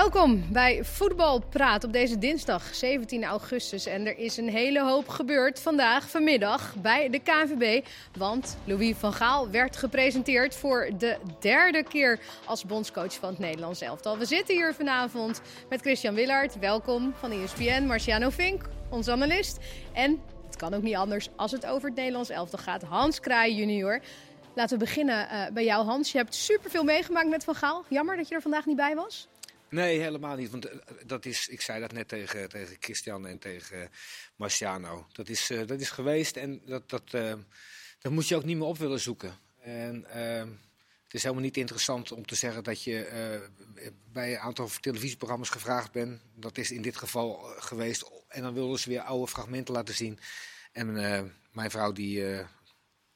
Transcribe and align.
Welkom 0.00 0.52
bij 0.52 0.84
Voetbalpraat 0.84 1.84
op 1.84 1.92
deze 1.92 2.18
dinsdag 2.18 2.74
17 2.74 3.24
augustus. 3.24 3.86
En 3.86 4.06
er 4.06 4.18
is 4.18 4.36
een 4.36 4.48
hele 4.48 4.82
hoop 4.82 5.08
gebeurd 5.08 5.60
vandaag, 5.60 6.10
vanmiddag, 6.10 6.74
bij 6.76 7.10
de 7.10 7.18
KNVB. 7.18 7.86
Want 8.16 8.56
Louis 8.64 8.96
van 8.96 9.12
Gaal 9.12 9.50
werd 9.50 9.76
gepresenteerd 9.76 10.56
voor 10.56 10.90
de 10.98 11.16
derde 11.40 11.82
keer 11.82 12.20
als 12.46 12.64
bondscoach 12.64 13.14
van 13.14 13.28
het 13.28 13.38
Nederlands 13.38 13.80
elftal. 13.80 14.18
We 14.18 14.24
zitten 14.24 14.54
hier 14.54 14.74
vanavond 14.74 15.40
met 15.68 15.80
Christian 15.80 16.14
Willard, 16.14 16.58
welkom 16.58 17.14
van 17.18 17.30
ESPN. 17.30 17.82
Marciano 17.86 18.30
Vink, 18.30 18.62
onze 18.90 19.12
analist. 19.12 19.58
En 19.92 20.20
het 20.46 20.56
kan 20.56 20.74
ook 20.74 20.82
niet 20.82 20.96
anders 20.96 21.28
als 21.36 21.52
het 21.52 21.66
over 21.66 21.88
het 21.88 21.96
Nederlands 21.96 22.30
elftal 22.30 22.58
gaat. 22.58 22.82
Hans 22.82 23.20
Kraai 23.20 23.54
junior. 23.54 24.00
Laten 24.54 24.78
we 24.78 24.84
beginnen 24.84 25.28
uh, 25.32 25.46
bij 25.52 25.64
jou, 25.64 25.84
Hans. 25.84 26.12
Je 26.12 26.18
hebt 26.18 26.34
superveel 26.34 26.84
meegemaakt 26.84 27.28
met 27.28 27.44
Van 27.44 27.54
Gaal. 27.54 27.84
Jammer 27.88 28.16
dat 28.16 28.28
je 28.28 28.34
er 28.34 28.42
vandaag 28.42 28.66
niet 28.66 28.76
bij 28.76 28.94
was. 28.94 29.28
Nee, 29.70 30.00
helemaal 30.00 30.36
niet. 30.36 30.50
Want 30.50 30.68
dat 31.06 31.24
is, 31.24 31.48
ik 31.48 31.60
zei 31.60 31.80
dat 31.80 31.92
net 31.92 32.08
tegen, 32.08 32.48
tegen 32.48 32.76
Christian 32.80 33.26
en 33.26 33.38
tegen 33.38 33.90
Marciano. 34.36 35.06
Dat 35.12 35.28
is, 35.28 35.50
uh, 35.50 35.66
dat 35.66 35.80
is 35.80 35.90
geweest 35.90 36.36
en 36.36 36.60
dat, 36.64 36.88
dat, 36.88 37.12
uh, 37.14 37.34
dat 37.98 38.12
moet 38.12 38.28
je 38.28 38.36
ook 38.36 38.44
niet 38.44 38.56
meer 38.56 38.66
op 38.66 38.78
willen 38.78 39.00
zoeken. 39.00 39.38
En 39.60 40.06
uh, 40.08 40.38
het 41.04 41.14
is 41.14 41.22
helemaal 41.22 41.44
niet 41.44 41.56
interessant 41.56 42.12
om 42.12 42.26
te 42.26 42.34
zeggen 42.34 42.64
dat 42.64 42.82
je 42.82 43.48
bij 44.12 44.32
een 44.32 44.38
aantal 44.38 44.68
televisieprogramma's 44.80 45.48
gevraagd 45.48 45.92
bent. 45.92 46.20
Dat 46.34 46.58
is 46.58 46.70
in 46.70 46.82
dit 46.82 46.96
geval 46.96 47.34
geweest. 47.58 48.10
En 48.28 48.42
dan 48.42 48.54
wilden 48.54 48.78
ze 48.78 48.88
weer 48.88 49.00
oude 49.00 49.30
fragmenten 49.30 49.74
laten 49.74 49.94
zien. 49.94 50.18
En 50.72 50.92
mijn 51.52 51.70
vrouw 51.70 51.92
die 51.92 52.24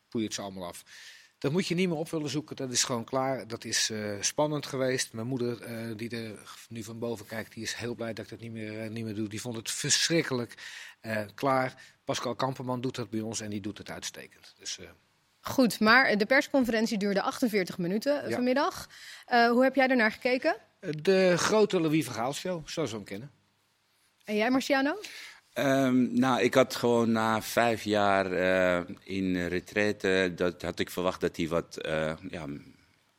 poeit 0.09 0.35
ze 0.35 0.41
allemaal 0.41 0.69
af. 0.69 0.85
Dat 1.45 1.53
moet 1.53 1.67
je 1.67 1.75
niet 1.75 1.89
meer 1.89 1.99
op 1.99 2.11
willen 2.11 2.31
zoeken. 2.31 2.57
Dat 2.57 2.73
is 2.73 2.85
gewoon 2.85 3.05
klaar. 3.05 3.47
Dat 3.47 3.65
is 3.65 3.91
uh, 3.91 4.15
spannend 4.21 4.67
geweest. 4.67 5.13
Mijn 5.13 5.27
moeder, 5.27 5.71
uh, 5.71 5.97
die 5.97 6.11
er 6.11 6.39
nu 6.69 6.83
van 6.83 6.99
boven 6.99 7.27
kijkt, 7.27 7.55
die 7.55 7.63
is 7.63 7.75
heel 7.75 7.95
blij 7.95 8.13
dat 8.13 8.25
ik 8.25 8.31
dat 8.31 8.41
niet 8.41 8.53
meer, 8.53 8.85
uh, 8.85 8.91
niet 8.91 9.05
meer 9.05 9.15
doe. 9.15 9.29
Die 9.29 9.41
vond 9.41 9.57
het 9.57 9.71
verschrikkelijk. 9.71 10.55
klaar. 11.35 11.83
Pascal 12.05 12.35
Kamperman 12.35 12.81
doet 12.81 12.95
dat 12.95 13.11
bij 13.11 13.21
ons 13.21 13.41
en 13.41 13.51
die 13.51 13.61
doet 13.61 13.79
het 13.79 13.91
uitstekend. 13.91 14.55
Dus, 14.59 14.79
Goed, 15.41 15.81
maar 15.81 16.19
de 16.19 16.27
persconferentie 16.27 16.99
duurde 16.99 17.23
48 17.23 17.79
minuten 17.79 18.29
ja. 18.29 18.35
vanmiddag. 18.35 18.89
hoe 19.27 19.63
heb 19.63 19.75
jij 19.75 19.89
ernaar 19.89 20.13
gekeken? 20.13 20.57
De 20.81 21.35
grote 21.37 21.81
Louis 21.81 22.05
van 22.05 22.15
Gaal 22.15 22.33
show, 22.33 22.69
zoals 22.69 22.91
we 22.91 22.97
hem 22.97 23.05
kennen. 23.05 23.31
En 24.25 24.37
jij, 24.37 24.51
Marciano? 24.51 24.99
Um, 25.59 26.19
nou, 26.19 26.43
ik 26.43 26.55
had 26.55 26.75
gewoon 26.75 27.13
na 27.13 27.43
vijf 27.43 27.83
jaar 27.83 28.33
uh, 28.33 28.81
in 29.05 29.47
retraite, 29.47 30.33
dat 30.37 30.63
had 30.63 30.79
ik 30.79 30.91
verwacht 30.91 31.21
dat 31.21 31.37
hij 31.37 31.49
wat 31.49 31.79
uh, 31.87 32.13
ja, 32.31 32.47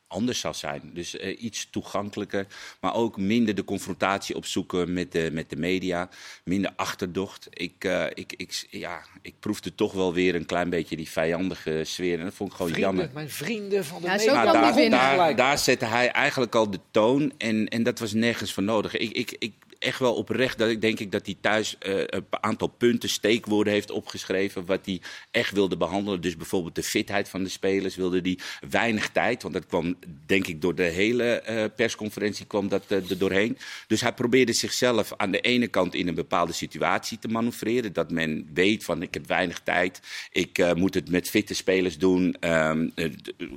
anders 0.06 0.40
zou 0.40 0.54
zijn. 0.54 0.90
Dus 0.92 1.14
uh, 1.14 1.42
iets 1.42 1.70
toegankelijker, 1.70 2.46
maar 2.80 2.94
ook 2.94 3.16
minder 3.16 3.54
de 3.54 3.64
confrontatie 3.64 4.36
opzoeken 4.36 4.92
met 4.92 5.12
de, 5.12 5.30
met 5.32 5.50
de 5.50 5.56
media, 5.56 6.08
minder 6.44 6.72
achterdocht. 6.76 7.46
Ik, 7.50 7.84
ik, 8.14 8.32
ik, 8.36 8.66
ja, 8.70 9.02
ik 9.22 9.34
proefde 9.40 9.74
toch 9.74 9.92
wel 9.92 10.14
weer 10.14 10.34
een 10.34 10.46
klein 10.46 10.70
beetje 10.70 10.96
die 10.96 11.08
vijandige 11.08 11.82
sfeer 11.84 12.18
en 12.18 12.24
dat 12.24 12.34
vond 12.34 12.50
ik 12.50 12.56
gewoon 12.56 12.72
vrienden, 12.72 12.94
jammer. 12.96 13.14
Mijn 13.14 13.30
vrienden 13.30 13.84
van 13.84 14.00
de 14.00 14.06
ja, 14.06 14.16
media. 14.16 14.34
Maar 14.34 14.44
daar, 14.52 15.16
daar, 15.16 15.36
daar, 15.36 15.58
zette 15.58 15.84
hij 15.84 16.10
eigenlijk 16.10 16.54
al 16.54 16.70
de 16.70 16.80
toon 16.90 17.32
en, 17.38 17.68
en 17.68 17.82
dat 17.82 17.98
was 17.98 18.12
nergens 18.12 18.52
voor 18.52 18.62
nodig. 18.62 18.96
Ik, 18.96 19.10
ik, 19.10 19.36
ik 19.38 19.52
echt 19.78 19.98
wel 19.98 20.14
oprecht 20.14 20.58
dat 20.58 20.68
ik 20.68 20.80
denk 20.80 21.00
ik 21.00 21.12
dat 21.12 21.26
hij 21.26 21.36
thuis 21.40 21.76
uh, 21.86 22.02
een 22.06 22.24
aantal 22.30 22.68
punten, 22.68 23.08
steekwoorden 23.08 23.72
heeft 23.72 23.90
opgeschreven. 23.90 24.64
Wat 24.64 24.86
hij 24.86 25.00
echt 25.30 25.52
wilde 25.52 25.76
behandelen. 25.76 26.20
Dus 26.20 26.36
bijvoorbeeld 26.36 26.74
de 26.74 26.82
fitheid 26.82 27.28
van 27.28 27.42
de 27.42 27.48
spelers 27.48 27.96
wilde 27.96 28.20
hij 28.22 28.38
weinig 28.70 29.08
tijd. 29.08 29.42
Want 29.42 29.54
dat 29.54 29.66
kwam 29.66 29.94
denk 30.26 30.46
ik 30.46 30.60
door 30.60 30.74
de 30.74 30.82
hele 30.82 31.42
uh, 31.48 31.64
persconferentie 31.76 32.46
kwam 32.46 32.68
dat 32.68 32.84
uh, 32.88 33.10
er 33.10 33.18
doorheen. 33.18 33.58
Dus 33.86 34.00
hij 34.00 34.12
probeerde 34.12 34.52
zichzelf 34.52 35.12
aan 35.16 35.30
de 35.30 35.40
ene 35.40 35.66
kant 35.66 35.94
in 35.94 36.08
een 36.08 36.14
bepaalde 36.14 36.52
situatie 36.52 37.18
te 37.18 37.28
manoeuvreren. 37.28 37.92
Dat 37.92 38.10
men 38.10 38.48
weet 38.54 38.84
van 38.84 39.02
ik 39.02 39.14
heb 39.14 39.26
weinig 39.26 39.60
tijd. 39.60 40.00
Ik 40.30 40.74
moet 40.74 40.94
het 40.94 41.10
met 41.10 41.30
fitte 41.30 41.54
spelers 41.54 41.98
doen. 41.98 42.36
Um, 42.40 42.92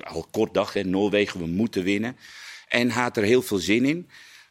al 0.04 0.28
kort 0.32 0.54
dag 0.54 0.76
in 0.76 0.90
Noorwegen, 0.90 1.40
we 1.40 1.46
moeten 1.46 1.84
winnen. 1.84 2.18
En 2.68 2.92
hij 2.92 3.04
had 3.04 3.18
er 3.18 3.24
heel 3.24 3.42
veel 3.42 3.58
zin 3.58 3.86
in. 3.86 4.10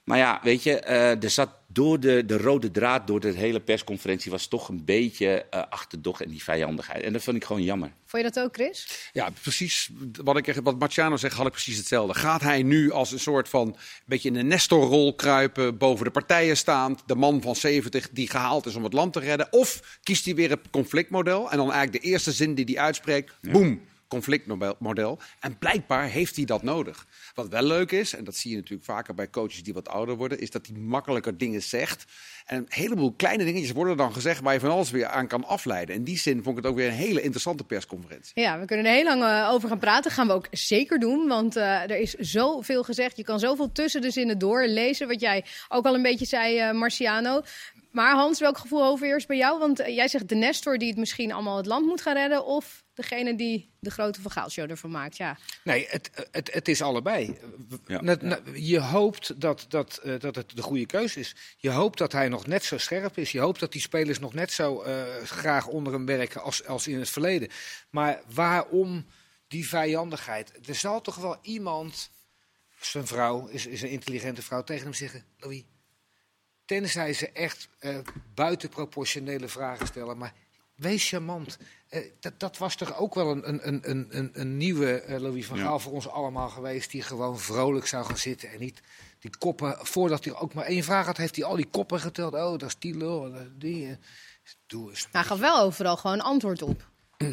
Maar 0.09 0.19
ja, 0.19 0.41
weet 0.43 0.63
je, 0.63 0.83
uh, 0.89 1.23
er 1.23 1.31
zat 1.31 1.51
door 1.67 2.01
de, 2.01 2.25
de 2.27 2.37
rode 2.37 2.71
draad, 2.71 3.07
door 3.07 3.21
de 3.21 3.29
hele 3.29 3.61
persconferentie, 3.61 4.31
was 4.31 4.47
toch 4.47 4.69
een 4.69 4.85
beetje 4.85 5.47
uh, 5.55 5.63
achterdocht 5.71 6.21
en 6.21 6.29
die 6.29 6.43
vijandigheid. 6.43 7.03
En 7.03 7.13
dat 7.13 7.23
vond 7.23 7.37
ik 7.37 7.45
gewoon 7.45 7.63
jammer. 7.63 7.93
Vond 8.07 8.25
je 8.25 8.31
dat 8.31 8.45
ook, 8.45 8.55
Chris? 8.55 9.09
Ja, 9.13 9.31
precies. 9.43 9.91
Wat, 10.25 10.37
ik, 10.37 10.55
wat 10.63 10.79
Marciano 10.79 11.17
zegt, 11.17 11.35
had 11.35 11.47
ik 11.47 11.53
precies 11.53 11.77
hetzelfde. 11.77 12.15
Gaat 12.15 12.41
hij 12.41 12.63
nu 12.63 12.91
als 12.91 13.13
een 13.13 13.21
soort 13.21 13.49
van, 13.49 13.67
een 13.67 13.75
beetje 14.05 14.29
in 14.29 14.37
een 14.37 14.47
Nestor-rol 14.47 15.15
kruipen, 15.15 15.79
boven 15.79 16.05
de 16.05 16.11
partijen 16.11 16.57
staand, 16.57 17.03
de 17.07 17.15
man 17.15 17.43
van 17.43 17.57
70 17.57 18.11
die 18.11 18.31
gehaald 18.31 18.67
is 18.67 18.75
om 18.75 18.85
het 18.85 18.93
land 18.93 19.13
te 19.13 19.21
redden? 19.21 19.53
Of 19.53 19.99
kiest 20.03 20.25
hij 20.25 20.35
weer 20.35 20.51
het 20.51 20.71
conflictmodel 20.71 21.51
en 21.51 21.57
dan 21.57 21.73
eigenlijk 21.73 22.03
de 22.03 22.11
eerste 22.11 22.33
zin 22.33 22.55
die 22.55 22.65
hij 22.65 22.79
uitspreekt, 22.79 23.35
ja. 23.41 23.51
boem, 23.51 23.81
conflictmodel. 24.09 25.19
En 25.41 25.59
blijkbaar 25.59 26.09
heeft 26.09 26.37
hij 26.37 26.45
dat 26.45 26.63
nodig. 26.63 27.07
Wat 27.35 27.49
wel 27.49 27.63
leuk 27.63 27.93
is, 27.93 28.15
en 28.15 28.25
dat 28.25 28.37
zie 28.37 28.51
je 28.51 28.57
natuurlijk 28.57 28.85
vaker 28.85 29.15
bij 29.15 29.31
coaches 29.31 29.63
die 29.63 29.75
wat 29.75 29.89
ouder 29.89 30.17
worden, 30.17 30.41
is 30.41 30.51
dat 30.51 30.67
hij 30.67 30.77
makkelijker 30.77 31.39
dingen 31.39 31.63
zegt. 31.63 32.05
En 32.47 32.57
een 32.57 32.67
heleboel 32.69 33.13
kleine 33.13 33.45
dingetjes 33.45 33.73
worden 33.73 33.97
dan 33.97 34.13
gezegd 34.13 34.41
waar 34.41 34.53
je 34.53 34.61
van 34.61 34.71
alles 34.71 34.91
weer 34.91 35.07
aan 35.07 35.27
kan 35.27 35.45
afleiden. 35.45 35.95
In 35.95 36.05
die 36.05 36.19
zin 36.19 36.43
vond 36.43 36.59
ik 36.59 36.63
het 36.63 36.73
ook 36.73 36.79
weer 36.79 36.89
een 36.89 36.95
hele 36.95 37.21
interessante 37.21 37.65
persconferentie. 37.65 38.41
Ja, 38.41 38.61
we 38.61 38.67
kunnen 38.67 38.87
er 38.87 38.93
heel 38.93 39.05
lang 39.05 39.23
uh, 39.23 39.49
over 39.53 39.69
gaan 39.69 39.79
praten. 39.79 40.11
gaan 40.11 40.27
we 40.27 40.33
ook 40.33 40.47
zeker 40.51 40.99
doen, 40.99 41.29
want 41.29 41.57
uh, 41.57 41.83
er 41.83 41.99
is 41.99 42.15
zoveel 42.15 42.83
gezegd. 42.83 43.17
Je 43.17 43.25
kan 43.25 43.39
zoveel 43.39 43.73
tussen 43.73 44.01
de 44.01 44.11
zinnen 44.11 44.39
door 44.39 44.67
lezen, 44.67 45.09
wat 45.09 45.21
jij 45.21 45.45
ook 45.69 45.87
al 45.87 45.95
een 45.95 46.03
beetje 46.03 46.27
zei, 46.27 46.69
uh, 46.69 46.73
Marciano. 46.73 47.43
Maar 47.99 48.15
Hans, 48.15 48.41
welk 48.41 48.59
gevoel 48.59 48.85
overheerst 48.85 49.27
bij 49.27 49.37
jou? 49.37 49.59
Want 49.59 49.79
jij 49.79 50.09
zegt 50.09 50.29
de 50.29 50.35
Nestor 50.35 50.79
die 50.79 50.89
het 50.89 50.97
misschien 50.97 51.33
allemaal 51.33 51.57
het 51.57 51.67
land 51.67 51.87
moet 51.87 52.01
gaan 52.01 52.15
redden, 52.15 52.45
of 52.45 52.85
degene 52.95 53.35
die 53.35 53.71
de 53.81 53.91
grote 53.91 54.21
vergaalshow 54.21 54.71
ervan 54.71 54.91
maakt. 54.91 55.17
Ja. 55.17 55.39
Nee, 55.65 55.87
het, 55.89 56.29
het, 56.31 56.53
het 56.53 56.69
is 56.69 56.83
allebei. 56.83 57.39
Ja. 57.87 58.01
Net. 58.01 58.41
Je 58.55 58.81
hoopt 58.81 59.41
dat, 59.41 59.67
dat, 59.69 60.01
uh, 60.05 60.19
dat 60.19 60.35
het 60.35 60.57
de 60.57 60.63
goede 60.63 60.87
keuze 60.87 61.21
is. 61.21 61.37
Je 61.57 61.71
hoopt 61.71 61.99
dat 61.99 62.13
hij 62.13 62.29
nog 62.29 62.47
net 62.47 62.65
zo 62.65 62.79
scherp 62.79 63.19
is. 63.19 63.33
Je 63.33 63.41
hoopt 63.41 63.61
dat 63.61 63.73
die 63.73 63.81
spelers 63.81 64.19
nog 64.19 64.35
net 64.35 64.53
zo 64.53 64.85
uh, 64.85 65.03
graag 65.25 65.67
onder 65.67 65.93
hem 65.93 66.07
werken 66.07 66.43
als, 66.43 66.67
als 66.67 66.87
in 66.87 66.99
het 66.99 67.11
verleden. 67.11 67.49
Maar 67.91 68.23
waarom 68.35 69.07
die 69.49 69.69
vijandigheid? 69.69 70.69
Er 70.69 70.75
zal 70.75 71.01
toch 71.01 71.17
wel 71.17 71.39
iemand, 71.43 72.11
zijn 72.81 73.07
vrouw 73.07 73.47
is, 73.47 73.67
is 73.67 73.83
een 73.83 73.91
intelligente 73.91 74.43
vrouw, 74.43 74.65
tegen 74.65 74.85
hem 74.85 74.95
zeggen: 74.95 75.25
Louis, 75.39 75.65
tenzij 76.69 77.13
ze 77.13 77.31
echt 77.31 77.69
uh, 77.81 77.99
buitenproportionele 78.35 79.49
vragen 79.49 79.87
stellen, 79.87 80.19
maar 80.19 80.33
wees 80.75 81.09
charmant. 81.09 81.59
Uh, 81.91 82.01
dat, 82.21 82.41
dat, 82.41 82.59
was 82.59 82.77
toch 82.77 82.99
ook 82.99 83.15
wel 83.15 83.31
een, 83.31 83.49
een, 83.49 83.91
een, 83.91 84.07
een, 84.11 84.31
een 84.33 84.57
nieuwe 84.57 85.05
uh, 85.09 85.19
Louis 85.19 85.47
van 85.47 85.59
Gaal 85.59 85.73
ja. 85.73 85.79
voor 85.79 85.93
ons 85.93 86.09
allemaal 86.09 86.49
geweest. 86.49 86.91
Die 86.91 87.03
gewoon 87.03 87.39
vrolijk 87.39 87.87
zou 87.87 88.05
gaan 88.05 88.19
zitten 88.19 88.51
en 88.51 88.61
niet 88.61 88.81
die 89.19 89.31
koppen. 89.39 89.77
Voordat 89.81 90.25
hij 90.25 90.35
ook 90.35 90.55
maar 90.55 90.65
één 90.65 90.85
vraag 90.85 91.07
had, 91.07 91.17
heeft 91.17 91.37
hij 91.37 91.45
al 91.45 91.57
die 91.57 91.69
koppen 91.71 92.01
geteld. 92.01 92.35
Oh, 92.35 92.59
dat 92.59 92.63
is 92.63 92.79
die 92.79 92.97
lul. 92.97 93.35
Die, 93.59 93.87
uh, 93.87 93.93
doe 94.67 94.91
eens. 94.91 95.09
Hij 95.13 95.25
gaf 95.25 95.39
wel 95.39 95.61
overal 95.61 95.97
gewoon 95.97 96.21
antwoord 96.21 96.63
op. 96.63 96.89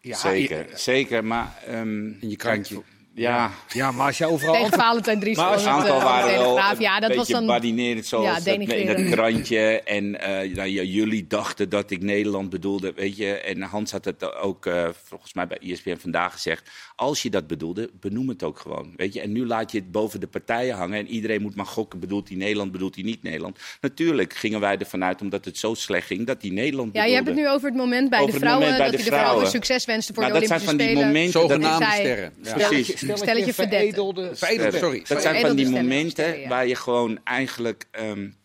ja, 0.00 0.16
zeker, 0.16 0.70
je, 0.70 0.76
zeker. 0.78 1.24
Maar 1.24 1.62
um, 1.68 2.16
in 2.20 2.30
je 2.30 2.36
krantje. 2.36 2.82
Ja. 3.18 3.50
ja, 3.68 3.90
maar 3.92 4.06
als 4.06 4.18
je 4.18 4.26
overal... 4.26 4.54
Tegen 4.54 4.78
Valentijn 4.78 5.20
Dries. 5.20 5.36
Maar 5.36 5.46
als 5.46 5.60
het 5.62 5.70
aantal 5.70 6.00
waren 6.00 6.38
wel 6.38 6.58
een 6.58 6.80
ja, 6.80 7.00
dat 7.00 7.14
was 7.14 7.28
dan... 7.28 7.46
badinerend 7.46 8.06
zoals 8.06 8.24
Ja, 8.24 8.34
dat, 8.34 8.68
in 8.70 8.86
dat 8.86 9.10
krantje. 9.10 9.82
En 9.82 10.04
uh, 10.04 10.20
nou, 10.56 10.68
ja, 10.68 10.82
jullie 10.82 11.26
dachten 11.26 11.68
dat 11.68 11.90
ik 11.90 12.02
Nederland 12.02 12.50
bedoelde, 12.50 12.92
weet 12.96 13.16
je. 13.16 13.32
En 13.34 13.62
Hans 13.62 13.90
had 13.92 14.04
het 14.04 14.34
ook 14.34 14.66
uh, 14.66 14.88
volgens 15.04 15.34
mij 15.34 15.46
bij 15.46 15.58
ESPN 15.58 15.96
vandaag 16.00 16.32
gezegd. 16.32 16.70
Als 16.96 17.22
je 17.22 17.30
dat 17.30 17.46
bedoelde, 17.46 17.90
benoem 18.00 18.28
het 18.28 18.42
ook 18.42 18.58
gewoon, 18.58 18.92
weet 18.96 19.14
je. 19.14 19.20
En 19.20 19.32
nu 19.32 19.46
laat 19.46 19.72
je 19.72 19.78
het 19.78 19.90
boven 19.90 20.20
de 20.20 20.26
partijen 20.26 20.76
hangen. 20.76 20.98
En 20.98 21.06
iedereen 21.08 21.42
moet 21.42 21.54
maar 21.54 21.66
gokken, 21.66 22.00
bedoelt 22.00 22.28
hij 22.28 22.36
Nederland, 22.36 22.72
bedoelt 22.72 22.94
hij 22.94 23.04
niet 23.04 23.22
Nederland. 23.22 23.58
Natuurlijk 23.80 24.34
gingen 24.34 24.60
wij 24.60 24.76
ervan 24.78 25.04
uit, 25.04 25.20
omdat 25.20 25.44
het 25.44 25.58
zo 25.58 25.74
slecht 25.74 26.06
ging, 26.06 26.26
dat 26.26 26.42
hij 26.42 26.50
Nederland 26.50 26.94
Ja, 26.94 27.02
bedoelde. 27.02 27.08
je 27.10 27.14
hebt 27.14 27.26
het 27.28 27.36
nu 27.36 27.48
over 27.48 27.68
het 27.68 27.76
moment 27.78 28.10
bij 28.10 28.18
Over 28.20 28.32
de 28.32 28.38
vrouwen. 28.38 28.62
moment 28.66 28.82
bij 28.82 28.90
dat 28.90 28.96
de 28.98 29.02
hij 29.02 29.10
de 29.10 29.16
vrouwen 29.16 29.46
vrouwen. 29.46 29.62
succes 29.66 29.84
wenste 29.84 30.14
voor 30.14 30.22
Nou, 30.22 30.34
de 30.34 30.40
dat 30.40 30.48
zijn 30.48 30.60
Olympische 30.60 30.96
van 30.96 31.04
die 31.04 31.12
Spelen. 31.12 31.30
momenten... 31.30 31.40
dat- 31.40 31.50
Zogenaamde 31.50 31.84
zij- 31.84 31.98
sterren. 32.04 32.32
Ja. 32.42 32.68
Precies. 32.68 33.00
Stelletje 33.16 33.54
veredelde 33.54 34.36
Veredeld, 34.36 34.74
sorry. 34.74 35.04
Dat 35.08 35.22
zijn 35.22 35.40
van 35.46 35.56
die 35.56 35.68
momenten 35.68 36.48
waar 36.48 36.66
je 36.66 36.74
gewoon 36.74 37.20
eigenlijk 37.24 37.84
um, 38.00 38.36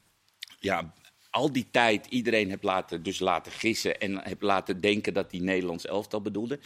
ja, 0.59 0.93
al 1.29 1.51
die 1.51 1.67
tijd 1.71 2.05
iedereen 2.05 2.49
hebt 2.49 2.63
laten, 2.63 3.03
dus 3.03 3.19
laten 3.19 3.51
gissen 3.51 3.99
en 3.99 4.17
hebt 4.23 4.41
laten 4.41 4.81
denken 4.81 5.13
dat 5.13 5.31
hij 5.31 5.39
Nederlands 5.39 5.85
elftal 5.85 6.21
bedoelde. 6.21 6.59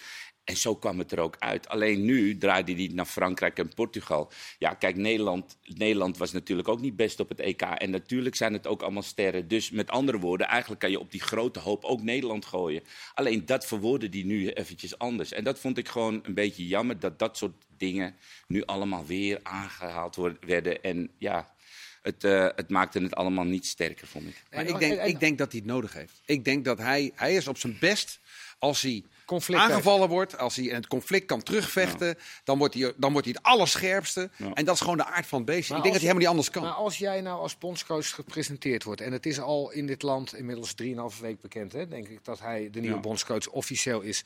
En 0.47 0.57
zo 0.57 0.75
kwam 0.75 0.99
het 0.99 1.11
er 1.11 1.19
ook 1.19 1.35
uit. 1.39 1.67
Alleen 1.67 2.05
nu 2.05 2.37
draaide 2.37 2.73
hij 2.73 2.89
naar 2.93 3.05
Frankrijk 3.05 3.59
en 3.59 3.73
Portugal. 3.73 4.31
Ja, 4.59 4.73
kijk, 4.73 4.95
Nederland, 4.95 5.57
Nederland 5.63 6.17
was 6.17 6.31
natuurlijk 6.31 6.67
ook 6.67 6.81
niet 6.81 6.95
best 6.95 7.19
op 7.19 7.29
het 7.29 7.39
EK. 7.39 7.61
En 7.61 7.89
natuurlijk 7.89 8.35
zijn 8.35 8.53
het 8.53 8.67
ook 8.67 8.81
allemaal 8.81 9.01
sterren. 9.01 9.47
Dus 9.47 9.71
met 9.71 9.89
andere 9.89 10.19
woorden, 10.19 10.47
eigenlijk 10.47 10.81
kan 10.81 10.91
je 10.91 10.99
op 10.99 11.11
die 11.11 11.21
grote 11.21 11.59
hoop 11.59 11.83
ook 11.83 12.01
Nederland 12.01 12.45
gooien. 12.45 12.83
Alleen 13.13 13.45
dat 13.45 13.65
verwoordde 13.65 14.07
hij 14.11 14.23
nu 14.23 14.49
eventjes 14.49 14.97
anders. 14.97 15.31
En 15.31 15.43
dat 15.43 15.59
vond 15.59 15.77
ik 15.77 15.87
gewoon 15.87 16.19
een 16.23 16.33
beetje 16.33 16.67
jammer 16.67 16.99
dat 16.99 17.19
dat 17.19 17.37
soort 17.37 17.65
dingen 17.77 18.15
nu 18.47 18.65
allemaal 18.65 19.05
weer 19.05 19.39
aangehaald 19.43 20.15
worden, 20.15 20.37
werden. 20.45 20.83
En 20.83 21.09
ja, 21.17 21.53
het, 22.01 22.23
uh, 22.23 22.47
het 22.55 22.69
maakte 22.69 22.99
het 22.99 23.15
allemaal 23.15 23.45
niet 23.45 23.65
sterker, 23.65 24.07
vond 24.07 24.27
ik. 24.27 24.43
Maar 24.51 24.65
ik 24.65 24.79
denk, 24.79 25.01
ik 25.01 25.19
denk 25.19 25.37
dat 25.37 25.51
hij 25.51 25.59
het 25.59 25.69
nodig 25.69 25.93
heeft. 25.93 26.21
Ik 26.25 26.45
denk 26.45 26.65
dat 26.65 26.77
hij, 26.77 27.11
hij 27.15 27.35
is 27.35 27.47
op 27.47 27.57
zijn 27.57 27.77
best 27.79 28.19
als 28.59 28.81
hij 28.81 29.03
conflict 29.27 29.61
aangevallen 29.61 30.09
wordt, 30.09 30.37
als 30.37 30.55
hij 30.55 30.65
het 30.65 30.87
conflict 30.87 31.25
kan 31.25 31.43
terugvechten, 31.43 32.17
dan, 32.43 32.57
wordt 32.57 32.73
hij, 32.73 32.93
dan 32.97 33.11
wordt 33.11 33.27
hij 33.27 33.35
het 33.37 33.47
allerscherpste. 33.47 34.29
En 34.53 34.65
dat 34.65 34.75
is 34.75 34.81
gewoon 34.81 34.97
de 34.97 35.05
aard 35.05 35.27
van 35.27 35.37
het 35.37 35.47
beestje. 35.47 35.75
ik 35.75 35.81
denk 35.81 35.93
dat 35.93 36.03
hij 36.03 36.13
helemaal 36.13 36.19
niet 36.19 36.27
anders 36.27 36.49
kan. 36.49 36.63
Maar 36.63 36.71
als 36.71 36.97
jij 36.97 37.21
nou 37.21 37.39
als 37.39 37.57
bondscoach 37.57 38.09
gepresenteerd 38.09 38.83
wordt, 38.83 39.01
en 39.01 39.11
het 39.11 39.25
is 39.25 39.39
al 39.39 39.71
in 39.71 39.87
dit 39.87 40.01
land 40.01 40.35
inmiddels 40.35 40.73
3,5 41.15 41.21
week 41.21 41.41
bekend, 41.41 41.73
hè, 41.73 41.87
denk 41.87 42.07
ik, 42.07 42.25
dat 42.25 42.39
hij 42.39 42.69
de 42.69 42.79
nieuwe 42.79 42.99
bondscoach 42.99 43.47
officieel 43.47 44.01
is, 44.01 44.23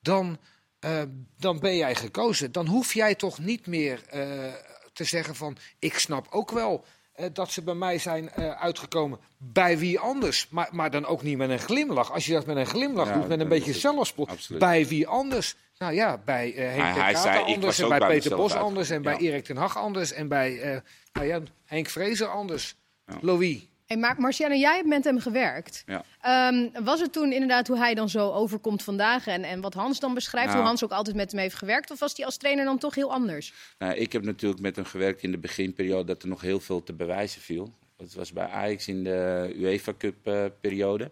dan, 0.00 0.38
uh, 0.80 1.02
dan 1.38 1.58
ben 1.58 1.76
jij 1.76 1.94
gekozen. 1.94 2.52
Dan 2.52 2.66
hoef 2.66 2.94
jij 2.94 3.14
toch 3.14 3.38
niet 3.38 3.66
meer 3.66 4.02
uh, 4.14 4.52
te 4.92 5.04
zeggen 5.04 5.34
van, 5.34 5.56
ik 5.78 5.98
snap 5.98 6.26
ook 6.30 6.50
wel 6.50 6.84
uh, 7.16 7.26
dat 7.32 7.50
ze 7.50 7.62
bij 7.62 7.74
mij 7.74 7.98
zijn 7.98 8.30
uh, 8.38 8.50
uitgekomen. 8.50 9.18
Bij 9.38 9.78
wie 9.78 9.98
anders? 9.98 10.48
Maar, 10.48 10.68
maar 10.72 10.90
dan 10.90 11.06
ook 11.06 11.22
niet 11.22 11.36
met 11.36 11.50
een 11.50 11.58
glimlach. 11.58 12.12
Als 12.12 12.26
je 12.26 12.32
dat 12.32 12.46
met 12.46 12.56
een 12.56 12.66
glimlach 12.66 13.08
ja, 13.08 13.14
doet, 13.14 13.28
met 13.28 13.40
een 13.40 13.48
beetje 13.48 13.72
zelfspot. 13.72 14.58
Bij 14.58 14.86
wie 14.86 15.06
anders? 15.06 15.56
Nou 15.78 15.92
ja, 15.92 16.18
bij 16.24 16.52
uh, 16.52 16.82
Henk 16.82 16.96
hij, 16.96 17.14
zei, 17.14 17.54
anders. 17.54 17.78
En 17.78 17.88
bij 17.88 17.98
Peter 17.98 18.36
Bos 18.36 18.54
anders. 18.54 18.90
En 18.90 19.02
bij 19.02 19.16
Erik 19.16 19.44
ten 19.44 19.56
Hag 19.56 19.78
anders. 19.78 20.12
En 20.12 20.28
bij 20.28 20.82
nou 21.12 21.26
ja, 21.26 21.40
Henk 21.64 21.88
Vrezer 21.88 22.28
anders. 22.28 22.76
Louis. 23.20 23.66
Hey, 23.86 23.96
maar 23.96 24.14
Marciana, 24.18 24.54
jij 24.54 24.74
hebt 24.74 24.88
met 24.88 25.04
hem 25.04 25.20
gewerkt. 25.20 25.84
Ja. 25.86 26.48
Um, 26.48 26.84
was 26.84 27.00
het 27.00 27.12
toen 27.12 27.32
inderdaad 27.32 27.66
hoe 27.66 27.78
hij 27.78 27.94
dan 27.94 28.08
zo 28.08 28.30
overkomt 28.30 28.82
vandaag 28.82 29.26
en, 29.26 29.44
en 29.44 29.60
wat 29.60 29.74
Hans 29.74 30.00
dan 30.00 30.14
beschrijft, 30.14 30.46
nou, 30.46 30.58
hoe 30.58 30.66
Hans 30.66 30.84
ook 30.84 30.90
altijd 30.90 31.16
met 31.16 31.30
hem 31.30 31.40
heeft 31.40 31.54
gewerkt? 31.54 31.90
Of 31.90 31.98
was 31.98 32.16
hij 32.16 32.24
als 32.24 32.36
trainer 32.36 32.64
dan 32.64 32.78
toch 32.78 32.94
heel 32.94 33.12
anders? 33.12 33.52
Nou, 33.78 33.94
ik 33.94 34.12
heb 34.12 34.24
natuurlijk 34.24 34.60
met 34.60 34.76
hem 34.76 34.84
gewerkt 34.84 35.22
in 35.22 35.30
de 35.30 35.38
beginperiode 35.38 36.04
dat 36.04 36.22
er 36.22 36.28
nog 36.28 36.40
heel 36.40 36.60
veel 36.60 36.82
te 36.82 36.92
bewijzen 36.92 37.40
viel. 37.40 37.72
Dat 37.96 38.14
was 38.14 38.32
bij 38.32 38.46
Ajax 38.46 38.88
in 38.88 39.04
de 39.04 39.52
UEFA 39.56 39.92
Cup 39.98 40.26
uh, 40.26 40.44
periode. 40.60 41.10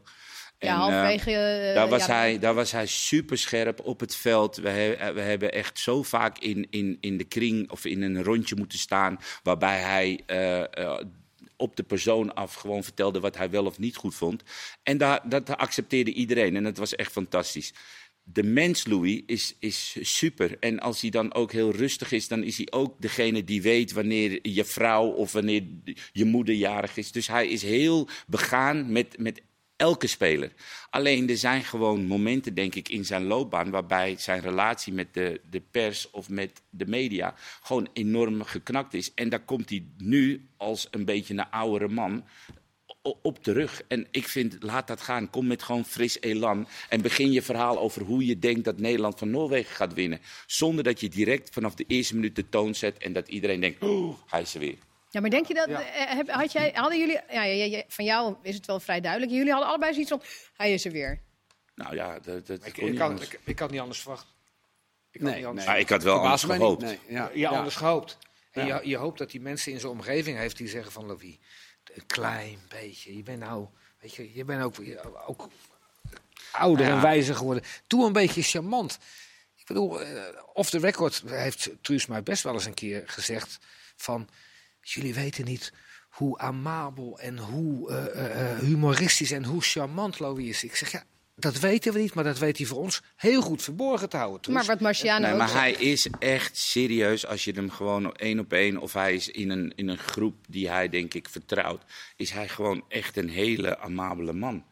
Ja, 0.58 0.76
halverwege. 0.76 1.30
Uh, 1.30 1.74
daar, 1.74 1.88
was 1.88 2.06
ja, 2.06 2.12
hij, 2.12 2.38
daar 2.38 2.54
was 2.54 2.72
hij 2.72 2.86
super 2.86 3.38
scherp 3.38 3.80
op 3.80 4.00
het 4.00 4.16
veld. 4.16 4.56
We, 4.56 4.68
he, 4.68 5.12
we 5.12 5.20
hebben 5.20 5.52
echt 5.52 5.78
zo 5.78 6.02
vaak 6.02 6.38
in, 6.38 6.66
in, 6.70 6.98
in 7.00 7.16
de 7.16 7.24
kring 7.24 7.70
of 7.70 7.84
in 7.84 8.02
een 8.02 8.22
rondje 8.22 8.56
moeten 8.56 8.78
staan. 8.78 9.18
Waarbij 9.42 9.80
hij 9.80 10.20
uh, 10.26 10.98
op 11.62 11.76
de 11.76 11.82
persoon 11.82 12.34
af 12.34 12.54
gewoon 12.54 12.84
vertelde 12.84 13.20
wat 13.20 13.36
hij 13.36 13.50
wel 13.50 13.64
of 13.64 13.78
niet 13.78 13.96
goed 13.96 14.14
vond. 14.14 14.42
En 14.82 14.98
daar, 14.98 15.28
dat 15.28 15.56
accepteerde 15.56 16.12
iedereen 16.12 16.56
en 16.56 16.62
dat 16.62 16.76
was 16.76 16.94
echt 16.94 17.12
fantastisch. 17.12 17.72
De 18.24 18.42
mens, 18.42 18.86
Louis, 18.86 19.22
is, 19.26 19.56
is 19.58 19.96
super. 20.00 20.56
En 20.58 20.80
als 20.80 21.00
hij 21.00 21.10
dan 21.10 21.34
ook 21.34 21.52
heel 21.52 21.70
rustig 21.70 22.12
is, 22.12 22.28
dan 22.28 22.42
is 22.42 22.56
hij 22.56 22.66
ook 22.70 23.00
degene 23.00 23.44
die 23.44 23.62
weet 23.62 23.92
wanneer 23.92 24.38
je 24.48 24.64
vrouw 24.64 25.06
of 25.06 25.32
wanneer 25.32 25.62
je 26.12 26.24
moeder 26.24 26.54
jarig 26.54 26.96
is. 26.96 27.12
Dus 27.12 27.26
hij 27.26 27.48
is 27.48 27.62
heel 27.62 28.08
begaan 28.26 28.92
met, 28.92 29.18
met 29.18 29.42
elke 29.82 30.06
speler. 30.06 30.52
Alleen 30.90 31.28
er 31.28 31.36
zijn 31.36 31.64
gewoon 31.64 32.06
momenten, 32.06 32.54
denk 32.54 32.74
ik, 32.74 32.88
in 32.88 33.04
zijn 33.04 33.24
loopbaan 33.24 33.70
waarbij 33.70 34.14
zijn 34.18 34.40
relatie 34.40 34.92
met 34.92 35.14
de, 35.14 35.40
de 35.50 35.62
pers 35.70 36.10
of 36.10 36.28
met 36.28 36.62
de 36.70 36.86
media 36.86 37.34
gewoon 37.62 37.88
enorm 37.92 38.42
geknakt 38.42 38.94
is. 38.94 39.14
En 39.14 39.28
daar 39.28 39.44
komt 39.44 39.68
hij 39.68 39.84
nu 39.98 40.46
als 40.56 40.88
een 40.90 41.04
beetje 41.04 41.34
een 41.34 41.50
oudere 41.50 41.88
man 41.88 42.24
op 43.22 43.42
terug. 43.42 43.82
En 43.88 44.06
ik 44.10 44.28
vind, 44.28 44.56
laat 44.60 44.86
dat 44.86 45.00
gaan. 45.00 45.30
Kom 45.30 45.46
met 45.46 45.62
gewoon 45.62 45.84
fris 45.84 46.20
elan. 46.20 46.66
En 46.88 47.00
begin 47.00 47.32
je 47.32 47.42
verhaal 47.42 47.78
over 47.78 48.02
hoe 48.02 48.26
je 48.26 48.38
denkt 48.38 48.64
dat 48.64 48.78
Nederland 48.78 49.18
van 49.18 49.30
Noorwegen 49.30 49.74
gaat 49.74 49.94
winnen. 49.94 50.20
Zonder 50.46 50.84
dat 50.84 51.00
je 51.00 51.08
direct 51.08 51.50
vanaf 51.50 51.74
de 51.74 51.84
eerste 51.86 52.14
minuut 52.14 52.36
de 52.36 52.48
toon 52.48 52.74
zet 52.74 52.98
en 52.98 53.12
dat 53.12 53.28
iedereen 53.28 53.60
denkt, 53.60 53.82
oh, 53.82 54.18
hij 54.26 54.40
is 54.40 54.54
er 54.54 54.60
weer. 54.60 54.78
Ja, 55.12 55.20
maar 55.20 55.30
denk 55.30 55.46
je 55.46 55.54
dat, 55.54 55.68
eh, 55.68 56.18
had 56.26 56.52
jij, 56.52 56.70
hadden 56.74 56.98
jullie, 56.98 57.20
ja, 57.30 57.82
van 57.88 58.04
jou 58.04 58.36
is 58.42 58.54
het 58.54 58.66
wel 58.66 58.80
vrij 58.80 59.00
duidelijk, 59.00 59.32
jullie 59.32 59.50
hadden 59.50 59.68
allebei 59.68 59.92
zoiets 59.92 60.10
van, 60.10 60.22
hij 60.56 60.72
is 60.72 60.84
er 60.84 60.92
weer. 60.92 61.20
Nou 61.74 61.94
ja, 61.94 62.18
dat, 62.18 62.46
dat 62.46 62.66
ik, 62.66 62.76
ik, 62.76 62.98
had, 62.98 63.22
ik, 63.22 63.40
ik, 63.44 63.58
had 63.58 63.70
niet 63.70 63.80
anders 63.80 64.00
verwacht. 64.00 64.26
Ik 65.10 65.20
had, 65.20 65.28
nee, 65.28 65.38
niet 65.38 65.46
anders. 65.46 65.66
Nee. 65.66 65.80
ik 65.80 65.88
had 65.88 66.02
wel 66.02 66.18
anders 66.18 66.42
gehoopt. 66.42 66.82
Nee, 66.82 66.98
ja, 67.08 67.30
ja, 67.34 67.50
anders 67.50 67.76
gehoopt. 67.76 68.18
En 68.50 68.66
je, 68.66 68.80
je 68.82 68.96
hoopt 68.96 69.18
dat 69.18 69.30
die 69.30 69.40
mensen 69.40 69.72
in 69.72 69.80
zijn 69.80 69.92
omgeving 69.92 70.38
heeft 70.38 70.56
die 70.56 70.68
zeggen 70.68 70.92
van, 70.92 71.06
Louis, 71.06 71.38
een 71.92 72.06
klein 72.06 72.58
beetje, 72.68 73.16
je 73.16 73.22
bent 73.22 73.38
nou, 73.38 73.66
weet 74.00 74.14
je, 74.14 74.34
je 74.34 74.44
bent 74.44 74.62
ook, 74.62 74.76
ook 75.26 75.48
ouder 76.52 76.86
en 76.86 77.00
wijzer 77.00 77.34
geworden. 77.34 77.64
Doe 77.86 78.06
een 78.06 78.12
beetje 78.12 78.42
charmant. 78.42 78.98
Ik 79.56 79.66
bedoel, 79.66 80.02
uh, 80.02 80.22
off 80.52 80.70
the 80.70 80.78
record 80.78 81.22
heeft 81.26 81.70
Truus 81.80 82.06
mij 82.06 82.22
best 82.22 82.42
wel 82.42 82.52
eens 82.52 82.64
een 82.64 82.74
keer 82.74 83.02
gezegd 83.06 83.58
van 83.96 84.28
Jullie 84.82 85.14
weten 85.14 85.44
niet 85.44 85.72
hoe 86.08 86.38
amabel 86.38 87.18
en 87.18 87.38
hoe 87.38 87.90
uh, 87.90 88.22
uh, 88.22 88.58
humoristisch 88.58 89.30
en 89.30 89.44
hoe 89.44 89.62
charmant 89.62 90.18
Louis 90.18 90.48
is. 90.48 90.64
Ik 90.64 90.76
zeg 90.76 90.92
ja, 90.92 91.04
dat 91.34 91.58
weten 91.58 91.92
we 91.92 91.98
niet, 91.98 92.14
maar 92.14 92.24
dat 92.24 92.38
weet 92.38 92.58
hij 92.58 92.66
voor 92.66 92.78
ons 92.78 93.02
heel 93.16 93.42
goed 93.42 93.62
verborgen 93.62 94.08
te 94.08 94.16
houden. 94.16 94.52
Maar 94.52 94.64
wat 94.64 94.80
Marciano 94.80 95.26
nee, 95.26 95.36
Maar 95.36 95.52
hij 95.52 95.72
is 95.72 96.08
echt 96.18 96.56
serieus, 96.56 97.26
als 97.26 97.44
je 97.44 97.52
hem 97.52 97.70
gewoon 97.70 98.14
één 98.14 98.38
op 98.38 98.52
één... 98.52 98.76
of 98.78 98.92
hij 98.92 99.14
is 99.14 99.28
in 99.28 99.50
een, 99.50 99.72
in 99.76 99.88
een 99.88 99.98
groep 99.98 100.34
die 100.48 100.68
hij 100.68 100.88
denk 100.88 101.14
ik 101.14 101.28
vertrouwt... 101.28 101.82
is 102.16 102.30
hij 102.30 102.48
gewoon 102.48 102.84
echt 102.88 103.16
een 103.16 103.28
hele 103.28 103.78
amabele 103.78 104.32
man. 104.32 104.64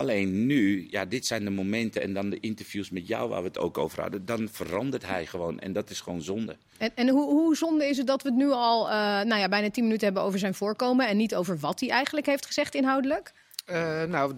Alleen 0.00 0.46
nu, 0.46 0.86
ja, 0.90 1.04
dit 1.04 1.26
zijn 1.26 1.44
de 1.44 1.50
momenten 1.50 2.02
en 2.02 2.14
dan 2.14 2.30
de 2.30 2.40
interviews 2.40 2.90
met 2.90 3.06
jou 3.06 3.28
waar 3.28 3.42
we 3.42 3.48
het 3.48 3.58
ook 3.58 3.78
over 3.78 4.00
hadden. 4.00 4.24
Dan 4.24 4.48
verandert 4.52 5.06
hij 5.06 5.26
gewoon 5.26 5.58
en 5.58 5.72
dat 5.72 5.90
is 5.90 6.00
gewoon 6.00 6.22
zonde. 6.22 6.56
En, 6.78 6.90
en 6.94 7.08
hoe, 7.08 7.30
hoe, 7.30 7.56
zonde 7.56 7.86
is 7.86 7.96
het 7.96 8.06
dat 8.06 8.22
we 8.22 8.28
het 8.28 8.38
nu 8.38 8.50
al 8.50 8.86
uh, 8.86 8.92
nou 8.92 9.36
ja, 9.36 9.48
bijna 9.48 9.70
tien 9.70 9.84
minuten 9.84 10.04
hebben 10.04 10.22
over 10.22 10.38
zijn 10.38 10.54
voorkomen 10.54 11.08
en 11.08 11.16
niet 11.16 11.34
over 11.34 11.58
wat 11.58 11.80
hij 11.80 11.88
eigenlijk 11.88 12.26
heeft 12.26 12.46
gezegd 12.46 12.74
inhoudelijk? 12.74 13.32
Uh, 13.70 14.02
nou, 14.04 14.34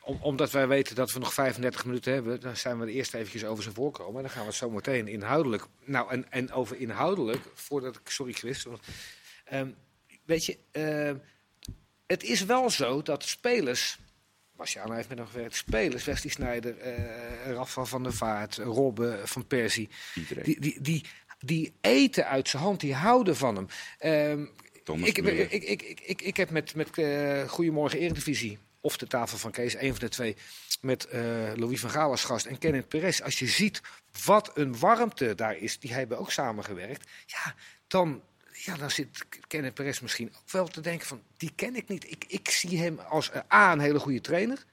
om, 0.00 0.18
omdat 0.20 0.50
wij 0.50 0.68
weten 0.68 0.94
dat 0.94 1.12
we 1.12 1.18
nog 1.18 1.34
35 1.34 1.84
minuten 1.84 2.12
hebben, 2.12 2.40
dan 2.40 2.56
zijn 2.56 2.78
we 2.78 2.86
er 2.86 2.92
eerst 2.92 3.14
eventjes 3.14 3.44
over 3.44 3.62
zijn 3.62 3.74
voorkomen. 3.74 4.16
En 4.16 4.22
dan 4.22 4.30
gaan 4.30 4.46
we 4.46 4.52
zo 4.52 4.70
meteen 4.70 5.08
inhoudelijk. 5.08 5.64
Nou, 5.84 6.10
en, 6.10 6.30
en 6.30 6.52
over 6.52 6.76
inhoudelijk, 6.76 7.42
voordat 7.54 7.96
ik, 7.96 8.10
sorry 8.10 8.32
Chris. 8.32 8.62
Want, 8.62 8.80
um, 9.52 9.74
weet 10.24 10.44
je, 10.44 10.58
uh, 10.72 11.20
het 12.06 12.22
is 12.22 12.44
wel 12.44 12.70
zo 12.70 13.02
dat 13.02 13.24
spelers 13.24 13.98
Marciano 14.58 14.92
heeft 14.92 15.08
met 15.08 15.18
hem 15.18 15.26
gewerkt. 15.26 15.56
Spelers, 15.56 16.04
Wesley 16.04 16.32
Snijder, 16.32 16.74
uh, 16.86 17.52
Rafa 17.52 17.84
van 17.84 18.02
der 18.02 18.12
Vaart, 18.12 18.56
Robbe 18.56 19.20
van 19.24 19.46
Persie. 19.46 19.88
Die, 20.42 20.60
die, 20.60 20.80
die, 20.80 21.04
die, 21.40 21.72
eten 21.80 22.26
uit 22.26 22.48
zijn 22.48 22.62
hand, 22.62 22.80
die 22.80 22.94
houden 22.94 23.36
van 23.36 23.56
hem. 23.56 23.68
Um, 24.30 24.50
ik, 25.04 25.18
ik, 25.18 25.52
ik, 25.52 25.82
ik, 25.82 26.22
ik, 26.22 26.36
heb 26.36 26.50
met, 26.50 26.74
met 26.74 26.96
uh, 26.96 27.48
Goedemorgen 27.48 27.98
Eredivisie, 27.98 28.58
of 28.80 28.96
de 28.96 29.06
tafel 29.06 29.38
van 29.38 29.50
Kees, 29.50 29.74
een 29.74 29.90
van 29.90 29.98
de 29.98 30.08
twee, 30.08 30.36
met 30.80 31.08
uh, 31.12 31.22
Louis 31.54 31.80
van 31.80 31.90
Gaal 31.90 32.10
als 32.10 32.24
gast 32.24 32.46
en 32.46 32.58
Kenneth 32.58 32.88
Perez. 32.88 33.20
Als 33.20 33.38
je 33.38 33.46
ziet 33.46 33.80
wat 34.24 34.50
een 34.54 34.78
warmte 34.78 35.34
daar 35.34 35.56
is, 35.56 35.78
die 35.78 35.92
hebben 35.92 36.18
ook 36.18 36.32
samengewerkt. 36.32 37.08
Ja, 37.26 37.54
dan, 37.86 38.22
ja, 38.64 38.76
dan 38.76 38.90
zit 38.90 39.24
Kenneth 39.46 39.74
Perez 39.74 40.00
misschien 40.00 40.28
ook 40.36 40.50
wel 40.50 40.68
te 40.68 40.80
denken 40.80 41.06
van, 41.06 41.22
die 41.36 41.52
ken 41.54 41.76
ik 41.76 41.88
niet. 41.88 42.10
Ik, 42.10 42.24
ik 42.28 42.48
zie 42.50 42.78
hem 42.78 42.98
als 42.98 43.30
uh, 43.30 43.40
A, 43.52 43.72
een 43.72 43.80
hele 43.80 43.98
goede 43.98 44.20
trainer. 44.20 44.64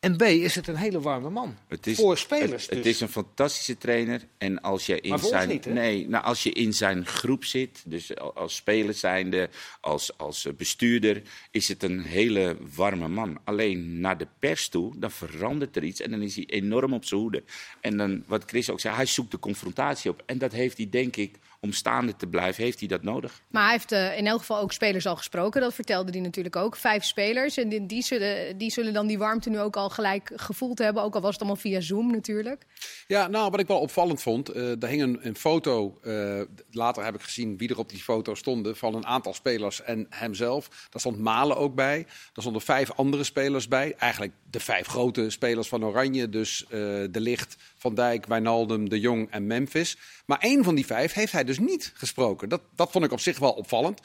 En 0.00 0.16
B, 0.16 0.22
is 0.22 0.54
het 0.54 0.68
een 0.68 0.76
hele 0.76 1.00
warme 1.00 1.30
man. 1.30 1.56
Het 1.68 1.86
is, 1.86 1.96
voor 1.96 2.18
spelers. 2.18 2.62
Het, 2.62 2.74
het 2.74 2.82
dus. 2.82 2.92
is 2.92 3.00
een 3.00 3.08
fantastische 3.08 3.78
trainer. 3.78 4.22
En 4.38 4.60
als 4.60 4.86
je 4.86 5.00
in 5.00 5.18
zijn. 5.18 5.48
Niet, 5.48 5.66
nee, 5.66 6.08
nou, 6.08 6.24
als 6.24 6.42
je 6.42 6.52
in 6.52 6.74
zijn 6.74 7.06
groep 7.06 7.44
zit, 7.44 7.82
dus 7.86 8.16
als 8.16 8.54
speler 8.54 8.94
zijnde, 8.94 9.48
als, 9.80 10.18
als 10.18 10.46
bestuurder, 10.56 11.22
is 11.50 11.68
het 11.68 11.82
een 11.82 12.00
hele 12.00 12.56
warme 12.74 13.08
man. 13.08 13.40
Alleen 13.44 14.00
naar 14.00 14.18
de 14.18 14.26
pers 14.38 14.68
toe, 14.68 14.98
dan 14.98 15.10
verandert 15.10 15.76
er 15.76 15.84
iets 15.84 16.00
en 16.00 16.10
dan 16.10 16.22
is 16.22 16.36
hij 16.36 16.46
enorm 16.46 16.92
op 16.92 17.04
zijn 17.04 17.20
hoede. 17.20 17.42
En 17.80 17.96
dan, 17.96 18.24
wat 18.26 18.44
Chris 18.46 18.70
ook 18.70 18.80
zei, 18.80 18.94
hij 18.94 19.06
zoekt 19.06 19.30
de 19.30 19.38
confrontatie 19.38 20.10
op. 20.10 20.22
En 20.26 20.38
dat 20.38 20.52
heeft 20.52 20.76
hij, 20.76 20.88
denk 20.90 21.16
ik, 21.16 21.38
om 21.60 21.72
staande 21.72 22.16
te 22.16 22.26
blijven, 22.26 22.64
heeft 22.64 22.78
hij 22.78 22.88
dat 22.88 23.02
nodig. 23.02 23.42
Maar 23.50 23.62
hij 23.62 23.72
heeft 23.72 23.92
uh, 23.92 24.18
in 24.18 24.26
elk 24.26 24.38
geval 24.38 24.58
ook 24.58 24.72
spelers 24.72 25.06
al 25.06 25.16
gesproken. 25.16 25.60
Dat 25.60 25.74
vertelde 25.74 26.10
hij 26.10 26.20
natuurlijk 26.20 26.56
ook. 26.56 26.76
Vijf 26.76 27.04
spelers. 27.04 27.56
En 27.56 27.68
die, 27.68 27.86
die, 27.86 28.02
zullen, 28.02 28.58
die 28.58 28.70
zullen 28.70 28.92
dan 28.92 29.06
die 29.06 29.18
warmte 29.18 29.50
nu 29.50 29.60
ook 29.60 29.76
al 29.76 29.90
gelijk 29.90 30.32
gevoeld 30.36 30.78
hebben. 30.78 31.02
Ook 31.02 31.14
al 31.14 31.20
was 31.20 31.32
het 31.32 31.40
allemaal 31.40 31.60
via 31.60 31.80
Zoom 31.80 32.10
natuurlijk. 32.10 32.62
Ja, 33.06 33.26
nou, 33.26 33.50
wat 33.50 33.60
ik 33.60 33.66
wel 33.66 33.80
opvallend 33.80 34.22
vond. 34.22 34.56
Uh, 34.56 34.82
er 34.82 34.88
hing 34.88 35.02
een, 35.02 35.18
een 35.22 35.36
foto. 35.36 35.98
Uh, 36.02 36.40
later 36.70 37.04
heb 37.04 37.14
ik 37.14 37.22
gezien 37.22 37.56
wie 37.56 37.68
er 37.68 37.78
op 37.78 37.88
die 37.88 38.02
foto 38.02 38.34
stonden. 38.34 38.76
Van 38.76 38.94
een 38.94 39.06
aantal 39.06 39.34
spelers 39.34 39.82
en 39.82 40.06
hemzelf. 40.10 40.68
Daar 40.68 41.00
stond 41.00 41.18
Malen 41.18 41.56
ook 41.56 41.74
bij. 41.74 42.02
Daar 42.04 42.42
stonden 42.42 42.62
vijf 42.62 42.90
andere 42.92 43.24
spelers 43.24 43.68
bij. 43.68 43.94
Eigenlijk 43.98 44.32
de 44.50 44.60
vijf 44.60 44.86
grote 44.86 45.30
spelers 45.30 45.68
van 45.68 45.84
Oranje. 45.84 46.28
Dus 46.28 46.64
De 46.68 47.08
Licht, 47.12 47.56
Van 47.76 47.94
Dijk, 47.94 48.26
Wijnaldum, 48.26 48.88
De 48.88 49.00
Jong 49.00 49.30
en 49.30 49.46
Memphis. 49.46 49.96
Maar 50.26 50.38
één 50.38 50.64
van 50.64 50.74
die 50.74 50.86
vijf 50.86 51.12
heeft 51.12 51.32
hij 51.32 51.44
dus 51.48 51.58
niet 51.58 51.92
gesproken. 51.94 52.48
Dat, 52.48 52.60
dat 52.74 52.90
vond 52.90 53.04
ik 53.04 53.12
op 53.12 53.20
zich 53.20 53.38
wel 53.38 53.52
opvallend. 53.52 54.00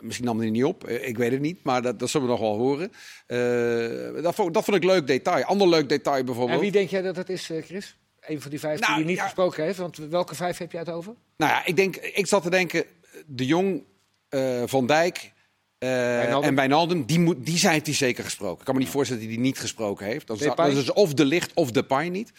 Misschien 0.00 0.24
nam 0.24 0.38
hij 0.38 0.50
niet 0.50 0.64
op, 0.64 0.84
eh, 0.84 1.08
ik 1.08 1.18
weet 1.18 1.30
het 1.30 1.40
niet, 1.40 1.62
maar 1.62 1.82
dat, 1.82 1.98
dat 1.98 2.10
zullen 2.10 2.26
we 2.26 2.32
nog 2.32 2.42
wel 2.42 2.56
horen. 2.56 2.92
Uh, 3.28 4.22
dat, 4.22 4.34
vond, 4.34 4.54
dat 4.54 4.64
vond 4.64 4.76
ik 4.76 4.84
leuk 4.84 5.06
detail. 5.06 5.44
Ander 5.44 5.68
leuk 5.68 5.88
detail 5.88 6.24
bijvoorbeeld. 6.24 6.56
En 6.56 6.64
wie 6.64 6.72
denk 6.72 6.90
jij 6.90 7.02
dat 7.02 7.16
het 7.16 7.28
is, 7.28 7.50
eh, 7.50 7.62
Chris? 7.62 7.96
Een 8.20 8.40
van 8.40 8.50
die 8.50 8.60
vijf 8.60 8.80
die 8.80 8.88
nou, 8.88 9.04
niet 9.04 9.20
gesproken 9.20 9.64
heeft? 9.64 9.78
Want 9.78 9.96
welke 9.96 10.34
vijf 10.34 10.58
heb 10.58 10.72
je 10.72 10.78
het 10.78 10.90
over? 10.90 11.14
Nou 11.36 11.52
ja, 11.52 11.66
ik, 11.66 11.76
denk, 11.76 11.96
ik 11.96 12.26
zat 12.26 12.42
te 12.42 12.50
denken, 12.50 12.84
De 13.26 13.46
Jong, 13.46 13.84
uh, 14.30 14.62
Van 14.66 14.86
Dijk, 14.86 15.32
Wijnaldum? 15.78 16.48
en 16.48 16.54
Wijnaldum, 16.54 17.04
die, 17.06 17.20
moet, 17.20 17.46
die 17.46 17.58
zei 17.58 17.80
hij 17.82 17.94
zeker 17.94 18.24
gesproken. 18.24 18.58
Ik 18.58 18.64
kan 18.64 18.74
me 18.74 18.80
niet 18.80 18.88
voorstellen 18.90 19.22
dat 19.22 19.30
hij 19.32 19.40
die 19.40 19.48
niet 19.50 19.58
gesproken 19.60 20.06
heeft. 20.06 20.26
Dat 20.26 20.36
is, 20.36 20.42
Depay? 20.42 20.68
dat 20.68 20.76
is 20.76 20.84
dus 20.84 20.92
of 20.94 21.14
de 21.14 21.24
licht 21.24 21.50
of 21.54 21.66
de 21.66 21.72
Depay 21.72 22.08
niet. 22.08 22.32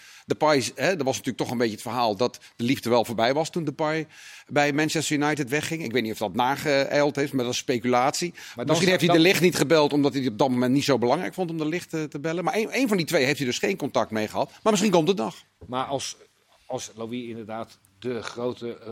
Is- 0.53 0.71
hè, 0.75 0.87
er 0.89 0.97
was 1.03 1.05
natuurlijk 1.17 1.37
toch 1.37 1.51
een 1.51 1.57
beetje 1.57 1.73
het 1.73 1.81
verhaal 1.81 2.15
dat 2.15 2.39
de 2.55 2.63
liefde 2.63 2.89
wel 2.89 3.05
voorbij 3.05 3.33
was 3.33 3.49
toen 3.49 3.63
Depay 3.63 4.07
bij 4.47 4.73
Manchester 4.73 5.15
United 5.17 5.49
wegging. 5.49 5.83
Ik 5.83 5.91
weet 5.91 6.03
niet 6.03 6.11
of 6.11 6.17
dat 6.17 6.33
nageëild 6.33 7.15
heeft, 7.15 7.33
maar 7.33 7.43
dat 7.43 7.53
is 7.53 7.59
speculatie. 7.59 8.33
dan- 8.55 8.65
Misschien 8.65 8.87
heeft 8.89 8.99
hij 9.01 9.09
de 9.09 9.15
dan- 9.15 9.23
licht 9.23 9.41
niet 9.41 9.55
gebeld 9.55 9.93
omdat 9.93 10.13
hij 10.13 10.21
het 10.21 10.31
op 10.31 10.37
dat 10.37 10.49
moment 10.49 10.73
niet 10.73 10.83
zo 10.83 10.97
belangrijk 10.97 11.33
vond 11.33 11.49
om 11.49 11.57
de 11.57 11.65
licht 11.65 11.93
eh, 11.93 12.03
te 12.03 12.19
bellen. 12.19 12.43
Maar 12.43 12.55
een, 12.55 12.67
een 12.71 12.87
van 12.87 12.97
die 12.97 13.05
twee 13.05 13.25
heeft 13.25 13.37
hij 13.37 13.47
dus 13.47 13.57
geen 13.57 13.77
contact 13.77 14.11
mee 14.11 14.27
gehad. 14.27 14.49
Maar 14.63 14.71
misschien 14.71 14.91
komt 14.93 15.07
het 15.07 15.17
nog. 15.17 15.35
Maar 15.67 15.85
als, 15.85 16.15
als 16.65 16.91
Louis 16.95 17.27
inderdaad 17.27 17.77
de 17.99 18.21
grote 18.21 18.77
eh, 18.77 18.89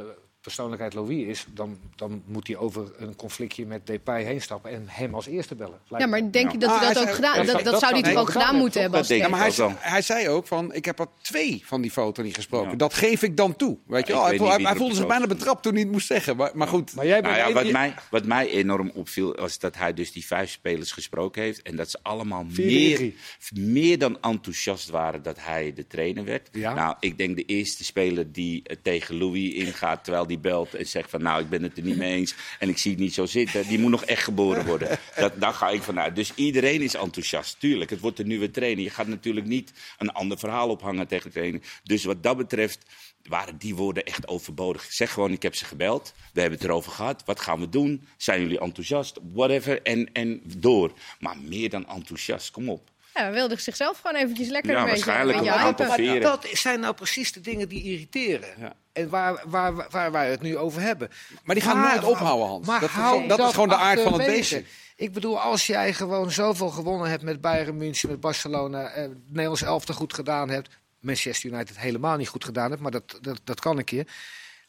persoonlijkheid 0.48 0.94
Louis 0.94 1.26
is, 1.28 1.46
dan, 1.54 1.78
dan 1.96 2.22
moet 2.26 2.48
hij 2.48 2.56
over 2.58 2.92
een 2.98 3.16
conflictje 3.16 3.66
met 3.66 3.88
Depay 3.88 4.24
heen 4.24 4.42
stappen 4.42 4.72
en 4.72 4.84
hem 4.88 5.14
als 5.16 5.26
eerste 5.28 5.56
bellen. 5.56 5.80
Lijkt 5.88 6.06
Ja, 6.06 6.12
maar 6.12 6.32
denk 6.32 6.52
je 6.52 6.58
dat 6.58 6.70
Ah, 6.70 6.76
hij 6.78 6.86
hij 6.86 6.94
dat 6.94 7.08
ook 7.08 7.16
gedaan... 7.16 7.36
dat 7.36 7.46
Dat, 7.46 7.52
zou- 7.54 7.64
dat 7.64 7.82
dat 7.82 7.92
hij 7.92 8.02
toch 8.14 8.22
ook 8.22 8.30
gedaan 8.30 8.56
moeten 8.56 8.82
hebben 8.82 9.00
als 9.00 9.08
Dat 9.08 9.18
Ja, 9.18 9.28
maar 9.28 9.40
hij, 9.40 9.76
hij 9.80 10.02
zei 10.02 10.30
ook 10.30 10.48
van, 10.48 10.74
ik 10.74 10.86
heb 10.86 11.00
er 11.00 11.08
twee 11.22 11.62
van 11.66 11.82
die 11.82 11.92
foto 11.92 12.24
niet 12.24 12.36
gesproken. 12.36 12.70
Ja. 12.72 12.76
Dat 12.76 12.94
geef 12.94 13.22
ik 13.24 13.38
dan 13.38 13.56
toe. 13.56 13.78
Weet 13.88 14.08
je 14.08 14.14
Ja, 14.14 14.22
Hij, 14.22 14.30
weet 14.32 14.40
hij, 14.40 14.48
niet 14.50 14.58
wie 14.58 14.68
hij 14.68 14.76
voelde 14.76 14.96
zich 14.96 15.08
bijna 15.08 15.28
betrapt 15.28 15.64
toen 15.64 15.74
hij 15.74 15.82
het 15.82 15.92
moest 15.92 16.08
zeggen. 16.08 16.36
Maar, 16.36 16.52
maar 16.54 16.68
goed, 16.68 16.96
Maar 16.96 17.06
jij 17.06 17.22
bent 17.22 17.36
Nou 17.36 17.38
ja, 17.38 17.48
een- 17.60 17.64
wat, 17.64 17.72
mij, 17.72 17.94
wat 18.10 18.26
mij 18.26 18.50
enorm 18.50 18.92
opviel, 18.94 19.36
was 19.36 19.60
dat 19.60 19.76
hij 19.78 19.94
dus 19.94 20.12
die 20.12 20.26
vijf 20.26 20.50
spelers 20.50 20.92
gesproken 20.92 21.42
heeft. 21.42 21.62
En 21.62 21.76
dat 21.76 21.90
ze 21.90 22.00
allemaal 22.02 22.46
meer, 22.56 23.12
meer 23.54 23.98
dan 23.98 24.18
enthousiast 24.22 24.90
waren 24.90 25.24
dat 25.24 25.38
hij 25.40 25.74
de 25.74 25.88
trainer 25.88 26.26
werd. 26.26 26.50
Ja. 26.52 26.74
Nou, 26.74 26.96
ik 27.00 27.18
denk 27.18 27.36
de 27.36 27.46
eerste 27.46 27.84
speler 27.84 28.32
die 28.32 28.64
eh, 28.64 28.76
tegen 28.82 29.18
Louis 29.18 29.54
ingaat 29.54 30.04
terwijl 30.04 30.28
die 30.28 30.37
belt 30.38 30.76
en 30.76 30.86
zegt 30.86 31.10
van 31.10 31.22
nou, 31.22 31.42
ik 31.42 31.50
ben 31.50 31.64
het 31.64 31.78
er 31.78 31.84
niet 31.84 31.98
mee 31.98 32.14
eens 32.14 32.36
en 32.60 32.70
ik 32.70 32.78
zie 32.78 32.92
het 32.92 33.00
niet 33.00 33.14
zo 33.14 33.26
zitten. 33.26 33.68
Die 33.68 33.80
moet 33.80 33.92
nog 33.92 34.06
echt 34.06 34.24
geboren 34.24 34.66
worden. 34.66 35.00
Dat, 35.16 35.40
daar 35.40 35.54
ga 35.54 35.70
ik 35.70 35.82
vanuit. 35.82 36.16
Dus 36.16 36.32
iedereen 36.36 36.82
is 36.82 36.94
enthousiast. 36.94 37.60
Tuurlijk, 37.60 37.90
het 37.90 38.00
wordt 38.00 38.18
de 38.18 38.26
nieuwe 38.26 38.52
trainer. 38.52 38.84
Je 38.84 38.90
gaat 38.90 39.08
natuurlijk 39.08 39.46
niet 39.46 39.74
een 39.98 40.12
ander 40.12 40.38
verhaal 40.38 40.70
ophangen 40.70 41.08
tegen 41.08 41.30
de 41.30 41.36
trainer. 41.36 41.62
Dus 41.84 42.04
wat 42.04 42.24
dat 42.24 42.38
betreft 42.38 42.86
waren 43.28 43.58
die 43.58 43.76
woorden 43.76 44.06
echt 44.06 44.28
overbodig. 44.28 44.84
Zeg 44.92 45.12
gewoon, 45.12 45.32
ik 45.32 45.44
heb 45.44 45.56
ze 45.56 45.66
gebeld. 45.66 46.14
We 46.34 46.42
hebben 46.42 46.60
het 46.60 46.68
erover 46.68 46.92
gehad. 46.92 47.24
Wat 47.26 47.40
gaan 47.40 47.60
we 47.60 47.70
doen? 47.70 48.08
Zijn 48.18 48.42
jullie 48.42 48.60
enthousiast? 48.60 49.20
Whatever. 49.34 49.82
En, 49.82 50.10
en 50.14 50.42
door. 50.58 50.92
Maar 51.20 51.38
meer 51.38 51.70
dan 51.70 51.88
enthousiast. 51.88 52.52
Kom 52.52 52.70
op. 52.70 52.90
Ja, 53.18 53.24
hij 53.24 53.32
wilde 53.32 53.60
zichzelf 53.60 54.00
gewoon 54.02 54.22
eventjes 54.22 54.48
lekker 54.48 54.72
Ja, 54.72 54.78
een 54.80 54.86
beetje, 54.86 55.06
waarschijnlijk 55.06 55.38
beetje 55.38 56.04
veren. 56.04 56.22
dat 56.22 56.48
zijn 56.52 56.80
nou 56.80 56.94
precies 56.94 57.32
de 57.32 57.42
dingen 57.42 57.70
die 57.70 57.84
irriteren. 57.84 58.50
Ja. 58.60 58.74
En 58.94 59.10
waar, 59.10 59.42
waar, 59.46 59.76
waar, 59.76 59.88
waar 59.90 60.12
wij 60.12 60.30
het 60.30 60.42
nu 60.42 60.58
over 60.58 60.82
hebben. 60.82 61.10
Maar 61.44 61.56
die 61.56 61.64
gaan 61.64 61.80
nooit 61.82 62.04
ophouden, 62.04 62.48
Hans. 62.48 62.68
Maar 62.68 62.80
Dat 62.80 62.90
is 62.90 62.96
hou 62.96 63.14
gewoon- 63.14 63.28
dat 63.28 63.40
is 63.40 63.54
gewoon 63.54 63.70
de 63.70 63.76
aard 63.76 64.02
van 64.02 64.14
het 64.14 64.26
beestje. 64.26 64.64
Ik 64.96 65.14
bedoel, 65.14 65.40
als 65.40 65.68
jij 65.68 65.94
gewoon 65.94 66.32
zoveel 66.32 66.70
gewonnen 66.70 67.10
hebt 67.10 67.24
met 67.24 67.42
Bayern 67.42 67.78
München, 67.78 68.10
met 68.10 68.20
Barcelona, 68.20 68.88
eh, 68.88 69.02
het 69.02 69.12
Nederlands 69.28 69.62
elftal 69.62 69.96
goed 69.96 70.14
gedaan 70.14 70.50
hebt, 70.50 70.70
Manchester 71.00 71.50
United 71.52 71.78
helemaal 71.80 72.18
niet 72.18 72.28
goed 72.28 72.46
gedaan 72.46 72.70
hebt, 72.70 72.82
maar 72.82 72.92
dat, 72.92 73.18
dat, 73.22 73.40
dat 73.44 73.60
kan 73.60 73.78
een 73.78 73.84
keer. 73.84 74.08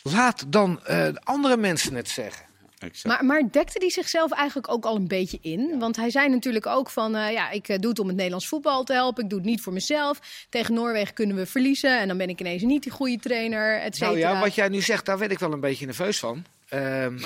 Laat 0.02 0.44
dan 0.52 0.84
eh, 0.84 1.08
andere 1.22 1.56
mensen 1.56 1.94
het 1.94 2.08
zeggen. 2.08 2.46
Exact. 2.78 3.04
Maar, 3.04 3.24
maar 3.24 3.50
dekte 3.50 3.78
hij 3.78 3.90
zichzelf 3.90 4.32
eigenlijk 4.32 4.68
ook 4.68 4.84
al 4.84 4.96
een 4.96 5.08
beetje 5.08 5.38
in? 5.40 5.78
Want 5.78 5.96
hij 5.96 6.10
zei 6.10 6.28
natuurlijk 6.28 6.66
ook 6.66 6.90
van, 6.90 7.16
eh, 7.16 7.32
ja, 7.32 7.50
ik 7.50 7.68
eh, 7.68 7.78
doe 7.78 7.90
het 7.90 7.98
om 7.98 8.06
het 8.06 8.16
Nederlands 8.16 8.48
voetbal 8.48 8.84
te 8.84 8.92
helpen. 8.92 9.24
Ik 9.24 9.30
doe 9.30 9.38
het 9.38 9.48
niet 9.48 9.60
voor 9.60 9.72
mezelf. 9.72 10.20
Tegen 10.48 10.74
Noorwegen 10.74 11.14
kunnen 11.14 11.36
we 11.36 11.46
verliezen 11.46 12.00
en 12.00 12.08
dan 12.08 12.16
ben 12.16 12.28
ik 12.28 12.40
ineens 12.40 12.62
niet 12.62 12.82
die 12.82 12.92
goede 12.92 13.18
trainer, 13.18 13.80
et 13.80 13.96
cetera. 13.96 14.18
Nou 14.18 14.34
ja, 14.34 14.40
wat 14.40 14.54
jij 14.54 14.68
nu 14.68 14.80
zegt, 14.80 15.06
daar 15.06 15.18
werd 15.18 15.30
ik 15.30 15.38
wel 15.38 15.52
een 15.52 15.60
beetje 15.60 15.86
nerveus 15.86 16.18
van. 16.18 16.44
Ehm, 16.68 17.18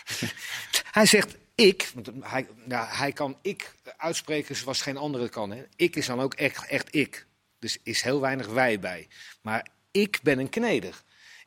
hij 0.98 1.06
zegt 1.06 1.36
ik, 1.54 1.90
want 1.94 2.10
hij, 2.20 2.46
ja, 2.68 2.86
hij 2.90 3.12
kan 3.12 3.36
ik 3.42 3.74
uitspreken 3.96 4.56
zoals 4.56 4.82
geen 4.82 4.96
andere 4.96 5.28
kan. 5.28 5.50
Hè. 5.50 5.64
Ik 5.76 5.96
is 5.96 6.06
dan 6.06 6.20
ook 6.20 6.34
echt, 6.34 6.66
echt 6.66 6.94
ik. 6.94 7.26
Dus 7.58 7.78
is 7.82 8.02
heel 8.02 8.20
weinig 8.20 8.46
wij 8.46 8.78
bij. 8.78 9.08
Maar 9.42 9.66
ik 9.90 10.20
ben 10.22 10.38
een 10.38 10.48
kneder. 10.48 11.02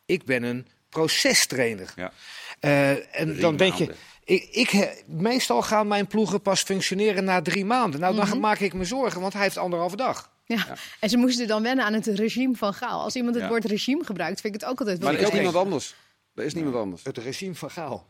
Ik 0.05 0.24
ben 0.24 0.43
een 0.43 0.67
procestrainer. 0.89 1.93
Ja. 1.96 2.12
Eh, 2.63 2.89
en 3.20 3.27
Drie 3.27 3.39
dan 3.39 3.55
denk 3.58 3.74
je, 3.74 3.93
ik, 4.24 4.48
ik, 4.51 5.03
meestal 5.08 5.62
gaan 5.62 5.88
mijn 5.88 6.08
ploegen 6.08 6.41
pas 6.41 6.62
functioneren 6.62 7.24
na 7.24 7.41
drie 7.41 7.65
maanden. 7.65 8.00
Nou, 8.00 8.15
dan 8.15 8.39
maak 8.39 8.60
ik 8.60 8.74
me 8.74 8.86
zorgen, 8.86 9.22
want 9.22 9.34
hij 9.34 9.41
heeft 9.41 9.58
anderhalve 9.58 9.96
dag. 9.96 10.32
Ja. 10.46 10.65
En 11.00 11.10
ze 11.10 11.17
moesten 11.17 11.48
dan 11.48 11.63
wennen 11.63 11.86
aan 11.86 11.93
het 11.93 12.08
regime 12.08 12.55
van 12.55 12.74
Gaal. 12.74 13.01
Als 13.01 13.15
iemand 13.15 13.36
het 13.36 13.43
Ja. 13.43 13.50
woord 13.50 13.65
regime 13.65 14.03
gebruikt, 14.03 14.41
vind 14.41 14.55
ik 14.55 14.62
het 14.62 14.70
ook 14.70 14.79
altijd 14.79 14.98
wel 15.00 15.12
maar 15.12 15.20
er 15.22 15.27
is 15.27 15.34
niemand 15.34 15.55
anders. 15.55 15.96
Er 16.36 16.43
is 16.43 16.53
niemand 16.53 16.75
anders. 16.75 17.03
Het 17.03 17.17
regime 17.17 17.55
van 17.55 17.72
Gaal. 17.72 18.08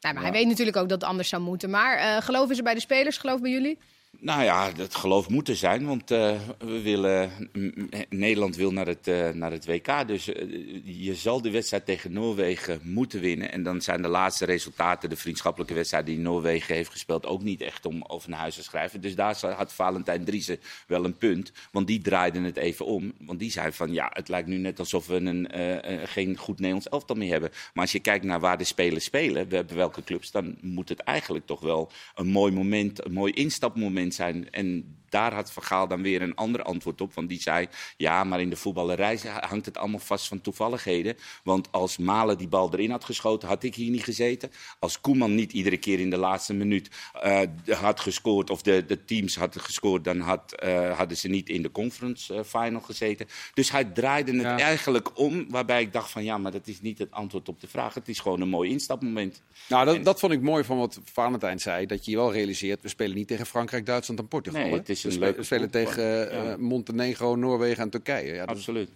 Nou, 0.00 0.14
maar 0.14 0.22
Hij 0.24 0.32
weet 0.32 0.46
natuurlijk 0.46 0.76
ook 0.76 0.88
dat 0.88 1.00
het 1.00 1.10
anders 1.10 1.28
zou 1.28 1.42
moeten. 1.42 1.70
Maar 1.70 1.96
eh 1.98 2.16
geloof 2.22 2.50
is 2.50 2.58
er 2.58 2.64
bij 2.64 2.74
de 2.74 2.80
spelers, 2.80 3.18
geloof 3.18 3.40
bij 3.40 3.50
jullie? 3.50 3.78
Nou 4.20 4.42
ja, 4.42 4.70
dat 4.72 4.94
geloof 4.94 5.28
moet 5.28 5.48
er 5.48 5.56
zijn, 5.56 5.86
want 5.86 6.10
eh, 6.10 6.40
we 6.58 6.82
willen, 6.82 7.30
m- 7.52 7.70
Nederland 8.08 8.56
wil 8.56 8.72
naar 8.72 8.86
het, 8.86 9.08
eh, 9.08 9.28
naar 9.30 9.50
het 9.50 9.66
WK. 9.66 10.06
Dus 10.08 10.32
eh, 10.32 10.46
je 10.84 11.14
zal 11.14 11.42
de 11.42 11.50
wedstrijd 11.50 11.86
tegen 11.86 12.12
Noorwegen 12.12 12.80
moeten 12.82 13.20
winnen. 13.20 13.52
En 13.52 13.62
dan 13.62 13.80
zijn 13.80 14.02
de 14.02 14.08
laatste 14.08 14.44
resultaten, 14.44 15.08
de 15.08 15.16
vriendschappelijke 15.16 15.74
wedstrijd 15.74 16.06
die 16.06 16.18
Noorwegen 16.18 16.74
heeft 16.74 16.90
gespeeld, 16.90 17.26
ook 17.26 17.42
niet 17.42 17.60
echt 17.60 17.86
om 17.86 18.02
over 18.06 18.30
naar 18.30 18.38
huis 18.38 18.54
te 18.54 18.62
schrijven. 18.62 19.00
Dus 19.00 19.14
daar 19.14 19.36
had 19.56 19.72
Valentijn 19.72 20.24
Driessen 20.24 20.60
wel 20.86 21.04
een 21.04 21.16
punt, 21.16 21.52
want 21.72 21.86
die 21.86 22.00
draaiden 22.00 22.42
het 22.44 22.56
even 22.56 22.86
om. 22.86 23.12
Want 23.18 23.38
die 23.38 23.50
zei 23.50 23.72
van, 23.72 23.92
ja, 23.92 24.10
het 24.12 24.28
lijkt 24.28 24.48
nu 24.48 24.56
net 24.56 24.78
alsof 24.78 25.06
we 25.06 25.14
een, 25.14 25.50
eh, 25.50 26.02
eh, 26.02 26.08
geen 26.08 26.36
goed 26.36 26.56
Nederlands 26.58 26.88
elftal 26.88 27.16
meer 27.16 27.30
hebben. 27.32 27.50
Maar 27.74 27.82
als 27.82 27.92
je 27.92 28.00
kijkt 28.00 28.24
naar 28.24 28.40
waar 28.40 28.58
de 28.58 28.64
spelers 28.64 29.04
spelen, 29.04 29.48
hebben 29.48 29.76
welke 29.76 30.04
clubs, 30.04 30.30
dan 30.30 30.56
moet 30.60 30.88
het 30.88 31.00
eigenlijk 31.00 31.46
toch 31.46 31.60
wel 31.60 31.90
een 32.14 32.26
mooi 32.28 32.52
moment, 32.52 33.04
een 33.04 33.12
mooi 33.12 33.32
instapmoment 33.32 34.03
zijn. 34.12 34.50
En 34.50 34.98
daar 35.14 35.34
had 35.34 35.52
Van 35.52 35.62
Gaal 35.62 35.88
dan 35.88 36.02
weer 36.02 36.22
een 36.22 36.34
ander 36.34 36.62
antwoord 36.62 37.00
op. 37.00 37.14
Want 37.14 37.28
die 37.28 37.40
zei, 37.40 37.68
ja, 37.96 38.24
maar 38.24 38.40
in 38.40 38.50
de 38.50 38.56
voetballerij 38.56 39.18
hangt 39.40 39.66
het 39.66 39.78
allemaal 39.78 40.00
vast 40.00 40.28
van 40.28 40.40
toevalligheden. 40.40 41.16
Want 41.44 41.72
als 41.72 41.98
Malen 41.98 42.38
die 42.38 42.48
bal 42.48 42.72
erin 42.72 42.90
had 42.90 43.04
geschoten, 43.04 43.48
had 43.48 43.62
ik 43.62 43.74
hier 43.74 43.90
niet 43.90 44.04
gezeten. 44.04 44.50
Als 44.78 45.00
Koeman 45.00 45.34
niet 45.34 45.52
iedere 45.52 45.76
keer 45.76 46.00
in 46.00 46.10
de 46.10 46.16
laatste 46.16 46.54
minuut 46.54 46.88
eh, 47.22 47.40
had 47.68 48.00
gescoord... 48.00 48.50
of 48.50 48.62
de, 48.62 48.84
de 48.86 49.04
teams 49.04 49.36
hadden 49.36 49.62
gescoord, 49.62 50.04
dan 50.04 50.20
had, 50.20 50.52
eh, 50.52 50.96
hadden 50.98 51.16
ze 51.16 51.28
niet 51.28 51.48
in 51.48 51.62
de 51.62 51.70
conference 51.70 52.34
eh, 52.34 52.40
final 52.44 52.80
gezeten. 52.80 53.26
Dus 53.54 53.70
hij 53.70 53.84
draaide 53.84 54.32
het 54.32 54.42
Ja. 54.42 54.58
eigenlijk 54.58 55.18
om, 55.18 55.46
waarbij 55.48 55.80
ik 55.82 55.92
dacht 55.92 56.10
van... 56.10 56.24
ja, 56.24 56.38
maar 56.38 56.52
dat 56.52 56.66
is 56.66 56.80
niet 56.80 56.98
het 56.98 57.10
antwoord 57.10 57.48
op 57.48 57.60
de 57.60 57.68
vraag. 57.68 57.94
Het 57.94 58.08
is 58.08 58.18
gewoon 58.18 58.40
een 58.40 58.48
mooi 58.48 58.70
instapmoment. 58.70 59.42
Nou, 59.68 59.84
dat, 59.84 60.04
dat 60.04 60.20
vond 60.20 60.32
ik 60.32 60.40
mooi 60.40 60.64
van 60.64 60.78
wat 60.78 61.00
Valentijn 61.04 61.60
zei. 61.60 61.86
Dat 61.86 62.04
je 62.04 62.10
je 62.10 62.16
wel 62.16 62.32
realiseert, 62.32 62.82
we 62.82 62.88
spelen 62.88 63.16
niet 63.16 63.28
tegen 63.28 63.46
Frankrijk, 63.46 63.86
Duitsland 63.86 64.20
en 64.20 64.28
Portugal. 64.28 64.62
Nee, 64.62 64.72
het 64.72 64.88
is 64.88 65.03
we 65.08 65.10
een 65.36 65.44
spelen, 65.44 65.60
leuke 65.70 65.70
tegen 65.70 66.30
eh, 66.30 66.44
Ja. 66.44 66.50
eh, 66.52 66.56
Montenegro, 66.58 67.36
Noorwegen 67.36 67.82
en 67.82 67.90
Turkije. 67.90 68.34
Ja, 68.34 68.42
is- 68.42 68.48
Absoluut. 68.48 68.88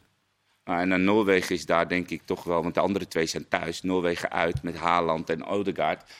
Nou, 0.64 0.80
en 0.80 0.88
dan 0.88 1.04
Noorwegen 1.04 1.54
is 1.54 1.66
daar 1.66 1.88
denk 1.88 2.10
ik 2.10 2.22
toch 2.24 2.44
wel, 2.44 2.62
want 2.62 2.74
de 2.74 2.80
andere 2.80 3.08
twee 3.08 3.26
zijn 3.26 3.48
thuis. 3.48 3.82
Noorwegen 3.82 4.30
uit 4.30 4.62
met 4.62 4.76
Haaland 4.76 5.30
en 5.30 5.44
Odegaard. 5.44 6.10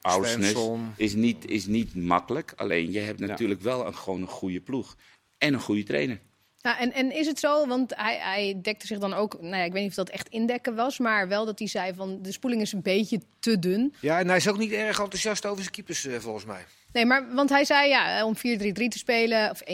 Aursnes 0.00 0.32
Svensson. 0.50 0.92
is 0.96 1.14
niet, 1.14 1.50
is 1.50 1.66
niet 1.66 1.94
makkelijk. 1.94 2.52
Alleen 2.56 2.92
je 2.92 2.98
hebt 2.98 3.20
natuurlijk 3.20 3.60
wel 3.60 3.86
een, 3.86 3.94
gewoon 3.94 4.20
een 4.20 4.26
goede 4.28 4.60
ploeg. 4.60 4.96
En 5.38 5.54
een 5.54 5.60
goede 5.60 5.82
trainer. 5.82 6.18
Ja, 6.56 6.78
en, 6.78 6.92
en 6.92 7.12
is 7.12 7.26
het 7.26 7.38
zo, 7.38 7.66
want 7.66 7.92
hij, 7.96 8.18
hij 8.18 8.58
dekte 8.62 8.86
zich 8.86 8.98
dan 8.98 9.14
ook, 9.14 9.40
nou 9.40 9.56
ja, 9.56 9.62
ik 9.62 9.72
weet 9.72 9.80
niet 9.80 9.90
of 9.90 9.96
dat 9.96 10.08
echt 10.08 10.28
indekken 10.28 10.74
was, 10.74 10.98
maar 10.98 11.28
wel 11.28 11.44
dat 11.44 11.58
hij 11.58 11.68
zei 11.68 11.94
van 11.94 12.18
de 12.22 12.32
spoeling 12.32 12.62
is 12.62 12.72
een 12.72 12.82
beetje 12.82 13.20
te 13.38 13.58
dun. 13.58 13.94
Ja, 14.00 14.18
en 14.18 14.28
hij 14.28 14.36
is 14.36 14.48
ook 14.48 14.58
niet 14.58 14.72
erg 14.72 14.98
enthousiast 15.00 15.46
over 15.46 15.60
zijn 15.62 15.74
keepers, 15.74 16.04
eh, 16.06 16.18
volgens 16.18 16.44
mij. 16.44 16.64
Nee, 16.92 17.06
maar 17.06 17.34
want 17.34 17.50
hij 17.50 17.64
zei 17.64 17.88
ja, 17.88 18.24
om 18.24 18.36
4-3-3 18.36 18.40
te 18.40 18.98
spelen, 18.98 19.50
of 19.50 19.60
1-4-3-3, 19.60 19.64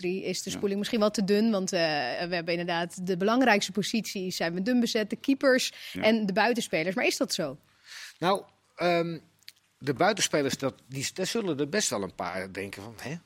is 0.00 0.42
de 0.42 0.50
spoeling 0.50 0.78
misschien 0.78 1.00
wat 1.00 1.14
te 1.14 1.24
dun. 1.24 1.50
Want 1.50 1.72
eh, 1.72 1.80
we 2.28 2.34
hebben 2.34 2.52
inderdaad 2.52 3.06
de 3.06 3.16
belangrijkste 3.16 3.72
posities 3.72 4.36
zijn 4.36 4.54
we 4.54 4.62
dun 4.62 4.80
bezet, 4.80 5.10
de 5.10 5.16
keepers 5.16 5.72
en 6.00 6.26
de 6.26 6.32
buitenspelers. 6.32 6.94
Maar 6.94 7.06
is 7.06 7.16
dat 7.16 7.34
zo? 7.34 7.58
Nou, 8.18 8.42
ehm, 8.76 9.18
de 9.78 9.94
buitenspelers, 9.94 10.58
dat, 10.58 10.74
die, 10.88 11.08
daar 11.14 11.26
zullen 11.26 11.58
er 11.58 11.68
best 11.68 11.90
wel 11.90 12.02
een 12.02 12.14
paar 12.14 12.52
denken 12.52 12.82
van... 12.82 12.94
Hè? 13.00 13.16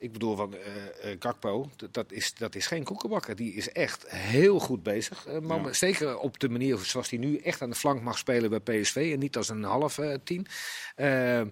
Ik 0.00 0.12
bedoel, 0.12 0.36
van 0.36 0.54
eh 0.54 1.10
eh, 1.10 1.16
Gakpo, 1.18 1.70
dat, 1.90 2.12
is, 2.12 2.34
dat 2.34 2.54
is 2.54 2.66
geen 2.66 2.84
koekenbakker. 2.84 3.36
Die 3.36 3.54
is 3.54 3.72
echt 3.72 4.10
heel 4.10 4.58
goed 4.58 4.82
bezig. 4.82 5.26
eh, 5.26 5.38
maar 5.38 5.60
Ja. 5.64 5.72
Zeker 5.72 6.18
op 6.18 6.38
de 6.40 6.48
manier 6.48 6.78
zoals 6.78 7.10
hij 7.10 7.18
nu 7.18 7.36
echt 7.36 7.62
aan 7.62 7.70
de 7.70 7.76
flank 7.76 8.02
mag 8.02 8.18
spelen 8.18 8.50
bij 8.50 8.80
PSV. 8.80 9.10
En 9.12 9.18
niet 9.18 9.36
als 9.36 9.48
een 9.48 9.62
half 9.62 9.98
eh, 9.98 10.14
tien. 10.24 10.46
Ehm, 10.96 11.46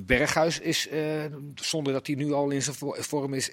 Berghuis 0.00 0.58
is, 0.60 0.88
eh, 0.88 1.00
zonder 1.54 1.92
dat 1.92 2.06
hij 2.06 2.16
nu 2.16 2.32
al 2.32 2.50
in 2.50 2.62
zijn 2.62 2.76
vo- 2.76 2.94
vorm 2.98 3.34
is, 3.34 3.50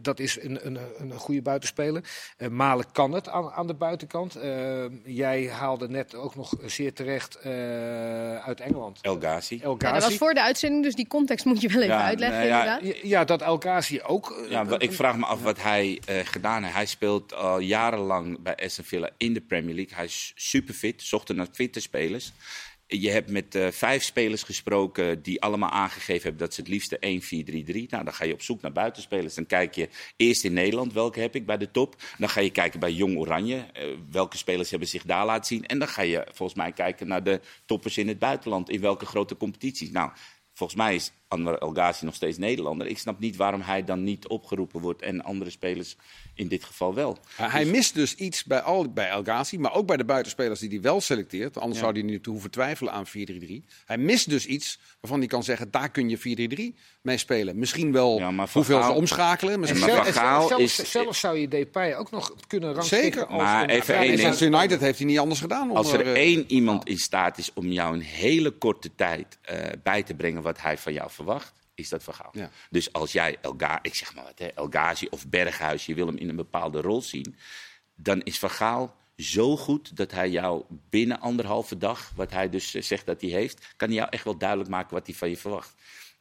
dat 0.00 0.18
is 0.18 0.42
een, 0.42 0.66
een, 0.66 0.78
een 0.98 1.12
goede 1.12 1.42
buitenspeler. 1.42 2.02
Malen 2.50 2.86
kan 2.92 3.12
het 3.12 3.28
aan, 3.28 3.50
aan 3.50 3.66
de 3.66 3.74
buitenkant. 3.74 4.36
Ehm, 4.36 4.92
jij 5.04 5.46
haalde 5.48 5.88
net 5.88 6.14
ook 6.14 6.34
nog 6.36 6.52
zeer 6.66 6.92
terecht 6.92 7.34
eh, 7.36 7.50
uit 8.36 8.60
Engeland. 8.60 8.98
El 9.02 9.18
Ghazi. 9.20 9.60
El 9.62 9.76
Ja, 9.78 9.92
dat 9.92 10.02
was 10.04 10.16
voor 10.16 10.34
de 10.34 10.42
uitzending, 10.42 10.82
dus 10.84 10.94
die 10.94 11.06
context 11.06 11.44
moet 11.44 11.60
je 11.60 11.68
wel 11.68 11.82
even 11.82 11.94
Ja, 11.94 12.04
uitleggen 12.04 12.48
nou. 12.48 12.86
Ja, 12.86 12.94
ja, 13.02 13.24
dat 13.24 13.42
El 13.42 13.58
Ook. 14.02 14.30
eh, 14.30 14.50
Ja, 14.50 14.78
ik 14.78 14.92
vraag 14.92 15.16
me 15.16 15.24
af 15.26 15.42
wat 15.42 15.62
hij 15.62 16.00
eh, 16.06 16.26
gedaan 16.26 16.62
heeft. 16.62 16.74
Hij 16.74 16.86
speelt 16.86 17.34
al 17.34 17.58
jarenlang 17.58 18.42
bij 18.42 18.56
Aston 18.56 18.84
Villa 18.84 19.10
in 19.16 19.32
de 19.34 19.40
Premier 19.40 19.74
League. 19.74 19.94
Hij 19.96 20.04
is 20.04 20.32
super 20.34 20.74
fit, 20.74 21.02
zocht 21.02 21.34
naar 21.34 21.46
fitte 21.52 21.80
spelers. 21.80 22.32
je 22.86 23.10
hebt 23.10 23.30
met 23.30 23.54
uh, 23.54 23.68
vijf 23.70 24.02
spelers 24.02 24.42
gesproken 24.42 25.22
die 25.22 25.40
allemaal 25.42 25.70
aangegeven 25.70 26.22
hebben 26.22 26.38
dat 26.40 26.54
ze 26.54 26.60
het 26.60 26.70
liefste 26.70 26.96
1-4-3-3. 26.96 27.88
Nou, 27.88 28.04
dan 28.04 28.14
ga 28.14 28.24
je 28.24 28.32
op 28.32 28.42
zoek 28.42 28.60
naar 28.60 28.72
buitenspelers. 28.72 29.34
Dan 29.34 29.46
kijk 29.46 29.74
je 29.74 29.88
eerst 30.16 30.44
in 30.44 30.52
Nederland, 30.52 30.92
welke 30.92 31.20
heb 31.20 31.34
ik 31.34 31.46
bij 31.46 31.58
de 31.58 31.70
top. 31.70 31.96
Dan 32.18 32.28
ga 32.28 32.40
je 32.40 32.50
kijken 32.50 32.80
bij 32.80 32.92
Jong 32.92 33.16
Oranje, 33.18 33.56
uh, 33.56 33.84
welke 34.10 34.36
spelers 34.36 34.70
hebben 34.70 34.88
zich 34.88 35.02
daar 35.02 35.26
laten 35.26 35.44
zien. 35.44 35.66
En 35.66 35.78
dan 35.78 35.88
ga 35.88 36.02
je 36.02 36.26
volgens 36.32 36.58
mij 36.58 36.72
kijken 36.72 37.06
naar 37.08 37.22
de 37.22 37.40
toppers 37.66 37.98
in 37.98 38.08
het 38.08 38.18
buitenland, 38.18 38.70
in 38.70 38.80
welke 38.80 39.06
grote 39.06 39.36
competities. 39.36 39.90
Nou, 39.90 40.10
volgens 40.54 40.78
mij 40.78 40.94
is 40.94 41.12
Anwar 41.32 41.54
El 41.54 41.70
Ghazi 41.70 42.04
nog 42.04 42.14
steeds 42.14 42.38
Nederlander. 42.38 42.86
Ik 42.86 42.98
snap 42.98 43.18
niet 43.18 43.36
waarom 43.36 43.60
hij 43.60 43.84
dan 43.84 44.04
niet 44.04 44.26
opgeroepen 44.26 44.80
wordt 44.80 45.02
en 45.02 45.22
andere 45.22 45.50
spelers 45.50 45.96
in 46.34 46.48
dit 46.48 46.64
geval 46.64 46.94
wel. 46.94 47.18
Hij 47.36 47.64
dus... 47.64 47.72
mist 47.72 47.94
dus 47.94 48.14
iets 48.14 48.44
bij, 48.44 48.60
al, 48.60 48.92
bij 48.92 49.08
El 49.08 49.22
Ghazi, 49.22 49.58
maar 49.58 49.74
ook 49.74 49.86
bij 49.86 49.96
de 49.96 50.04
buitenspelers 50.04 50.60
die 50.60 50.68
hij 50.68 50.80
wel 50.80 51.00
selecteert. 51.00 51.58
Anders 51.58 51.80
zou 51.80 51.92
hij 51.92 52.02
niet 52.02 52.26
hoeven 52.26 52.50
twijfelen 52.50 52.92
aan 52.92 53.06
4-3-3. 53.06 53.10
Hij 53.84 53.98
mist 53.98 54.30
dus 54.30 54.46
iets 54.46 54.78
waarvan 55.00 55.18
hij 55.18 55.28
kan 55.28 55.42
zeggen, 55.42 55.70
daar 55.70 55.90
kun 55.90 56.08
je 56.08 56.72
4-3-3 56.74 56.80
mee 57.02 57.16
spelen. 57.16 57.58
Misschien 57.58 57.92
wel 57.92 58.18
ja, 58.18 58.46
hoeveel 58.52 58.80
Gaal... 58.80 58.92
ze 58.92 58.98
omschakelen. 58.98 59.60
Maar 59.60 59.76
zelf, 59.76 60.12
zelfs, 60.12 60.56
is... 60.56 60.90
zelfs 60.90 61.20
zou 61.20 61.38
je 61.38 61.48
Depay 61.48 61.94
ook 61.94 62.10
nog 62.10 62.34
kunnen 62.46 62.74
rangschikken. 62.74 63.12
Zeker. 63.12 63.26
Als 63.26 63.42
maar 63.42 63.68
even 63.68 63.96
één 63.96 64.16
ding. 64.16 64.40
United 64.40 64.80
heeft 64.80 64.98
hij 64.98 65.06
niet 65.06 65.18
anders 65.18 65.40
gedaan. 65.40 65.70
Als 65.70 65.92
er 65.92 66.14
één 66.14 66.44
iemand 66.46 66.88
in 66.88 66.98
staat 66.98 67.38
is 67.38 67.50
om 67.54 67.66
jou 67.66 67.94
een 67.94 68.00
hele 68.00 68.50
korte 68.50 68.90
tijd 68.94 69.38
uh, 69.52 69.58
bij 69.82 70.02
te 70.02 70.14
brengen 70.14 70.42
wat 70.42 70.60
hij 70.60 70.78
van 70.78 70.92
jou 70.92 71.10
verwacht 71.10 71.21
is 71.74 71.88
dat 71.88 72.02
verhaal. 72.02 72.30
Ja. 72.32 72.50
Dus 72.70 72.92
als 72.92 73.12
jij 73.12 73.36
Elga, 73.40 73.78
ik 73.82 73.94
zeg 73.94 74.14
maar 74.14 74.24
wat, 74.24 74.38
hè, 74.38 74.46
El 74.46 74.66
Ghazi 74.70 75.06
of 75.10 75.28
Berghuis, 75.28 75.86
je 75.86 75.94
wil 75.94 76.06
hem 76.06 76.16
in 76.16 76.28
een 76.28 76.36
bepaalde 76.36 76.80
rol 76.80 77.02
zien, 77.02 77.36
dan 77.94 78.22
is 78.22 78.38
Vergaal 78.38 78.96
zo 79.16 79.56
goed 79.56 79.96
dat 79.96 80.10
hij 80.10 80.30
jou 80.30 80.64
binnen 80.68 81.20
anderhalve 81.20 81.78
dag, 81.78 82.12
wat 82.14 82.30
hij 82.30 82.48
dus 82.48 82.74
eh, 82.74 82.82
zegt 82.82 83.06
dat 83.06 83.20
hij 83.20 83.30
heeft, 83.30 83.74
kan 83.76 83.88
hij 83.88 83.96
jou 83.96 84.08
echt 84.10 84.24
wel 84.24 84.36
duidelijk 84.36 84.70
maken 84.70 84.94
wat 84.94 85.06
hij 85.06 85.14
van 85.14 85.28
je 85.28 85.36
verwacht. 85.36 85.74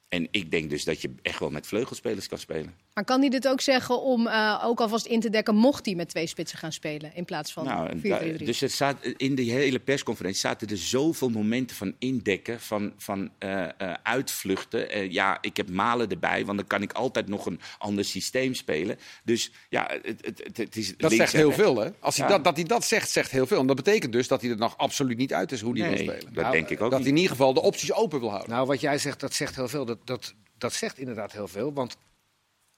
En 0.08 0.28
ik 0.32 0.52
denk 0.52 0.70
dus 0.70 0.84
dat 0.84 1.02
je 1.02 1.14
echt 1.22 1.40
wel 1.40 1.50
met 1.50 1.68
vleugelspelers 1.68 2.28
kan 2.28 2.38
spelen. 2.38 2.76
Maar 2.94 3.04
kan 3.04 3.20
hij 3.20 3.30
dit 3.30 3.48
ook 3.48 3.62
zeggen 3.62 4.02
om 4.02 4.28
uh, 4.28 4.62
ook 4.66 4.82
alvast 4.82 5.06
in 5.06 5.20
te 5.20 5.30
dekken, 5.30 5.56
mocht 5.56 5.86
hij 5.86 5.96
met 5.96 6.10
twee 6.10 6.28
spitsen 6.28 6.58
gaan 6.58 6.72
spelen 6.72 7.16
in 7.16 7.26
plaats 7.26 7.54
van 7.54 7.66
nou, 7.66 7.90
4-3-3? 7.98 8.44
Dus 8.44 8.60
het 8.60 8.72
staat, 8.72 9.06
in 9.18 9.36
de 9.36 9.42
hele 9.42 9.80
persconferentie 9.80 10.40
zaten 10.40 10.68
er 10.68 10.78
zoveel 10.78 11.30
momenten 11.30 11.76
van 11.76 11.94
indekken, 12.00 12.60
van, 12.60 12.94
van 12.98 13.32
uh, 13.40 13.62
uh, 13.82 13.94
uitvluchten. 14.04 15.12
ja, 15.12 15.38
ik 15.42 15.58
heb 15.58 15.70
malen 15.70 16.10
erbij, 16.10 16.46
want 16.46 16.58
dan 16.58 16.68
kan 16.68 16.82
ik 16.82 16.92
altijd 16.92 17.28
nog 17.28 17.46
een 17.46 17.60
ander 17.78 18.06
systeem 18.06 18.54
spelen. 18.54 18.98
Dus 19.24 19.52
ja, 19.70 19.92
het, 20.02 20.26
het, 20.26 20.58
het 20.58 20.76
is. 20.76 20.98
Dat 20.98 21.12
zegt 21.12 21.34
heel 21.34 21.52
veel, 21.52 21.78
hè? 21.78 21.90
Als 22.00 22.18
hij 22.18 22.28
dat, 22.28 22.44
dat 22.44 22.56
hij 22.56 22.66
dat 22.66 22.84
zegt, 22.84 23.10
zegt 23.10 23.32
heel 23.32 23.48
veel. 23.48 23.60
En 23.60 23.68
dat 23.68 23.76
betekent 23.76 24.14
dus 24.14 24.28
dat 24.28 24.42
hij 24.42 24.50
er 24.50 24.58
nog 24.58 24.78
absoluut 24.78 25.18
niet 25.18 25.34
uit 25.34 25.52
is 25.52 25.62
hoe 25.62 25.80
hij 25.80 25.88
nee, 25.88 25.98
wil 25.98 26.14
spelen. 26.14 26.34
Dat 26.34 26.44
nou, 26.44 26.56
denk 26.56 26.70
ik 26.70 26.82
ook. 26.82 26.90
Dat 26.90 27.00
niet. 27.00 27.08
hij 27.08 27.10
in 27.10 27.22
ieder 27.22 27.32
geval 27.32 27.54
de 27.54 27.62
opties 27.62 27.94
open 27.94 28.20
wil 28.20 28.30
houden. 28.30 28.50
Nou, 28.50 28.68
wat 28.68 28.82
jij 28.82 28.98
zegt, 28.98 29.20
dat 29.20 29.34
zegt 29.34 29.56
heel 29.56 29.68
veel. 29.68 29.86
Dat, 29.86 30.08
dat, 30.08 30.34
dat 30.58 30.74
zegt 30.74 30.98
inderdaad 30.98 31.32
heel 31.32 31.48
veel. 31.48 31.74
Want 31.74 31.98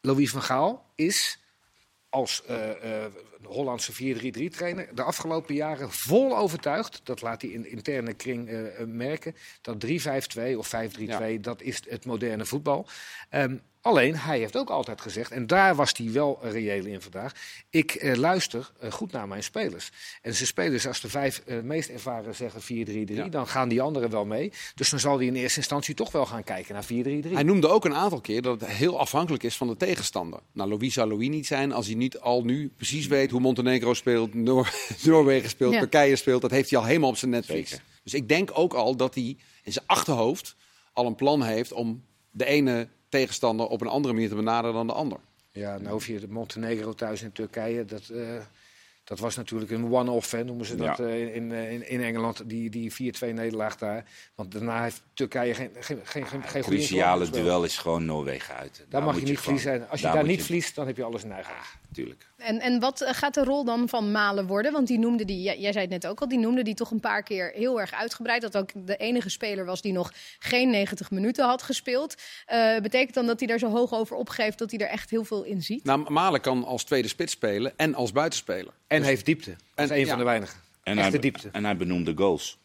Louis 0.06 0.32
van 0.32 0.42
Gaal 0.42 0.92
is 0.96 1.40
als 2.10 2.44
uh, 2.50 2.84
uh, 2.84 3.06
Hollandse 3.46 3.94
4-3-3 3.94 4.46
trainer 4.50 4.90
de 4.96 5.04
afgelopen 5.04 5.56
jaren 5.56 5.92
vol 5.92 6.38
overtuigd, 6.38 7.02
dat 7.04 7.22
laat 7.22 7.42
hij 7.42 7.52
in 7.52 7.62
de 7.62 7.70
interne 7.70 8.14
kring 8.14 8.50
uh, 8.50 8.60
merken, 8.86 9.36
dat 9.62 9.86
3-5-2 9.86 10.58
of 10.58 10.76
5-3-2, 10.76 11.00
ja. 11.00 11.38
dat 11.42 11.62
is 11.62 11.82
het 11.90 12.06
moderne 12.06 12.46
voetbal. 12.46 12.88
Um, 13.32 13.62
Alleen, 13.84 14.16
hij 14.16 14.40
heeft 14.40 14.58
ook 14.58 14.70
altijd 14.70 15.02
gezegd, 15.02 15.32
en 15.32 15.48
daar 15.48 15.76
was 15.76 15.92
hij 15.98 16.12
wel 16.12 16.40
reëel 16.42 16.86
in 16.86 17.02
vandaag. 17.02 17.34
Ik 17.70 17.92
eh, 17.92 18.16
luister 18.16 18.72
eh, 18.80 18.92
goed 18.92 19.12
naar 19.12 19.28
mijn 19.28 19.44
spelers. 19.44 19.92
En 20.22 20.34
zijn 20.34 20.48
spelers, 20.48 20.88
als 20.88 21.02
de 21.02 21.10
vijf 21.10 21.42
eh, 21.46 21.60
meest 21.62 21.90
ervaren 21.90 22.36
zeggen 22.36 22.62
4-3-3, 22.62 22.66
ja. 23.06 23.28
dan 23.28 23.48
gaan 23.48 23.70
die 23.70 23.82
anderen 23.82 24.10
wel 24.10 24.26
mee. 24.26 24.52
Dus 24.76 24.90
dan 24.90 25.00
zal 25.00 25.18
hij 25.18 25.26
in 25.26 25.36
eerste 25.36 25.58
instantie 25.58 25.96
toch 25.96 26.12
wel 26.12 26.26
gaan 26.26 26.44
kijken 26.44 26.74
naar 26.74 26.84
4-3-3. 26.84 27.32
Hij 27.34 27.44
noemde 27.44 27.68
ook 27.68 27.86
een 27.86 27.96
aantal 27.96 28.22
keer 28.22 28.42
dat 28.42 28.62
het 28.62 28.70
heel 28.70 29.00
afhankelijk 29.00 29.44
is 29.44 29.58
van 29.58 29.68
de 29.68 29.78
tegenstander. 29.78 30.40
Nou, 30.52 30.70
Louis 30.70 30.94
zou 30.94 31.10
Louis 31.10 31.30
niet 31.30 31.48
zijn 31.48 31.72
als 31.72 31.86
hij 31.86 31.96
niet 31.96 32.20
al 32.20 32.44
nu 32.44 32.72
precies 32.76 33.08
weet 33.08 33.32
hoe 33.34 33.42
Montenegro 33.42 33.94
speelt, 33.94 34.34
Noor 34.34 34.74
Noorwegen 35.06 35.50
speelt, 35.50 35.74
ja. 35.74 35.80
Turkije 35.80 36.16
speelt. 36.16 36.42
Dat 36.42 36.52
heeft 36.52 36.70
hij 36.70 36.80
al 36.80 36.86
helemaal 36.86 37.10
op 37.10 37.18
zijn 37.18 37.32
netvlies. 37.32 37.80
Dus 38.04 38.14
ik 38.14 38.30
denk 38.30 38.50
ook 38.54 38.74
al 38.74 38.96
dat 38.96 39.16
hij 39.16 39.38
in 39.64 39.72
zijn 39.72 39.86
achterhoofd 39.88 40.56
al 40.94 41.06
een 41.06 41.16
plan 41.16 41.44
heeft 41.44 41.72
om 41.72 42.04
de 42.32 42.46
ene 42.46 42.88
tegenstander 43.10 43.68
op 43.68 43.82
een 43.82 43.88
andere 43.88 44.14
manier 44.14 44.30
te 44.30 44.36
benaderen 44.36 44.76
dan 44.76 44.88
de 44.88 44.94
ander. 44.94 45.18
Ja, 45.52 45.78
nou 45.78 45.92
hoef 45.92 46.08
je 46.08 46.20
de 46.20 46.28
Montenegro 46.28 46.94
thuis 46.94 47.22
in 47.22 47.32
Turkije, 47.32 47.86
dat, 47.86 48.10
uh, 48.12 48.40
dat 49.04 49.20
was 49.20 49.36
natuurlijk 49.36 49.72
een 49.72 49.94
one-off, 49.94 50.34
noemen 50.34 50.66
ze 50.66 50.76
dat 50.76 50.98
ja. 50.98 51.04
uh, 51.04 51.36
in, 51.36 51.52
in, 51.52 51.90
in 51.90 52.02
Engeland, 52.02 52.50
die, 52.50 52.70
die 52.70 52.92
4-2 52.92 52.96
nederlaag 53.20 53.78
daar. 53.78 54.06
Want 54.36 54.52
daarna 54.52 54.84
heeft 54.84 55.04
Turkije 55.14 55.54
geen, 55.54 55.70
geen, 55.80 56.00
geen, 56.04 56.28
geen, 56.28 56.44
geen 56.44 56.64
goede 56.64 56.78
cruciale 56.78 57.30
duel 57.30 57.64
is 57.64 57.78
gewoon 57.78 58.06
Noorwegen 58.06 58.56
uit. 58.56 58.78
Daar, 58.78 58.86
daar 58.90 59.04
mag 59.04 59.20
je 59.20 59.26
niet 59.26 59.40
verliezen. 59.40 59.90
Als 59.90 60.00
je 60.00 60.06
daar, 60.06 60.16
daar 60.16 60.26
niet 60.26 60.38
je... 60.38 60.44
verliest, 60.44 60.76
dan 60.76 60.88
heb 60.88 60.98
je 60.98 61.04
alles 61.04 61.24
in 61.24 61.32
eigen. 61.32 61.54
Ah, 61.98 62.04
tuurlijk. 62.04 62.28
En, 62.38 62.60
en 62.60 62.80
wat 62.80 63.02
eh, 63.02 63.14
gaat 63.14 63.34
de 63.34 63.44
rol 63.44 63.66
dan 63.66 63.90
van 63.90 64.12
Malen 64.12 64.48
worden? 64.48 64.72
Want 64.72 64.88
die 64.88 65.00
noemde 65.00 65.26
die, 65.26 65.42
jij, 65.42 65.72
zei 65.72 65.80
het 65.80 65.90
net 65.90 66.08
ook 66.08 66.22
al, 66.22 66.28
die 66.28 66.40
noemde 66.40 66.64
die 66.64 66.74
toch 66.74 66.92
een 66.92 67.00
paar 67.00 67.24
keer 67.24 67.52
heel 67.56 67.80
erg 67.80 67.94
uitgebreid. 67.94 68.42
Dat 68.42 68.58
ook 68.58 68.70
de 68.76 68.98
enige 68.98 69.30
speler 69.30 69.66
was 69.66 69.82
die 69.82 69.94
nog 69.94 70.12
geen 70.40 70.70
90 70.70 71.12
minuten 71.12 71.46
had 71.46 71.62
gespeeld. 71.62 72.16
Uh, 72.54 72.80
betekent 72.80 73.14
dan 73.14 73.26
dat 73.26 73.40
hij 73.40 73.48
daar 73.48 73.60
zo 73.60 73.70
hoog 73.70 73.94
over 73.94 74.16
opgeeft 74.16 74.58
dat 74.58 74.72
hij 74.72 74.80
er 74.80 74.88
echt 74.88 75.10
heel 75.10 75.24
veel 75.24 75.44
in 75.44 75.62
ziet? 75.62 75.84
Nou, 75.84 76.12
Malen 76.12 76.42
kan 76.42 76.66
als 76.66 76.84
tweede 76.84 77.08
spits 77.08 77.32
spelen 77.32 77.74
en 77.76 77.96
als 77.96 78.12
buitenspeler. 78.12 78.74
En 78.88 78.98
dus, 78.98 79.08
heeft 79.08 79.26
diepte. 79.26 79.56
Dat 79.76 79.86
is 79.86 79.92
een 79.92 80.00
ja. 80.00 80.08
van 80.08 80.18
de 80.18 80.24
weinigen. 80.24 80.60
En 80.84 80.98
Echte 80.98 81.12
hij, 81.12 81.20
diepte. 81.20 81.50
En 81.52 81.66
hij 81.66 81.78
benoemde 81.78 82.14
goals. 82.16 82.58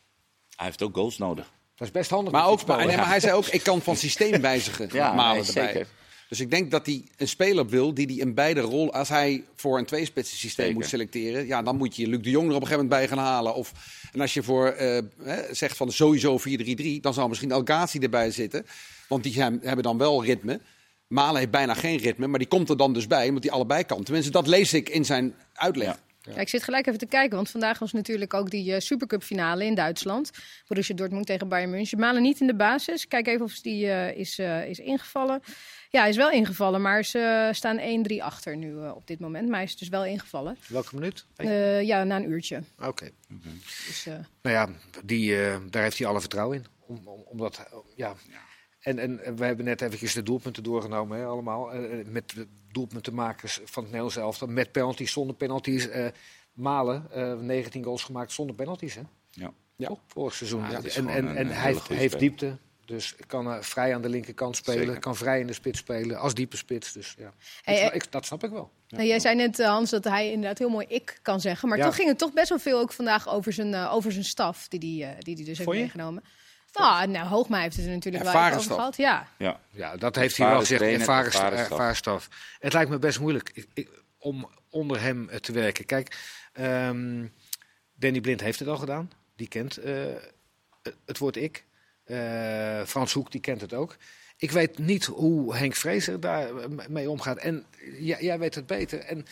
Hij 0.57 0.67
heeft 0.67 0.83
ook 0.83 0.95
goals 0.95 1.19
nodig. 1.19 1.53
Dat 1.75 1.87
is 1.87 1.93
best 1.93 2.11
handig. 2.11 2.33
Maar, 2.33 2.47
ook, 2.47 2.67
maar, 2.67 2.87
nee, 2.87 2.97
maar 2.97 3.09
hij 3.09 3.21
zei 3.21 3.33
ook, 3.33 3.47
ik 3.47 3.63
kan 3.63 3.81
van 3.81 3.97
systeem 3.97 4.41
wijzigen. 4.51 4.89
ja, 4.93 5.13
Malen 5.13 5.41
nee, 5.41 5.49
erbij. 5.49 5.67
Zeker. 5.67 5.87
Dus 6.29 6.41
ik 6.41 6.51
denk 6.51 6.71
dat 6.71 6.87
hij 6.87 7.05
een 7.17 7.29
speler 7.29 7.67
wil 7.67 7.95
die 7.95 8.07
die 8.07 8.21
in 8.21 8.35
beide 8.35 8.61
rollen. 8.61 8.93
Als 8.93 9.09
hij 9.09 9.45
voor 9.55 9.79
een 9.79 9.85
tweespitsen 9.85 10.39
systeem 10.39 10.65
Zeker. 10.65 10.81
moet 10.81 10.91
selecteren, 10.91 11.47
ja, 11.47 11.63
dan 11.63 11.77
moet 11.77 11.97
je 11.97 12.07
Luc 12.07 12.23
de 12.23 12.31
Jong 12.31 12.49
er 12.49 12.55
op 12.55 12.61
een 12.61 12.67
gegeven 12.67 12.85
moment 12.89 13.09
bij 13.09 13.09
gaan 13.09 13.27
halen. 13.27 13.55
Of, 13.55 13.73
en 14.13 14.21
als 14.21 14.35
je 14.35 14.43
voor 14.43 14.77
uh, 14.81 14.99
hè, 15.23 15.55
zegt 15.55 15.77
van 15.77 15.93
sowieso 15.93 16.39
4-3-3, 16.39 17.01
dan 17.01 17.15
zal 17.15 17.29
misschien 17.29 17.51
El 17.51 17.63
Ghazi 17.65 17.99
erbij 17.99 18.31
zitten. 18.31 18.67
Want 19.09 19.23
die 19.23 19.43
hebben 19.43 19.83
dan 19.83 19.99
wel 19.99 20.25
ritme. 20.25 20.61
Malen 21.07 21.39
heeft 21.39 21.51
bijna 21.51 21.75
geen 21.75 21.99
ritme, 21.99 22.27
maar 22.27 22.39
die 22.39 22.49
komt 22.49 22.69
er 22.69 22.77
dan 22.77 22.93
dus 22.93 23.07
bij, 23.07 23.29
omdat 23.29 23.43
hij 23.43 23.53
allebei 23.53 23.85
kan. 23.85 24.03
Tenminste, 24.03 24.31
dat 24.33 24.47
lees 24.47 24.73
ik 24.73 24.89
in 24.89 25.05
zijn 25.05 25.35
uitleg. 25.55 25.87
Ja. 25.87 25.99
Ja. 26.23 26.35
Ja, 26.35 26.41
ik 26.41 26.49
zit 26.49 26.63
gelijk 26.63 26.87
even 26.87 26.99
te 26.99 27.07
kijken, 27.07 27.37
want 27.37 27.51
vandaag 27.51 27.79
was 27.79 27.93
natuurlijk 27.93 28.35
ook 28.35 28.51
die 28.51 28.71
uh, 28.71 28.79
Supercup 28.79 29.23
finale 29.23 29.65
in 29.65 29.75
Duitsland. 29.75 30.31
Borussia 30.67 30.95
Dortmund 30.95 31.27
tegen 31.27 31.49
Bayern 31.49 31.71
München. 31.71 31.99
Malen 31.99 32.23
niet 32.23 32.41
in 32.41 32.47
de 32.47 32.57
basis. 32.57 33.09
Kijk 33.09 33.27
even 33.27 33.45
of 33.45 33.61
die 33.61 33.85
uh, 33.85 34.17
is, 34.17 34.39
uh, 34.39 34.69
is 34.69 34.79
ingevallen. 34.79 35.43
Ja, 35.91 36.01
hij 36.01 36.09
is 36.09 36.17
wel 36.17 36.31
ingevallen, 36.31 36.83
maar 36.83 37.05
ze 37.05 37.49
staan 37.53 38.07
1-3 38.11 38.15
achter 38.19 38.57
nu 38.57 38.73
uh, 38.73 38.95
op 38.95 39.07
dit 39.07 39.21
moment. 39.21 39.49
Maar 39.49 39.57
hij 39.57 39.65
is 39.65 39.77
dus 39.77 39.89
wel 39.89 40.05
ingevallen. 40.05 40.59
Welke 40.69 40.95
minuut? 40.95 41.27
Uh, 41.37 41.83
ja, 41.83 42.05
na 42.05 42.17
een 42.17 42.31
uurtje. 42.31 42.63
Oké. 42.79 42.89
Okay. 42.89 43.13
Okay. 43.35 43.53
Dus, 43.87 44.07
uh... 44.07 44.15
Nou 44.43 44.57
ja, 44.57 44.69
die, 45.05 45.37
daar 45.71 45.83
heeft 45.83 45.99
hij 45.99 46.07
alle 46.07 46.21
vertrouwen 46.21 46.57
in. 46.57 46.67
Om, 46.79 47.01
om, 47.05 47.21
omdat, 47.21 47.69
ja... 47.95 48.15
ja. 48.29 48.47
En, 48.79 48.99
en 48.99 49.37
we 49.37 49.45
hebben 49.45 49.65
net 49.65 49.83
eventjes 49.83 50.13
de 50.13 50.23
doelpunten 50.23 50.63
doorgenomen, 50.63 51.19
hè, 51.19 51.25
allemaal. 51.25 51.71
met 52.07 52.31
de 52.31 52.47
doelpuntenmakers 52.73 53.55
van 53.65 53.83
het 53.83 53.93
Nederlands 53.93 54.17
elftal. 54.17 54.49
Met 54.49 54.73
penalties, 54.73 55.13
zonder 55.13 55.37
penalties. 55.37 55.89
Malen, 56.53 57.07
19 57.47 57.85
goals 57.85 58.05
gemaakt 58.05 58.33
zonder 58.33 58.57
penalties, 58.57 58.95
hè? 58.95 59.03
Ja. 59.31 59.53
ja. 59.77 59.91
Vorig 60.07 60.35
seizoen. 60.35 60.71
Ja, 60.71 60.83
en 60.83 61.09
en, 61.09 61.37
en 61.37 61.49
hij 61.49 61.81
heeft 61.89 62.19
diepte. 62.19 62.59
Dus 62.89 63.15
kan 63.27 63.47
uh, 63.47 63.61
vrij 63.61 63.95
aan 63.95 64.03
de 64.03 64.09
linkerkant 64.09 64.57
spelen, 64.57 64.85
Zeker. 64.85 65.01
kan 65.01 65.17
vrij 65.17 65.41
in 65.41 65.47
de 65.47 65.53
spits 65.53 65.79
spelen, 65.79 66.19
als 66.19 66.35
diepe 66.35 66.57
spits. 66.57 66.93
Dus 66.93 67.15
ja, 67.19 67.33
hey, 67.63 67.83
dat, 67.83 67.95
ik, 67.95 68.13
dat 68.13 68.27
snap 68.27 68.45
ik 68.45 68.51
wel. 68.51 68.71
Ja. 68.87 69.03
Jij 69.03 69.19
zei 69.19 69.35
net, 69.35 69.59
uh, 69.59 69.67
Hans, 69.67 69.91
dat 69.91 70.05
hij 70.05 70.31
inderdaad 70.31 70.59
heel 70.59 70.69
mooi 70.69 70.87
ik 70.89 71.19
kan 71.23 71.41
zeggen. 71.41 71.69
Maar 71.69 71.79
ja. 71.79 71.85
toch 71.85 71.95
ging 71.95 72.09
het 72.09 72.19
toch 72.19 72.33
best 72.33 72.49
wel 72.49 72.59
veel 72.59 72.79
ook 72.79 72.93
vandaag 72.93 73.29
over 73.29 73.53
zijn, 73.53 73.73
uh, 73.73 73.95
over 73.95 74.13
zijn 74.13 74.25
staf, 74.25 74.69
die 74.69 74.81
die, 74.81 75.07
die, 75.19 75.37
die 75.37 75.45
dus 75.45 75.59
heeft 75.59 75.71
meegenomen. 75.71 76.25
Nou, 76.73 77.07
nou, 77.07 77.29
Hoogma 77.29 77.61
heeft 77.61 77.77
het 77.77 77.85
er 77.85 77.91
natuurlijk 77.91 78.25
wel 78.25 78.35
over 78.35 78.61
gehad. 78.61 78.97
Ja. 78.97 79.29
Ja. 79.39 79.61
ja, 79.71 79.97
dat 79.97 80.17
heeft 80.17 80.37
hij 80.37 80.49
wel 80.49 80.59
gezegd. 80.59 80.83
Ervaren, 80.83 81.53
ervaren 81.53 81.97
staf. 81.97 82.29
Het 82.59 82.73
lijkt 82.73 82.91
me 82.91 82.99
best 82.99 83.21
moeilijk 83.21 83.51
ik, 83.55 83.67
ik, 83.75 83.89
om 84.19 84.49
onder 84.71 85.01
hem 85.01 85.29
te 85.41 85.53
werken. 85.53 85.85
Kijk, 85.85 86.17
um, 86.61 87.33
Danny 87.95 88.21
Blind 88.21 88.41
heeft 88.41 88.59
het 88.59 88.69
al 88.69 88.77
gedaan. 88.77 89.11
Die 89.37 89.49
kent 89.49 89.79
het 91.05 91.19
woord 91.19 91.37
ik. 91.37 91.67
Uh, 92.11 92.83
Frans 92.87 93.13
Hoek, 93.13 93.31
die 93.31 93.41
kent 93.41 93.61
het 93.61 93.75
ook. 93.75 93.97
Ik 94.37 94.51
weet 94.51 94.79
niet 94.79 95.05
hoe 95.05 95.57
Henk 95.57 95.75
Vrezer 95.75 96.21
daar 96.21 96.51
mee 96.89 97.11
omgaat. 97.11 97.39
En 97.39 97.65
jij, 97.99 98.19
jij 98.21 98.39
weet 98.39 98.55
het 98.55 98.67
beter. 98.67 98.99
En 98.99 99.27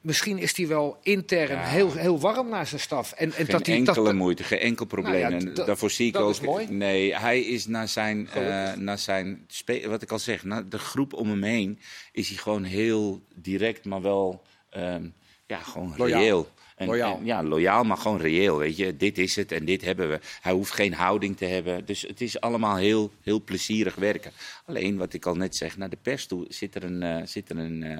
misschien 0.00 0.38
is 0.38 0.56
hij 0.56 0.66
wel 0.66 0.98
intern 1.02 1.56
ja. 1.56 1.64
heel, 1.64 1.92
heel 1.92 2.20
warm 2.20 2.48
naar 2.48 2.66
zijn 2.66 2.80
staf. 2.80 3.12
En, 3.12 3.26
en 3.26 3.32
geen 3.32 3.46
dat 3.46 3.68
enkele 3.68 4.04
dat... 4.04 4.14
moeite, 4.14 4.42
geen 4.44 4.58
enkel 4.58 4.86
probleem. 4.86 5.20
Nou 5.20 5.34
ja, 5.34 5.46
en 5.46 5.54
daarvoor 5.54 5.90
zie 5.90 6.06
ik 6.06 6.12
dat 6.12 6.22
ook. 6.22 6.30
Is 6.30 6.40
mooi. 6.40 6.66
Nee, 6.70 7.14
hij 7.16 7.40
is 7.40 7.66
naar 7.66 7.88
zijn, 7.88 8.28
uh, 8.36 8.72
naar 8.74 8.98
zijn 8.98 9.46
wat 9.86 10.02
ik 10.02 10.12
al 10.12 10.18
zeg, 10.18 10.44
naar 10.44 10.68
de 10.68 10.78
groep 10.78 11.12
om 11.12 11.28
hem 11.28 11.42
heen 11.42 11.80
is 12.12 12.28
hij 12.28 12.36
gewoon 12.36 12.64
heel 12.64 13.22
direct, 13.34 13.84
maar 13.84 14.02
wel. 14.02 14.42
Um, 14.76 15.14
ja, 15.46 15.58
gewoon 15.58 15.94
Loyaal. 15.96 16.20
reëel. 16.20 16.48
En, 16.78 16.86
Loyaal. 16.86 17.16
en- 17.18 17.24
ja, 17.24 17.42
loyaal, 17.42 17.84
maar 17.84 17.96
gewoon 17.96 18.20
reëel. 18.20 18.58
Weet 18.58 18.76
je, 18.76 18.96
dit 18.96 19.18
is 19.18 19.36
het 19.36 19.52
en 19.52 19.64
dit 19.64 19.84
hebben 19.84 20.08
we. 20.08 20.18
Hij 20.40 20.52
hoeft 20.52 20.72
geen 20.72 20.92
houding 20.94 21.36
te 21.36 21.44
hebben. 21.44 21.84
Dus 21.86 22.02
het 22.02 22.20
is 22.20 22.40
allemaal 22.40 22.76
heel, 22.76 23.12
heel 23.22 23.42
plezierig 23.44 23.94
werken. 23.94 24.32
Alleen, 24.66 24.96
wat 24.96 25.12
ik 25.12 25.26
al 25.26 25.34
net 25.34 25.56
zeg, 25.56 25.76
naar 25.76 25.90
de 25.90 25.98
pers 26.02 26.26
toe 26.26 26.46
zit 26.48 26.74
er 26.74 26.84
een, 26.84 27.02
eh, 27.02 27.26
zit 27.26 27.50
er 27.50 27.58
een, 27.58 27.82
eh, 27.82 27.98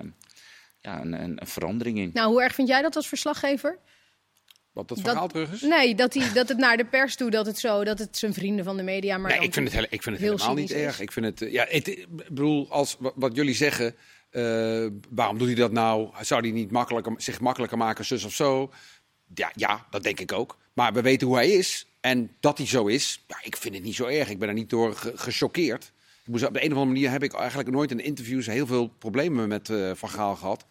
ja, 0.81 1.01
een, 1.01 1.13
een, 1.23 1.41
een 1.41 1.47
verandering 1.47 1.99
in. 1.99 2.11
Nou, 2.13 2.29
hoe 2.31 2.43
erg 2.43 2.55
vind 2.55 2.69
jij 2.69 2.83
dat 2.83 2.97
als 2.97 3.09
verslaggever? 3.09 3.79
Wat 4.73 4.89
dat 4.89 4.97
Dat- 4.99 5.07
verhaal 5.07 5.29
terug 5.29 5.53
is? 5.53 5.61
Nee, 5.61 5.95
dat, 5.95 6.15
hij, 6.15 6.33
dat 6.33 6.49
het 6.49 6.59
naar 6.59 6.77
de 6.77 6.85
pers 6.85 7.17
toe, 7.17 7.31
dat 7.31 7.47
het 7.47 7.59
zo, 7.59 7.85
dat 7.85 7.99
het 7.99 8.17
zijn 8.17 8.35
vrienden 8.35 8.65
van 8.65 8.77
de 8.77 8.83
media. 8.83 9.19
Maar 9.19 9.31
Nee, 9.31 9.41
ik 9.47 9.53
vind 9.55 9.67
het, 9.67 9.75
hele- 9.75 9.87
ik 9.91 10.03
vind 10.03 10.15
het 10.17 10.25
heel 10.25 10.35
helemaal 10.37 10.55
niet 10.55 10.71
is. 10.71 10.77
erg. 10.77 11.01
Ik 11.01 11.13
vind 11.13 11.27
het, 11.27 11.43
eh, 11.43 11.53
ja, 11.53 11.67
ik 11.69 12.07
bedoel, 12.09 12.71
als, 12.71 12.97
wa- 12.99 13.13
wat 13.15 13.37
jullie 13.37 13.55
zeggen, 13.55 13.95
waarom 15.11 15.39
doet 15.39 15.47
hij 15.47 15.57
dat 15.57 15.73
nou? 15.73 16.11
Zou 16.21 16.41
hij 16.41 16.51
niet 16.51 16.71
makkelijker, 16.71 17.15
zich 17.17 17.41
makkelijker 17.41 17.79
maken, 17.79 18.05
zus 18.05 18.25
of 18.25 18.33
zo? 18.33 18.73
Ja, 19.35 19.53
ja, 19.55 19.87
dat 19.91 20.03
denk 20.03 20.21
ik 20.21 20.33
ook. 20.33 20.59
Maar 20.73 20.93
we 20.93 21.03
weten 21.03 21.27
hoe 21.27 21.37
hij 21.37 21.51
is. 21.51 21.87
En 22.01 22.37
dat 22.41 22.59
hij 22.59 22.67
zo 22.67 22.87
is, 22.87 23.25
ja, 23.27 23.37
ik 23.43 23.57
vind 23.57 23.75
het 23.75 23.85
niet 23.85 23.95
zo 23.95 24.07
erg. 24.07 24.29
Ik 24.29 24.39
ben 24.39 24.49
er 24.49 24.55
niet 24.55 24.71
door 24.71 24.95
ge- 24.95 25.13
gechoqueerd. 25.17 25.93
Ik 26.27 26.35
op 26.35 26.41
de 26.41 26.47
een 26.47 26.53
of 26.55 26.63
andere 26.63 26.85
manier 26.85 27.11
heb 27.11 27.23
ik 27.23 27.33
eigenlijk 27.33 27.71
nooit 27.71 27.91
in 27.91 28.01
interviews 28.01 28.47
heel 28.47 28.67
veel 28.67 28.89
problemen 28.89 29.49
met 29.49 29.71
eh, 29.71 29.91
Van 29.95 30.09
Gaal 30.09 30.37
gehad. 30.37 30.67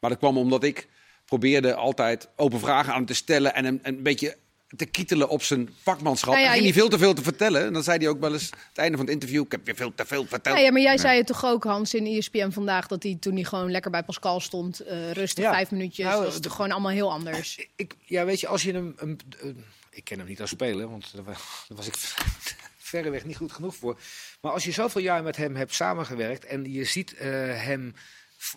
Maar 0.00 0.10
dat 0.10 0.18
kwam 0.18 0.38
omdat 0.38 0.64
ik 0.64 0.88
probeerde 1.24 1.74
altijd 1.74 2.28
open 2.36 2.60
vragen 2.60 2.90
aan 2.90 2.96
hem 2.96 3.06
te 3.06 3.14
stellen 3.14 3.54
en 3.54 3.80
een 3.82 4.02
beetje 4.02 4.36
te 4.76 4.86
kietelen 4.86 5.28
op 5.28 5.42
zijn 5.42 5.68
vakmanschap. 5.82 6.32
Nou 6.34 6.40
ja, 6.44 6.46
en 6.46 6.52
ging 6.54 6.66
je- 6.66 6.70
hij 6.72 6.80
veel 6.80 6.88
te 6.90 6.98
veel 6.98 7.14
te 7.14 7.22
vertellen. 7.22 7.64
En 7.66 7.72
dan 7.72 7.82
zei 7.82 7.98
hij 7.98 8.08
ook 8.08 8.20
wel 8.20 8.32
eens, 8.32 8.44
het 8.68 8.78
einde 8.78 8.96
van 8.96 9.06
het 9.06 9.14
interview, 9.14 9.42
ik 9.44 9.50
heb 9.52 9.64
weer 9.66 9.74
veel 9.74 9.92
te 9.94 10.04
veel 10.06 10.22
verteld. 10.26 10.54
Nou 10.54 10.66
ja, 10.66 10.72
maar 10.72 10.80
jij 10.82 10.98
zei 10.98 11.16
het 11.18 11.26
toch 11.26 11.44
ook, 11.44 11.64
Hans, 11.64 11.94
in 11.94 12.06
ESPN 12.06 12.50
vandaag, 12.50 12.86
dat 12.86 13.02
hij 13.02 13.16
toen 13.20 13.34
hij 13.34 13.44
gewoon 13.44 13.70
lekker 13.70 13.90
bij 13.90 14.02
Pascal 14.02 14.40
stond, 14.40 14.80
eh, 14.80 15.10
rustig 15.12 15.44
Ja. 15.44 15.52
vijf 15.52 15.70
minuutjes, 15.70 16.06
Nou, 16.06 16.24
het 16.32 16.42
toch 16.42 16.54
gewoon 16.54 16.70
allemaal 16.70 16.90
heel 16.90 17.10
anders. 17.12 17.66
Ik, 17.76 17.94
ja, 18.04 18.24
weet 18.24 18.40
je, 18.40 18.46
als 18.46 18.62
je 18.62 18.72
hem... 18.72 18.94
een- 18.96 19.20
een- 19.40 19.64
ik 19.90 20.04
ken 20.04 20.18
hem 20.18 20.26
niet 20.28 20.40
als 20.40 20.50
speler, 20.50 20.90
want 20.90 21.10
daar 21.14 21.24
wa- 21.24 21.32
daar 21.68 21.76
was 21.76 21.86
ik 21.86 21.94
verreweg 22.78 23.24
niet 23.24 23.36
goed 23.36 23.52
genoeg 23.52 23.74
voor. 23.76 23.98
Maar 24.40 24.52
als 24.52 24.64
je 24.64 24.72
zoveel 24.72 25.02
jaar 25.02 25.22
met 25.22 25.36
hem 25.36 25.56
hebt 25.56 25.74
samengewerkt 25.74 26.44
en 26.44 26.72
je 26.72 26.84
ziet 26.84 27.14
eh, 27.14 27.28
hem... 27.64 27.94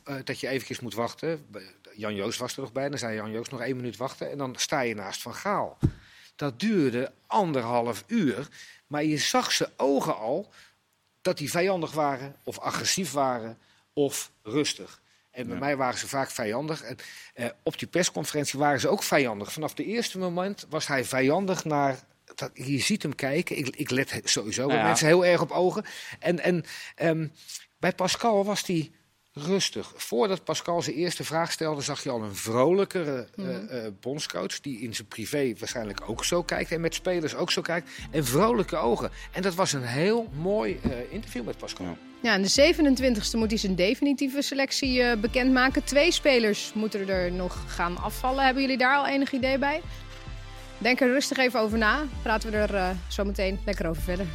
eh, 0.04 0.16
dat 0.24 0.40
je 0.40 0.48
eventjes 0.48 0.80
moet 0.80 0.94
wachten. 0.94 1.46
Jan 1.96 2.16
Joost 2.16 2.40
was 2.40 2.56
er 2.56 2.62
nog 2.62 2.72
bij. 2.72 2.90
Dan 2.90 2.98
zei 2.98 3.16
Jan 3.16 3.32
Joost 3.32 3.52
nog 3.52 3.62
één 3.62 3.76
minuut 3.76 3.98
wachten. 3.98 4.32
En 4.32 4.38
dan 4.38 4.56
sta 4.56 4.82
je 4.82 4.96
naast 4.96 5.22
Van 5.22 5.36
Gaal. 5.36 5.78
Dat 6.36 6.60
duurde 6.60 7.12
anderhalf 7.28 8.04
uur. 8.08 8.48
Maar 8.88 9.04
je 9.04 9.18
zag 9.18 9.52
ze 9.52 9.70
ogen 9.78 10.18
al 10.18 10.54
dat 11.22 11.38
die 11.38 11.52
vijandig 11.52 11.92
waren, 11.92 12.36
of 12.44 12.60
agressief 12.60 13.12
waren, 13.12 13.58
of 13.94 14.32
rustig. 14.44 15.02
En 15.32 15.48
bij 15.48 15.58
mij 15.58 15.78
waren 15.78 16.00
ze 16.00 16.08
vaak 16.08 16.32
vijandig. 16.32 16.82
En, 16.82 16.98
eh, 17.34 17.50
op 17.64 17.80
die 17.80 17.88
persconferentie 17.88 18.60
waren 18.60 18.80
ze 18.80 18.88
ook 18.88 19.04
vijandig. 19.04 19.54
Vanaf 19.54 19.74
de 19.74 19.86
eerste 19.86 20.18
moment 20.18 20.66
was 20.70 20.88
hij 20.88 21.06
vijandig 21.06 21.64
naar. 21.64 22.00
Dat, 22.36 22.52
je 22.54 22.80
ziet 22.80 23.02
hem 23.04 23.16
kijken. 23.16 23.58
Ik, 23.58 23.76
ik 23.76 23.90
let 23.90 24.22
sowieso 24.24 24.68
bij 24.68 24.76
Ja. 24.76 24.84
mensen 24.84 25.08
heel 25.08 25.26
erg 25.26 25.42
op 25.42 25.52
ogen. 25.52 25.86
En, 26.20 26.40
en 26.40 26.64
ehm, 26.96 27.28
bij 27.80 27.94
Pascal 27.94 28.46
was 28.46 28.66
hij 28.66 28.92
rustig. 29.34 29.94
Voordat 29.96 30.44
Pascal 30.44 30.82
zijn 30.82 30.96
eerste 30.96 31.24
vraag 31.24 31.52
stelde, 31.52 31.82
zag 31.82 32.04
je 32.04 32.10
al 32.10 32.24
een 32.24 32.36
vrolijkere 32.36 33.28
eh, 33.36 33.86
eh, 33.86 33.94
bondscoach. 34.00 34.60
Die 34.60 34.80
in 34.80 34.96
zijn 34.96 35.08
privé 35.08 35.54
waarschijnlijk 35.60 36.10
ook 36.10 36.26
zo 36.26 36.44
kijkt. 36.44 36.72
En 36.72 36.82
met 36.82 36.94
spelers 36.94 37.36
ook 37.36 37.52
zo 37.52 37.62
kijkt. 37.62 37.90
En 38.12 38.26
vrolijke 38.26 38.76
ogen. 38.76 39.12
En 39.32 39.42
dat 39.42 39.56
was 39.56 39.74
een 39.74 39.84
heel 39.84 40.30
mooi 40.42 40.80
eh, 40.84 40.92
interview 41.10 41.46
met 41.46 41.58
Pascal. 41.58 41.86
Ja. 41.86 41.98
Ja, 42.24 42.34
en 42.34 42.42
de 42.42 42.74
27e 42.74 43.38
moet 43.38 43.50
hij 43.50 43.58
zijn 43.58 43.76
definitieve 43.76 44.42
selectie 44.42 45.02
eh, 45.02 45.18
bekendmaken. 45.20 45.84
Twee 45.84 46.12
spelers 46.12 46.74
moeten 46.74 47.10
er 47.10 47.32
nog 47.32 47.64
gaan 47.68 47.98
afvallen. 47.98 48.46
Hebben 48.46 48.62
jullie 48.64 48.78
daar 48.78 48.98
al 48.98 49.08
enig 49.08 49.32
idee 49.32 49.58
bij? 49.58 49.82
Denk 50.78 51.02
er 51.02 51.08
rustig 51.08 51.38
even 51.38 51.60
over 51.60 51.78
na. 51.78 52.04
Praten 52.22 52.52
we 52.52 52.58
er 52.58 52.76
eh, 52.76 52.90
zo 53.08 53.24
meteen 53.24 53.60
lekker 53.66 53.88
over 53.88 54.02
verder. 54.02 54.26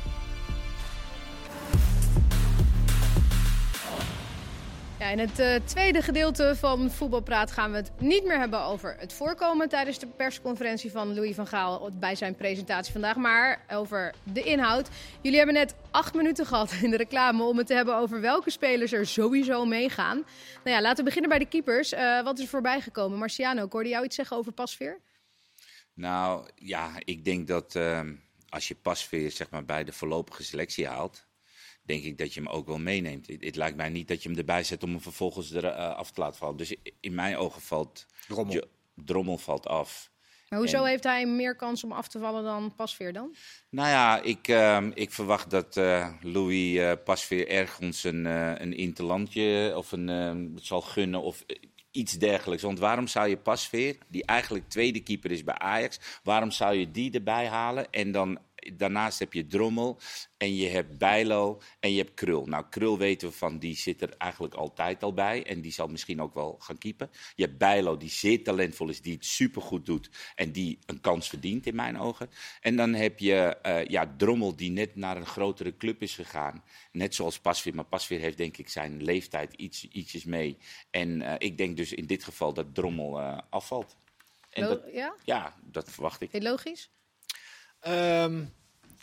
In 5.10 5.18
het 5.18 5.38
eh, 5.38 5.54
tweede 5.64 6.02
gedeelte 6.02 6.56
van 6.56 6.90
Voetbalpraat 6.90 7.50
gaan 7.50 7.70
we 7.70 7.76
het 7.76 7.90
niet 7.98 8.24
meer 8.24 8.38
hebben 8.38 8.62
over 8.62 8.96
het 8.98 9.12
voorkomen 9.12 9.68
tijdens 9.68 9.98
de 9.98 10.06
persconferentie 10.06 10.90
van 10.90 11.14
Louis 11.14 11.34
van 11.34 11.46
Gaal 11.46 11.90
bij 11.92 12.14
zijn 12.14 12.34
presentatie 12.34 12.92
vandaag, 12.92 13.16
maar 13.16 13.64
over 13.70 14.14
de 14.22 14.42
inhoud. 14.42 14.88
Jullie 15.20 15.38
hebben 15.38 15.56
net 15.56 15.74
acht 15.90 16.14
minuten 16.14 16.46
gehad 16.46 16.72
in 16.82 16.90
de 16.90 16.96
reclame 16.96 17.42
om 17.42 17.58
het 17.58 17.66
te 17.66 17.74
hebben 17.74 17.96
over 17.96 18.20
welke 18.20 18.50
spelers 18.50 18.92
er 18.92 19.06
sowieso 19.06 19.64
meegaan. 19.64 20.16
Nou 20.64 20.76
ja, 20.76 20.80
laten 20.80 20.98
we 20.98 21.04
beginnen 21.04 21.30
bij 21.30 21.38
de 21.38 21.48
keepers. 21.48 21.92
Eh, 21.92 22.22
wat 22.22 22.38
is 22.38 22.44
er 22.44 22.50
voorbij 22.50 22.80
gekomen? 22.80 23.18
Marciano, 23.18 23.64
ik 23.64 23.72
hoorde 23.72 23.88
jou 23.88 24.04
iets 24.04 24.16
zeggen 24.16 24.36
over 24.36 24.52
Pasveer. 24.52 25.00
Nou 25.94 26.48
ja, 26.54 26.90
ik 26.98 27.24
denk 27.24 27.46
dat 27.46 27.74
ehm, 27.74 28.14
als 28.48 28.68
je 28.68 28.74
Pasveer 28.74 29.30
zeg 29.30 29.50
maar, 29.50 29.64
bij 29.64 29.84
de 29.84 29.92
voorlopige 29.92 30.42
selectie 30.42 30.86
haalt, 30.86 31.27
denk 31.88 32.04
ik 32.04 32.18
dat 32.18 32.34
je 32.34 32.40
hem 32.40 32.48
ook 32.48 32.66
wel 32.66 32.78
meeneemt. 32.78 33.26
Het, 33.26 33.44
het 33.44 33.56
lijkt 33.56 33.76
mij 33.76 33.88
niet 33.88 34.08
dat 34.08 34.22
je 34.22 34.28
hem 34.28 34.38
erbij 34.38 34.64
zet 34.64 34.82
om 34.82 34.90
hem 34.90 35.00
vervolgens 35.00 35.50
er 35.50 35.64
eh, 35.64 35.94
af 35.96 36.10
te 36.10 36.20
laten 36.20 36.38
vallen. 36.38 36.56
Dus 36.56 36.74
in 37.00 37.14
mijn 37.14 37.36
ogen 37.36 37.62
valt 37.62 38.06
Drommel. 38.28 38.54
Jo- 38.54 38.68
Drommel 38.94 39.38
valt 39.38 39.66
af. 39.66 40.10
Maar 40.48 40.58
hoezo 40.58 40.82
En- 40.82 40.88
heeft 40.88 41.04
hij 41.04 41.26
meer 41.26 41.56
kans 41.56 41.84
om 41.84 41.92
af 41.92 42.08
te 42.08 42.18
vallen 42.18 42.44
dan 42.44 42.74
Pasveer 42.74 43.12
dan? 43.12 43.34
Nou 43.70 43.88
ja, 43.88 44.22
ik, 44.22 44.48
ehm, 44.48 44.90
ik 44.94 45.12
verwacht 45.12 45.50
dat 45.50 45.76
eh, 45.76 46.12
Louis 46.20 46.76
eh, 46.78 46.92
Pasveer 47.04 47.48
ergens 47.48 48.04
een, 48.04 48.24
een 48.62 48.72
interlandje 48.72 49.72
of 49.76 49.92
een, 49.92 50.08
ehm, 50.08 50.46
zal 50.56 50.80
gunnen 50.80 51.22
of 51.22 51.44
iets 51.90 52.12
dergelijks. 52.12 52.62
Want 52.62 52.78
waarom 52.78 53.06
zou 53.06 53.28
je 53.28 53.36
Pasveer, 53.36 53.96
die 54.08 54.24
eigenlijk 54.24 54.68
tweede 54.68 55.00
keeper 55.00 55.30
is 55.30 55.44
bij 55.44 55.58
Ajax, 55.58 56.00
waarom 56.22 56.50
zou 56.50 56.74
je 56.74 56.90
die 56.90 57.12
erbij 57.12 57.46
halen 57.46 57.90
en 57.90 58.12
dan... 58.12 58.38
Daarnaast 58.76 59.18
heb 59.18 59.32
je 59.32 59.46
Drommel 59.46 59.98
en 60.36 60.56
je 60.56 60.68
hebt 60.68 60.98
Bijlo 60.98 61.60
en 61.80 61.92
je 61.92 61.98
hebt 61.98 62.14
Krul. 62.14 62.46
Nou, 62.46 62.64
Krul 62.70 62.98
weten 62.98 63.28
we 63.28 63.34
van, 63.34 63.58
die 63.58 63.76
zit 63.76 64.02
er 64.02 64.14
eigenlijk 64.18 64.54
altijd 64.54 65.02
al 65.02 65.12
bij. 65.12 65.46
En 65.46 65.60
die 65.60 65.72
zal 65.72 65.86
misschien 65.86 66.22
ook 66.22 66.34
wel 66.34 66.56
gaan 66.58 66.78
keepen. 66.78 67.10
Je 67.34 67.44
hebt 67.44 67.58
Bijlo, 67.58 67.96
die 67.96 68.10
zeer 68.10 68.42
talentvol 68.44 68.88
is, 68.88 69.00
die 69.00 69.14
het 69.14 69.24
supergoed 69.24 69.86
doet. 69.86 70.10
En 70.34 70.52
die 70.52 70.78
een 70.86 71.00
kans 71.00 71.28
verdient 71.28 71.66
in 71.66 71.74
mijn 71.74 71.98
ogen. 71.98 72.30
En 72.60 72.76
dan 72.76 72.94
heb 72.94 73.18
je 73.18 73.34
eh, 73.62 73.84
ja, 73.84 74.14
Drommel, 74.16 74.56
die 74.56 74.70
net 74.70 74.96
naar 74.96 75.16
een 75.16 75.26
grotere 75.26 75.76
club 75.76 76.02
is 76.02 76.14
gegaan. 76.14 76.64
Net 76.92 77.14
zoals 77.14 77.38
Pasveer. 77.38 77.74
Maar 77.74 77.84
Pasveer 77.84 78.20
heeft 78.20 78.36
denk 78.36 78.56
ik 78.56 78.68
zijn 78.68 79.02
leeftijd 79.02 79.52
iets, 79.54 79.88
ietsjes 79.88 80.24
mee. 80.24 80.58
En 80.90 81.22
eh, 81.22 81.34
ik 81.38 81.58
denk 81.58 81.76
dus 81.76 81.92
in 81.92 82.06
dit 82.06 82.24
geval 82.24 82.52
dat 82.52 82.74
Drommel 82.74 83.20
eh, 83.20 83.38
afvalt. 83.50 83.96
En 84.50 84.62
Lo- 84.62 84.68
dat, 84.68 84.82
ja? 84.92 85.14
ja, 85.24 85.54
dat 85.62 85.90
verwacht 85.90 86.20
ik. 86.20 86.32
Het 86.32 86.42
logisch? 86.42 86.90
Ehm, 87.80 88.44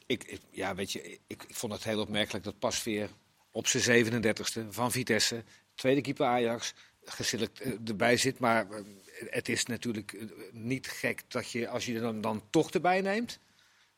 ik, 0.05 0.23
ik- 0.23 0.41
ja, 0.51 0.75
weet 0.75 0.91
je, 0.91 1.01
ik, 1.03 1.19
ik 1.27 1.45
vond 1.55 1.73
het 1.73 1.83
heel 1.83 1.99
opmerkelijk 1.99 2.43
dat 2.43 2.59
Pasveer 2.59 3.09
op 3.51 3.67
zijn 3.67 4.05
37e 4.23 4.69
van 4.69 4.91
Vitesse, 4.91 5.43
tweede 5.75 6.01
keeper 6.01 6.25
Ajax, 6.25 6.73
geselect, 7.05 7.59
eh, 7.59 7.71
erbij 7.87 8.17
zit. 8.17 8.39
Maar 8.39 8.69
eh, 8.71 8.81
het 9.29 9.49
is 9.49 9.65
natuurlijk 9.65 10.13
eh, 10.13 10.25
niet 10.51 10.87
gek 10.87 11.21
dat 11.27 11.51
je, 11.51 11.67
als 11.67 11.85
je 11.85 11.99
hem 11.99 12.21
dan 12.21 12.43
toch 12.49 12.71
erbij 12.71 13.01
neemt, 13.01 13.39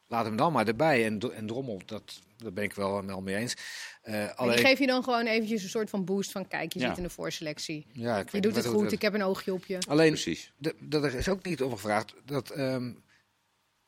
laat 0.07 0.25
hem 0.25 0.35
dan 0.35 0.51
maar 0.51 0.67
erbij. 0.67 1.05
En, 1.05 1.19
en 1.33 1.47
Drommel, 1.47 1.81
dat, 1.85 2.21
daar 2.37 2.53
ben 2.53 2.63
ik 2.63 2.73
wel, 2.73 3.05
wel 3.05 3.21
mee 3.21 3.35
eens. 3.35 3.53
Eh, 4.01 4.13
Maar 4.13 4.33
alleen, 4.33 4.55
die 4.55 4.65
geef 4.65 4.79
je 4.79 4.87
dan 4.87 5.03
gewoon 5.03 5.25
eventjes 5.25 5.63
een 5.63 5.69
soort 5.69 5.89
van 5.89 6.05
boost 6.05 6.31
van 6.31 6.47
kijk, 6.47 6.73
je 6.73 6.79
Ja. 6.79 6.87
zit 6.87 6.97
in 6.97 7.03
de 7.03 7.09
voorselectie. 7.09 7.85
ja, 7.93 8.17
ik 8.19 8.25
Je 8.25 8.31
weet 8.31 8.43
doet 8.43 8.55
het 8.55 8.65
goed, 8.65 8.91
ik 8.91 9.01
heb 9.01 9.13
een 9.13 9.23
oogje 9.23 9.53
op 9.53 9.65
je. 9.65 9.77
Alleen, 9.87 10.11
Precies. 10.11 10.51
dat 10.79 11.03
er 11.03 11.15
is 11.15 11.27
ook 11.29 11.43
niet 11.45 11.61
over 11.61 11.77
gevraagd 11.77 12.13
dat. 12.25 12.49
ehm, 12.49 12.91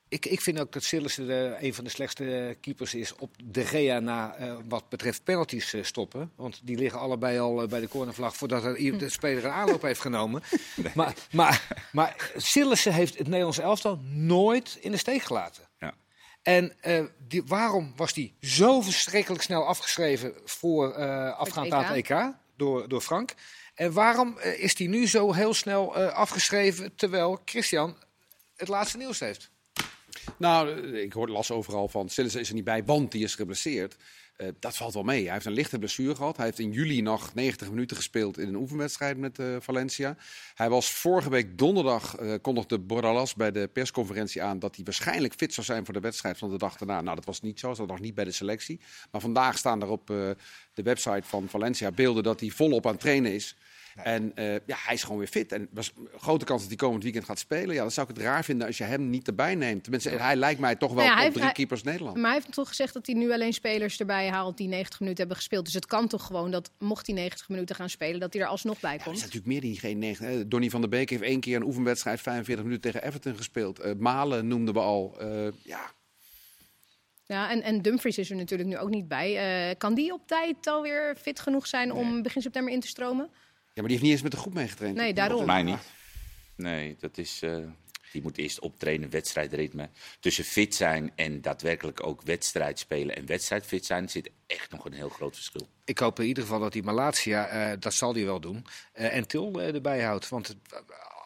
ik, 0.09 0.25
ik 0.25 0.41
vind 0.41 0.59
ook 0.59 0.71
dat 0.71 0.83
Sillissen 0.83 1.27
de, 1.27 1.55
een 1.59 1.73
van 1.73 1.83
de 1.83 1.89
slechtste 1.89 2.57
keepers 2.61 2.93
is 2.93 3.15
op 3.15 3.35
de 3.43 3.65
Gea 3.65 3.99
na 3.99 4.35
eh, 4.35 4.55
wat 4.67 4.89
betreft 4.89 5.23
penalties 5.23 5.73
eh, 5.73 5.83
stoppen. 5.83 6.31
Want 6.35 6.59
die 6.63 6.77
liggen 6.77 6.99
allebei 6.99 7.39
al 7.39 7.61
eh, 7.61 7.67
bij 7.67 7.79
de 7.79 7.87
cornervlag 7.87 8.35
voordat 8.35 8.63
er, 8.63 8.77
iemand- 8.77 9.01
de 9.01 9.09
speler 9.09 9.45
een 9.45 9.51
aanloop 9.51 9.81
heeft 9.81 10.01
genomen. 10.01 10.41
Maar, 10.95 11.15
maar, 11.31 11.87
maar 11.91 12.31
Sillissen 12.37 12.93
heeft 12.93 13.17
het 13.17 13.27
Nederlandse 13.27 13.61
elftal 13.61 13.99
nooit 14.09 14.77
in 14.81 14.91
de 14.91 14.97
steek 14.97 15.21
gelaten. 15.21 15.63
Ja. 15.79 15.93
En 16.41 16.81
eh, 16.81 17.03
die, 17.27 17.43
waarom 17.45 17.93
was 17.95 18.13
die 18.13 18.35
zo 18.41 18.81
verschrikkelijk 18.81 19.43
snel 19.43 19.65
afgeschreven 19.65 20.33
voor 20.45 20.93
eh 20.93 21.37
afgaand 21.37 21.67
EK? 21.67 21.73
aan 21.73 21.85
het 21.85 21.95
EK 21.95 22.33
door, 22.55 22.89
door 22.89 23.01
Frank? 23.01 23.33
En 23.75 23.91
waarom 23.93 24.37
eh, 24.37 24.63
is 24.63 24.75
die 24.75 24.87
nu 24.89 25.07
zo 25.07 25.33
heel 25.33 25.53
snel 25.53 25.95
eh, 25.95 26.13
afgeschreven 26.13 26.95
terwijl 26.95 27.41
Christian 27.45 27.97
het 28.55 28.67
laatste 28.67 28.97
nieuws 28.97 29.19
heeft? 29.19 29.51
Nou, 30.37 30.87
ik 30.97 31.13
hoor 31.13 31.29
las 31.29 31.51
overal 31.51 31.87
van 31.87 32.09
Sillissen 32.09 32.41
is 32.41 32.49
er 32.49 32.55
niet 32.55 32.63
bij, 32.63 32.83
want 32.83 33.11
die 33.11 33.23
is 33.23 33.35
geblesseerd. 33.35 33.95
Eh, 34.39 34.47
dat 34.59 34.77
valt 34.77 34.93
wel 34.93 35.03
mee. 35.03 35.23
Hij 35.23 35.33
heeft 35.33 35.45
een 35.45 35.51
lichte 35.51 35.79
blessure 35.79 36.15
gehad. 36.15 36.37
Hij 36.37 36.45
heeft 36.45 36.59
in 36.59 36.71
juli 36.71 37.01
nog 37.01 37.33
90 37.33 37.69
minuten 37.69 37.97
gespeeld 37.97 38.37
in 38.37 38.47
een 38.47 38.55
oefenwedstrijd 38.55 39.17
met 39.17 39.39
eh, 39.39 39.55
Valencia. 39.59 40.17
Hij 40.55 40.69
was 40.69 40.91
vorige 40.91 41.29
week 41.29 41.57
donderdag, 41.57 42.15
eh 42.15 42.33
kondigde 42.41 42.79
Bordalas 42.79 43.33
bij 43.33 43.51
de 43.51 43.67
persconferentie 43.73 44.43
aan 44.43 44.59
dat 44.59 44.75
hij 44.75 44.85
waarschijnlijk 44.85 45.33
fit 45.33 45.53
zou 45.53 45.65
zijn 45.65 45.85
voor 45.85 45.93
de 45.93 45.99
wedstrijd 45.99 46.37
van 46.37 46.49
de 46.49 46.57
dag 46.57 46.77
daarna. 46.77 47.01
Nou, 47.01 47.15
dat 47.15 47.25
was 47.25 47.41
niet 47.41 47.59
zo. 47.59 47.73
Hij 47.75 47.85
nog 47.85 47.99
niet 47.99 48.15
bij 48.15 48.23
de 48.23 48.31
selectie. 48.31 48.79
Maar 49.11 49.21
vandaag 49.21 49.57
staan 49.57 49.81
er 49.81 49.89
op 49.89 50.07
de 50.73 50.83
website 50.83 51.23
van 51.23 51.49
Valencia 51.49 51.91
beelden 51.91 52.23
dat 52.23 52.39
hij 52.39 52.49
volop 52.49 52.85
aan 52.85 52.91
het 52.91 53.01
trainen 53.01 53.33
is. 53.33 53.55
En 54.03 54.31
eh, 54.35 54.53
ja, 54.53 54.75
hij 54.85 54.93
is 54.93 55.03
gewoon 55.03 55.17
weer 55.17 55.27
fit. 55.27 55.51
En 55.51 55.67
was 55.71 55.91
een 55.97 56.07
grote 56.19 56.45
kans 56.45 56.59
dat 56.59 56.67
hij 56.69 56.77
komend 56.77 57.03
weekend 57.03 57.25
gaat 57.25 57.39
spelen. 57.39 57.75
Ja, 57.75 57.81
dan 57.81 57.91
zou 57.91 58.09
ik 58.09 58.15
het 58.15 58.25
raar 58.25 58.43
vinden 58.43 58.67
als 58.67 58.77
je 58.77 58.83
hem 58.83 59.09
niet 59.09 59.27
erbij 59.27 59.55
neemt. 59.55 59.81
Tenminste, 59.83 60.09
hij 60.09 60.35
lijkt 60.35 60.59
mij 60.59 60.75
toch 60.75 60.93
wel 60.93 60.97
Nou 60.97 61.07
ja, 61.09 61.13
hij 61.15 61.19
op 61.19 61.23
heeft- 61.23 61.33
drie 61.33 61.45
hij- 61.45 61.53
keepers 61.53 61.83
Nederland. 61.83 62.15
Maar 62.17 62.25
hij 62.31 62.39
heeft 62.41 62.53
toch 62.53 62.67
gezegd 62.67 62.93
dat 62.93 63.05
hij 63.05 63.15
nu 63.15 63.31
alleen 63.33 63.53
spelers 63.53 63.99
erbij 63.99 64.29
haalt 64.29 64.57
die 64.57 64.67
90 64.67 64.99
minuten 64.99 65.19
hebben 65.19 65.37
gespeeld. 65.37 65.65
Dus 65.65 65.73
het 65.73 65.85
kan 65.85 66.07
toch 66.07 66.25
gewoon 66.25 66.51
dat 66.51 66.71
mocht 66.79 67.05
hij 67.07 67.15
90 67.15 67.49
minuten 67.49 67.75
gaan 67.75 67.89
spelen, 67.89 68.19
dat 68.19 68.33
hij 68.33 68.41
er 68.41 68.47
alsnog 68.47 68.79
bij 68.79 68.91
Ja, 68.91 68.97
er 68.97 69.03
komt. 69.03 69.17
zijn 69.19 69.29
natuurlijk 69.29 69.53
meer 69.61 69.71
die 69.71 69.79
geen 69.79 69.99
negen. 69.99 70.25
hè. 70.27 70.47
Donny 70.47 70.69
van 70.69 70.81
der 70.81 70.89
Beek 70.89 71.09
heeft 71.09 71.21
één 71.21 71.39
keer 71.39 71.55
een 71.55 71.63
oefenwedstrijd 71.65 72.21
45 72.21 72.65
minuten 72.65 72.91
tegen 72.91 73.07
Everton 73.07 73.35
gespeeld. 73.37 73.79
Eh, 73.79 73.91
Malen 73.97 74.47
noemden 74.47 74.73
we 74.73 74.79
al. 74.79 75.15
Eh, 75.19 75.47
ja, 75.63 75.91
Ja, 77.25 77.51
en, 77.51 77.61
en 77.61 77.81
Dumfries 77.81 78.17
is 78.17 78.29
er 78.29 78.35
natuurlijk 78.35 78.69
nu 78.69 78.77
ook 78.77 78.89
niet 78.89 79.07
bij. 79.07 79.37
Eh, 79.69 79.77
kan 79.77 79.93
die 79.93 80.13
op 80.13 80.27
tijd 80.27 80.67
alweer 80.67 81.15
fit 81.21 81.39
genoeg 81.39 81.67
zijn 81.67 81.91
om 81.93 82.21
begin 82.21 82.41
september 82.41 82.73
in 82.73 82.79
te 82.79 82.87
stromen? 82.87 83.29
Ja, 83.79 83.85
maar 83.85 83.87
die 83.87 83.91
heeft 83.91 84.01
niet 84.03 84.11
eens 84.11 84.21
met 84.21 84.31
de 84.31 84.37
groep 84.37 84.53
meegetraind. 84.53 84.95
Nee, 84.97 85.13
daarom. 85.13 85.37
Volgens 85.37 85.61
mij 85.61 85.71
niet. 85.71 85.81
Nee, 86.55 86.95
dat 86.99 87.17
is. 87.17 87.41
eh, 87.41 87.57
die 88.11 88.21
moet 88.21 88.37
eerst 88.37 88.59
optrainen, 88.59 89.09
wedstrijdritme. 89.09 89.89
Tussen 90.19 90.43
fit 90.43 90.75
zijn 90.75 91.11
en 91.15 91.41
daadwerkelijk 91.41 92.03
ook 92.05 92.21
wedstrijd 92.21 92.79
spelen 92.79 93.15
en 93.15 93.25
wedstrijdfit 93.25 93.85
zijn 93.85 94.09
zit 94.09 94.29
echt 94.47 94.71
nog 94.71 94.85
een 94.85 94.93
heel 94.93 95.09
groot 95.09 95.35
verschil. 95.35 95.67
Ik 95.85 95.97
hoop 95.99 96.19
in 96.19 96.25
ieder 96.25 96.43
geval 96.43 96.59
dat 96.59 96.73
die 96.73 96.83
Malatia, 96.83 97.47
eh, 97.47 97.77
dat 97.79 97.93
zal 97.93 98.13
hij 98.13 98.25
wel 98.25 98.39
doen, 98.39 98.65
eh, 98.93 99.15
en 99.15 99.27
Til 99.27 99.61
eh, 99.61 99.73
erbij 99.73 100.01
houdt. 100.03 100.29
Want 100.29 100.55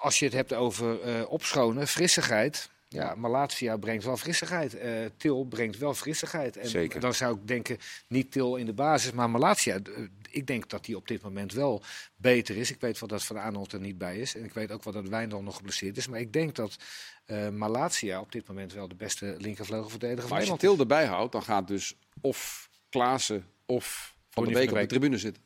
als 0.02 0.20
je 0.20 0.26
het 0.26 0.34
hebt 0.34 0.54
over 0.54 1.02
eh, 1.02 1.32
opschonen, 1.32 1.88
frissigheid. 1.88 2.70
Ja, 2.94 3.16
Malatia 3.16 3.78
brengt 3.78 4.04
wel 4.04 4.18
frissigheid. 4.18 4.74
Eh, 4.74 4.92
Til 5.18 5.46
brengt 5.46 5.78
wel 5.78 5.94
frissigheid. 5.94 6.58
En 6.58 6.70
Zeker. 6.70 7.00
dan 7.00 7.14
zou 7.14 7.36
ik 7.36 7.48
denken, 7.48 7.78
niet 8.08 8.32
Til 8.32 8.56
in 8.56 8.66
de 8.66 8.74
basis, 8.74 9.12
maar 9.12 9.30
Malatia. 9.30 9.80
eh, 9.80 10.04
ik 10.30 10.48
denk 10.48 10.70
dat 10.70 10.86
hij 10.86 10.96
op 10.96 11.08
dit 11.08 11.22
moment 11.22 11.54
wel 11.54 11.82
beter 12.16 12.58
is. 12.58 12.72
Ik 12.72 12.80
weet 12.80 13.00
wel 13.00 13.10
dat 13.10 13.24
Van 13.24 13.40
Aanholt 13.40 13.72
er 13.74 13.80
niet 13.80 13.98
bij 13.98 14.18
is. 14.18 14.36
En 14.36 14.44
ik 14.44 14.54
weet 14.54 14.72
ook 14.72 14.84
wel 14.84 14.94
dat 14.94 15.08
Wijndal 15.08 15.42
nog 15.42 15.56
geblesseerd 15.56 15.98
is. 15.98 16.08
Maar 16.08 16.20
ik 16.20 16.34
denk 16.34 16.56
dat 16.56 16.78
eh 17.26 17.50
Malatia 17.50 18.20
op 18.20 18.32
dit 18.32 18.48
moment 18.48 18.74
wel 18.74 18.88
de 18.88 18.96
beste 18.96 19.36
linkervleugelverdediger 19.38 20.22
van 20.22 20.30
Maar 20.30 20.40
als 20.40 20.48
je 20.48 20.54
is. 20.54 20.60
Til 20.60 20.80
erbij 20.80 21.06
houdt, 21.06 21.32
dan 21.32 21.44
gaat 21.44 21.68
dus 21.68 21.96
of 22.22 22.70
Klaassen 22.90 23.46
of 23.66 24.16
Van 24.30 24.44
der 24.44 24.54
Donny 24.54 24.68
Beek 24.68 24.76
op 24.76 24.82
de 24.82 24.96
tribune 24.96 25.18
zitten. 25.18 25.44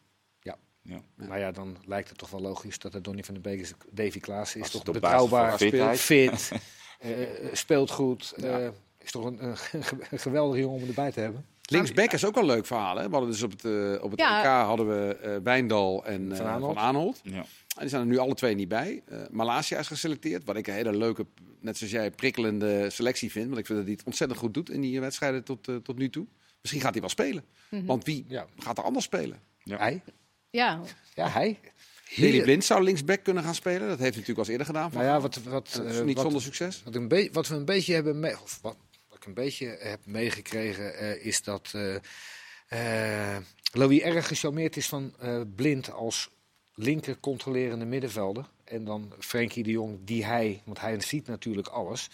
Ja. 0.87 1.01
Maar 1.15 1.39
ja, 1.39 1.51
dan 1.51 1.77
lijkt 1.85 2.09
het 2.09 2.17
toch 2.17 2.29
wel 2.29 2.41
logisch 2.41 2.79
dat 2.79 2.93
het 2.93 3.03
Donny 3.03 3.23
van 3.23 3.33
den 3.33 3.43
Beek 3.43 3.59
is. 3.59 3.73
Davy 3.91 4.19
Klaas 4.19 4.55
is 4.55 4.61
Als 4.61 4.71
toch 4.71 4.83
betrouwbaar, 4.83 5.57
fit, 5.57 5.73
eh, 6.51 6.59
speelt 7.51 7.91
goed. 7.91 8.33
Ja. 8.37 8.59
eh, 8.59 8.67
is 9.03 9.11
toch 9.11 9.25
een, 9.25 9.43
een, 9.43 9.55
een 10.09 10.19
geweldige 10.19 10.59
jongen 10.61 10.81
om 10.81 10.87
erbij 10.87 11.11
te 11.11 11.19
hebben. 11.19 11.45
Linksback 11.69 12.11
is 12.11 12.25
ook 12.25 12.33
wel 12.33 12.43
een 12.43 12.49
leuk 12.49 12.65
verhaal. 12.65 12.95
Hè? 12.97 13.05
We 13.05 13.11
hadden 13.11 13.29
dus 13.31 13.43
op 13.43 13.51
het, 13.51 13.65
eh, 13.65 14.03
op 14.03 14.11
het 14.11 14.19
Ja. 14.19 14.39
EK 14.39 14.65
hadden 14.65 14.87
we 14.87 15.15
eh, 15.15 15.35
Wijndal 15.43 16.05
en 16.05 16.31
eh, 16.31 16.37
Van 16.37 16.59
Van 16.61 16.77
Aanholt. 16.77 17.19
Ja. 17.23 17.35
En 17.35 17.45
die 17.79 17.89
zijn 17.89 18.01
er 18.01 18.07
nu 18.07 18.17
alle 18.17 18.33
twee 18.33 18.55
niet 18.55 18.67
bij. 18.67 19.01
Eh 19.05 19.19
Malasia 19.31 19.79
is 19.79 19.87
geselecteerd, 19.87 20.43
wat 20.43 20.55
ik 20.55 20.67
een 20.67 20.73
hele 20.73 20.97
leuke, 20.97 21.25
net 21.59 21.77
zoals 21.77 21.93
jij, 21.93 22.11
prikkelende 22.11 22.89
selectie 22.89 23.31
vind. 23.31 23.45
Want 23.47 23.57
ik 23.59 23.65
vind 23.65 23.77
dat 23.77 23.87
hij 23.87 23.95
het 23.97 24.05
ontzettend 24.05 24.39
goed 24.39 24.53
doet 24.53 24.69
in 24.69 24.81
die 24.81 24.99
wedstrijden 24.99 25.43
tot, 25.43 25.67
eh, 25.67 25.75
tot 25.75 25.97
nu 25.97 26.09
toe. 26.09 26.25
Misschien 26.61 26.81
gaat 26.81 26.91
hij 26.91 27.01
wel 27.01 27.09
spelen. 27.09 27.43
Want 27.69 28.03
wie 28.05 28.25
Ja. 28.27 28.45
gaat 28.57 28.77
er 28.77 28.83
anders 28.83 29.05
spelen? 29.05 29.39
Ja. 29.63 29.77
Hij? 29.77 30.01
Ja, 30.49 30.79
Ja, 31.13 31.27
hij. 31.29 31.59
Daley 32.15 32.41
Blind 32.41 32.63
zou 32.63 32.83
linksback 32.83 33.23
kunnen 33.23 33.43
gaan 33.43 33.55
spelen. 33.55 33.87
Dat 33.87 33.99
heeft 33.99 33.99
hij 33.99 34.07
natuurlijk 34.09 34.37
al 34.37 34.43
eens 34.43 34.47
eerder 34.47 34.65
gedaan. 34.65 34.91
Nou 34.93 35.05
ja, 35.05 35.19
wat, 35.19 35.39
wat, 35.43 35.81
Eh, 35.85 36.01
niet 36.01 36.15
wat, 36.15 36.23
zonder 36.23 36.41
succes. 36.41 36.81
wat, 36.83 36.95
een 36.95 37.29
wat 37.31 37.47
we 37.47 37.55
een 37.55 37.65
beetje 37.65 37.93
hebben 37.93 38.19
mee, 38.19 38.41
of 38.41 38.59
wat, 38.61 38.75
wat 39.07 39.17
ik 39.17 39.25
een 39.25 39.33
beetje 39.33 39.77
heb 39.79 39.99
meegekregen, 40.05 40.97
eh, 40.97 41.25
is 41.25 41.43
dat 41.43 41.73
eh, 42.67 43.37
Louis 43.71 44.01
erg 44.01 44.27
gecharmeerd 44.27 44.77
is 44.77 44.87
van 44.87 45.13
Blind 45.55 45.91
als 45.91 46.29
linker 46.73 47.19
controlerende 47.19 47.85
middenvelder. 47.85 48.45
En 48.63 48.83
dan 48.85 49.13
Frenkie 49.19 49.63
de 49.63 49.71
Jong, 49.71 49.99
die 50.03 50.25
hij, 50.25 50.61
want 50.65 50.79
hij 50.79 50.99
ziet 51.01 51.27
natuurlijk 51.27 51.67
alles, 51.67 52.09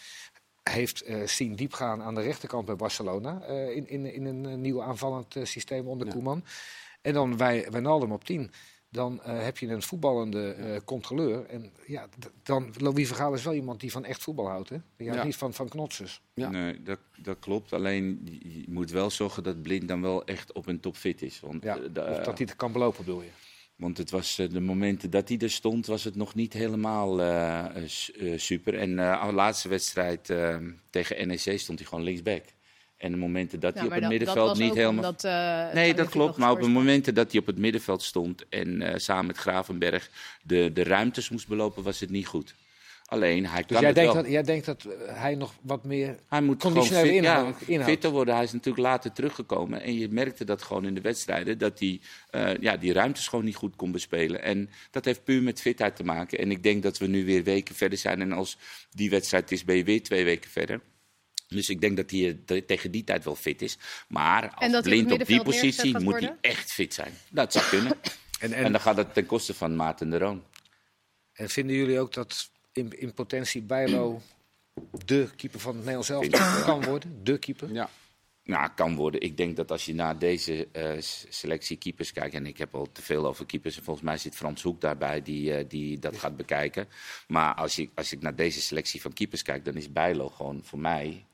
heeft 0.63 1.01
eh, 1.01 1.27
zien 1.27 1.55
diepgaan 1.55 2.01
aan 2.01 2.15
de 2.15 2.21
rechterkant 2.21 2.65
bij 2.65 2.75
Barcelona. 2.75 3.45
in, 3.47 3.87
in, 3.89 4.13
in 4.13 4.25
een 4.25 4.61
nieuw 4.61 4.81
aanvallend 4.81 5.35
systeem 5.43 5.87
onder 5.87 6.07
Ja. 6.07 6.13
Koeman. 6.13 6.43
En 7.01 7.13
dan 7.13 7.37
wij, 7.37 7.67
Wijnaldum 7.71 8.11
op 8.11 8.23
10. 8.23 8.51
Dan 8.93 9.23
eh, 9.23 9.43
heb 9.43 9.57
je 9.57 9.67
een 9.67 9.81
voetballende 9.81 10.51
eh, 10.51 10.79
controleur. 10.85 11.45
En 11.45 11.71
ja, 11.87 12.07
dan, 12.43 12.73
Louis 12.77 13.07
Vergaal 13.07 13.33
is 13.33 13.43
wel 13.43 13.53
iemand 13.53 13.79
die 13.79 13.91
van 13.91 14.05
echt 14.05 14.23
voetbal 14.23 14.47
houdt. 14.47 14.69
Hè? 14.69 14.77
Die 14.97 15.07
houdt 15.07 15.21
Ja. 15.21 15.27
niet 15.27 15.35
van, 15.35 15.53
van 15.53 15.69
knotsers. 15.69 16.21
Ja. 16.33 16.49
Nee, 16.49 16.83
dat, 16.83 16.99
dat 17.17 17.39
klopt. 17.39 17.73
Alleen 17.73 18.21
je 18.43 18.63
moet 18.67 18.91
wel 18.91 19.09
zorgen 19.09 19.43
dat 19.43 19.61
Blind 19.61 19.87
dan 19.87 20.01
wel 20.01 20.25
echt 20.25 20.51
op 20.51 20.67
een 20.67 20.79
topfit 20.79 21.21
is. 21.21 21.39
Want, 21.39 21.63
Ja, 21.63 21.75
eh, 21.77 21.83
of 21.83 21.91
dat 22.17 22.37
hij 22.37 22.47
het 22.47 22.55
kan 22.55 22.71
belopen, 22.71 23.05
bedoel 23.05 23.21
je. 23.21 23.29
want 23.75 23.97
het 23.97 24.09
was 24.11 24.35
de 24.35 24.59
momenten 24.61 25.09
dat 25.09 25.29
hij 25.29 25.37
er 25.37 25.51
stond, 25.51 25.85
was 25.85 26.03
het 26.03 26.15
nog 26.15 26.35
niet 26.35 26.53
helemaal 26.53 27.21
eh, 27.21 27.65
eh, 27.75 27.83
eh, 28.33 28.39
super. 28.39 28.77
En 28.79 28.99
eh 28.99 29.27
de 29.27 29.33
laatste 29.33 29.69
wedstrijd 29.69 30.33
tegen 30.89 31.27
NEC 31.27 31.59
stond 31.59 31.79
hij 31.79 31.87
gewoon 31.87 32.03
linksback. 32.03 32.43
En 33.03 33.11
de 33.11 33.17
momenten 33.17 33.59
dat 33.59 33.73
Ja, 33.73 33.79
hij 33.79 33.87
op 33.87 33.91
het 33.93 34.01
dat- 34.01 34.09
middenveld 34.09 34.37
dat 34.39 34.47
was 34.47 34.57
niet 34.59 34.69
ook 34.69 34.75
helemaal. 34.75 34.95
omdat, 35.03 35.23
eh, 35.23 35.73
Nee, 35.73 35.93
dat 35.93 36.09
klopt. 36.09 36.37
Maar 36.37 36.49
op 36.49 36.55
het 36.57 36.65
geschorst 36.65 36.85
momenten 36.85 37.13
dat 37.13 37.31
hij 37.31 37.39
op 37.41 37.45
het 37.47 37.57
middenveld 37.57 38.03
stond 38.03 38.45
en 38.49 38.81
eh, 38.81 38.93
samen 38.97 39.25
met 39.25 39.37
Gravenberg 39.37 40.09
de, 40.43 40.71
de 40.73 40.83
ruimtes 40.83 41.29
moest 41.29 41.47
belopen, 41.47 41.83
was 41.83 41.99
het 41.99 42.09
niet 42.09 42.27
goed. 42.27 42.55
Alleen, 43.05 43.45
hij 43.47 43.57
Dus 43.61 43.65
kan 43.67 43.77
jij 43.79 43.85
het 43.87 43.95
denkt, 43.95 44.13
wel. 44.13 44.21
dat, 44.23 44.31
jij 44.31 44.43
denkt 44.43 44.65
dat 44.65 44.83
eh, 44.85 45.15
hij 45.21 45.35
nog 45.35 45.53
wat 45.61 45.83
meer... 45.83 46.15
Hij 46.27 46.41
moet 46.41 46.61
gewoon 46.61 46.75
conditionele 46.77 47.13
fit, 47.13 47.23
ja, 47.23 47.37
inhoud- 47.37 47.61
inhoud. 47.67 47.89
fitter 47.89 48.09
worden. 48.11 48.33
Hij 48.35 48.43
is 48.43 48.51
natuurlijk 48.51 48.85
later 48.87 49.11
teruggekomen. 49.11 49.81
En 49.81 49.97
je 49.97 50.07
merkte 50.09 50.45
dat 50.45 50.61
gewoon 50.61 50.85
in 50.85 50.93
de 50.93 51.01
wedstrijden. 51.01 51.57
Dat 51.57 51.79
hij 51.79 51.99
eh, 52.29 52.57
ja, 52.59 52.77
die 52.77 52.93
ruimtes 52.93 53.27
gewoon 53.27 53.45
niet 53.45 53.55
goed 53.55 53.75
kon 53.75 53.91
bespelen. 53.91 54.43
En 54.43 54.69
dat 54.91 55.05
heeft 55.05 55.23
puur 55.23 55.41
met 55.43 55.61
fitheid 55.61 55.95
te 55.95 56.03
maken. 56.03 56.37
En 56.39 56.51
ik 56.51 56.63
denk 56.63 56.83
dat 56.83 56.97
we 56.97 57.07
nu 57.07 57.25
weer 57.25 57.43
weken 57.43 57.75
verder 57.75 57.97
zijn. 57.97 58.21
En 58.21 58.31
als 58.31 58.57
die 58.91 59.09
wedstrijd 59.09 59.51
is, 59.51 59.63
ben 59.63 59.75
je 59.75 59.83
weer 59.83 60.03
twee 60.03 60.23
weken 60.23 60.49
verder. 60.49 60.81
Dus 61.47 61.69
ik 61.69 61.81
denk 61.81 61.97
dat 61.97 62.09
hij 62.11 62.27
eh, 62.29 62.35
te- 62.45 62.65
tegen 62.65 62.91
die 62.91 63.03
tijd 63.03 63.23
wel 63.23 63.35
fit 63.35 63.61
is. 63.61 63.77
Maar 64.07 64.41
als 64.53 64.71
dat 64.71 64.71
hij 64.71 64.77
op 64.77 64.83
blind 64.83 65.11
op 65.21 65.27
die 65.27 65.41
positie 65.43 65.99
moet 65.99 66.19
hij 66.19 66.35
echt 66.41 66.71
fit 66.71 66.93
zijn. 66.93 67.13
Dat 67.29 67.51
zou 67.53 67.65
kunnen. 67.65 67.97
En, 68.39 68.53
en 68.53 68.63
en, 68.63 68.71
dan 68.71 68.81
gaat 68.81 68.97
het 68.97 69.13
ten 69.13 69.25
koste 69.25 69.53
van 69.53 69.75
Maarten 69.75 70.09
de 70.09 70.17
Roon. 70.17 70.43
en 71.33 71.49
vinden 71.49 71.75
jullie 71.75 71.99
ook 71.99 72.13
dat 72.13 72.49
in, 72.71 72.99
in 72.99 73.13
potentie 73.13 73.61
Bijlo 73.61 74.21
de 75.05 75.29
keeper 75.35 75.59
van 75.59 75.75
het 75.75 75.85
Nederlands 75.85 76.09
elftal 76.09 76.63
kan 76.63 76.83
worden? 76.83 77.19
De 77.23 77.37
keeper? 77.37 77.73
Ja. 77.73 77.89
Nou, 78.43 78.69
kan 78.75 78.95
worden. 78.95 79.21
Ik 79.21 79.37
denk 79.37 79.55
dat 79.55 79.71
als 79.71 79.85
je 79.85 79.93
naar 79.95 80.19
deze 80.19 80.67
eh, 80.71 80.91
selectie 81.29 81.77
keepers 81.77 82.11
kijkt, 82.11 82.33
en 82.35 82.45
ik 82.45 82.57
heb 82.57 82.75
al 82.75 82.91
te 82.91 83.01
veel 83.01 83.25
over 83.25 83.45
keepers, 83.45 83.77
en 83.77 83.83
volgens 83.83 84.05
mij 84.05 84.17
zit 84.17 84.35
Frans 84.35 84.61
Hoek 84.61 84.81
daarbij 84.81 85.21
die, 85.21 85.53
eh, 85.53 85.65
die 85.67 85.99
dat 85.99 86.17
gaat 86.17 86.37
bekijken. 86.37 86.87
Maar 87.27 87.53
als, 87.53 87.75
je, 87.75 87.89
als 87.95 88.11
ik 88.11 88.21
naar 88.21 88.35
deze 88.35 88.61
selectie 88.61 89.01
van 89.01 89.13
keepers 89.13 89.41
kijk, 89.41 89.65
dan 89.65 89.75
is 89.75 89.91
Bijlo 89.91 90.29
gewoon 90.29 90.61
voor 90.63 90.79
mij, 90.79 91.25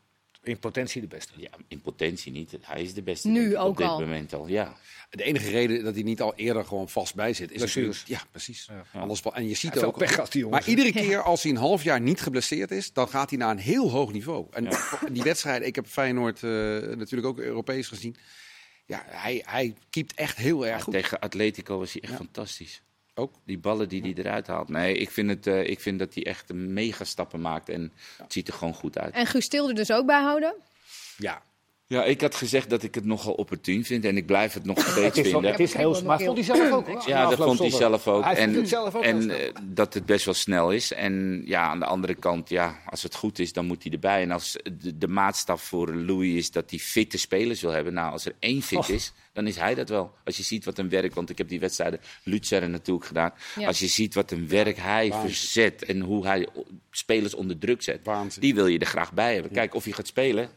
In 0.50 0.60
potentie 0.60 1.02
de 1.02 1.08
beste. 1.08 1.32
ja, 1.36 1.50
in 1.68 1.82
potentie 1.82 2.32
niet. 2.32 2.56
Hij 2.62 2.82
is 2.82 2.94
de 2.94 3.02
beste 3.02 3.28
Nu 3.28 3.50
ik, 3.52 3.58
op 3.58 3.66
ook 3.66 3.78
dit 3.78 3.88
al. 3.88 4.00
moment 4.00 4.34
al. 4.34 4.48
Ja. 4.48 4.76
De 5.10 5.24
enige 5.24 5.50
reden 5.50 5.84
dat 5.84 5.94
hij 5.94 6.04
niet 6.04 6.22
al 6.22 6.36
eerder 6.36 6.66
gewoon 6.66 6.90
vast 6.90 7.16
bij 7.16 7.34
zit, 7.34 7.52
is 7.52 7.62
natuurlijk... 7.62 7.98
Ja, 8.06 8.22
precies. 8.32 8.70
Ja. 8.94 9.00
Anders, 9.00 9.22
en 9.22 9.48
je 9.48 9.56
ziet 9.56 9.74
heeft 9.74 9.86
ook... 9.86 9.98
pech 9.98 10.14
gehad, 10.14 10.32
die 10.32 10.42
jongens. 10.42 10.60
Maar 10.66 10.76
iedere 10.76 10.92
keer 10.92 11.22
als 11.22 11.44
hij 11.44 11.52
een 11.52 11.58
half 11.58 11.84
jaar 11.84 12.02
niet 12.02 12.22
geblesseerd 12.22 12.72
is, 12.72 12.94
dan 12.94 13.10
gaat 13.10 13.30
hij 13.30 13.40
naar 13.40 13.52
een 13.52 13.58
heel 13.58 13.90
hoog 13.90 14.12
niveau. 14.12 14.48
En 14.52 14.68
die 15.12 15.24
wedstrijd, 15.24 15.66
ik 15.66 15.76
heb 15.76 15.88
Feyenoord 15.88 16.44
eh, 16.44 16.50
natuurlijk 16.96 17.26
ook 17.28 17.40
Europees 17.40 17.88
gezien. 17.88 18.16
Ja, 18.86 19.04
hij, 19.08 19.44
hij 19.46 19.76
keept 19.90 20.14
echt 20.14 20.38
heel 20.38 20.68
erg 20.68 20.84
goed. 20.84 20.94
Tegen 20.94 21.20
Atletico 21.20 21.78
was 21.80 21.92
hij 21.94 22.02
echt 22.02 22.12
Ja. 22.12 22.18
fantastisch. 22.18 22.82
Ook. 23.20 23.34
Die 23.46 23.58
ballen 23.58 23.90
die 23.90 24.02
hij 24.02 24.14
eruit 24.14 24.48
haalt. 24.48 24.70
Nee, 24.70 24.98
ik 24.98 25.12
vind, 25.12 25.30
het, 25.30 25.48
eh, 25.48 25.70
ik 25.70 25.80
vind 25.80 26.00
dat 26.00 26.14
hij 26.14 26.26
echt 26.26 26.50
een 26.50 26.74
mega 26.74 27.04
stappen 27.04 27.42
maakt. 27.42 27.70
En 27.70 27.92
het 28.18 28.34
ziet 28.34 28.48
er 28.48 28.54
gewoon 28.54 28.74
goed 28.74 28.98
uit. 28.98 29.14
En 29.14 29.26
Guus 29.26 29.48
Til 29.48 29.68
er 29.68 29.76
dus 29.76 29.92
ook 29.92 30.06
bij 30.06 30.22
houden. 30.22 30.56
Ja. 31.18 31.42
Ja, 31.89 32.04
ik 32.04 32.21
had 32.21 32.36
gezegd 32.36 32.69
dat 32.69 32.84
ik 32.84 32.95
het 32.95 33.06
nogal 33.06 33.34
opportun 33.34 33.86
vind. 33.86 34.06
En 34.06 34.17
ik 34.17 34.25
blijf 34.25 34.54
het 34.54 34.65
nog 34.65 34.80
steeds 34.80 35.17
Het 35.17 35.28
vinden. 35.28 35.52
het 35.52 35.60
is 35.60 35.73
heel... 35.73 35.95
Vond 35.95 36.36
hij 36.36 36.43
zelf 36.43 36.71
ook, 36.71 36.88
hoor. 36.88 37.04
Ja, 37.06 37.30
dat 37.30 37.38
vond 37.38 37.60
hij 37.60 37.69
zelf 37.69 38.08
ook. 38.08 38.23
Hij 38.23 38.36
en 38.36 38.67
zelf 38.67 38.95
ook 38.95 39.04
en 39.04 39.30
eh, 39.30 39.54
dat 39.63 39.93
het 39.93 40.06
best 40.06 40.25
wel 40.25 40.34
snel 40.34 40.71
is. 40.71 40.93
En 40.93 41.41
ja, 41.45 41.62
aan 41.62 41.80
de 41.80 41.86
andere 41.86 42.15
kant, 42.15 42.49
ja, 42.49 42.80
als 42.86 43.04
het 43.04 43.15
goed 43.15 43.39
is, 43.39 43.54
dan 43.54 43.65
moet 43.65 43.84
hij 43.84 43.91
erbij. 43.91 44.21
En 44.21 44.32
als 44.32 44.58
de, 44.63 44.97
de 44.97 45.08
maatstaf 45.08 45.62
voor 45.62 45.95
Louis 45.95 46.34
is 46.34 46.52
dat 46.52 46.69
hij 46.69 46.80
fitte 46.80 47.17
spelers 47.17 47.62
wil 47.62 47.71
hebben. 47.71 47.93
Nou, 47.93 48.12
als 48.12 48.25
er 48.25 48.36
één 48.39 48.62
fit 48.62 48.89
is, 48.89 49.13
dan 49.34 49.47
is 49.47 49.56
hij 49.56 49.75
dat 49.75 49.89
wel. 49.89 50.13
Als 50.25 50.38
je 50.38 50.43
ziet 50.43 50.65
wat 50.65 50.78
een 50.78 50.89
werk, 50.89 51.15
want 51.15 51.30
ik 51.30 51.38
heb 51.38 51.49
die 51.49 51.60
wedstrijden 51.60 51.99
Lutzer 52.23 52.69
natuurlijk 52.69 53.06
gedaan. 53.06 53.32
Ja. 53.56 53.67
Als 53.67 53.80
je 53.80 53.88
ziet 53.88 54.13
wat 54.13 54.32
een 54.32 54.47
werk 54.47 54.78
hij 54.78 55.10
Waanzin. 55.10 55.30
verzet 55.30 55.84
en 55.84 55.99
hoe 55.99 56.25
hij 56.25 56.47
spelers 56.91 57.34
onder 57.34 57.58
druk 57.58 57.82
zet. 57.82 57.99
Waanzin. 58.04 58.41
Die 58.41 58.56
wil 58.56 58.67
je 58.67 58.80
er 58.80 58.86
graag 58.86 59.13
bij 59.13 59.34
hebben. 59.34 59.52
Kijk, 59.52 59.75
of 59.75 59.84
hij 59.84 59.93
gaat 59.93 60.08
spelen, 60.08 60.49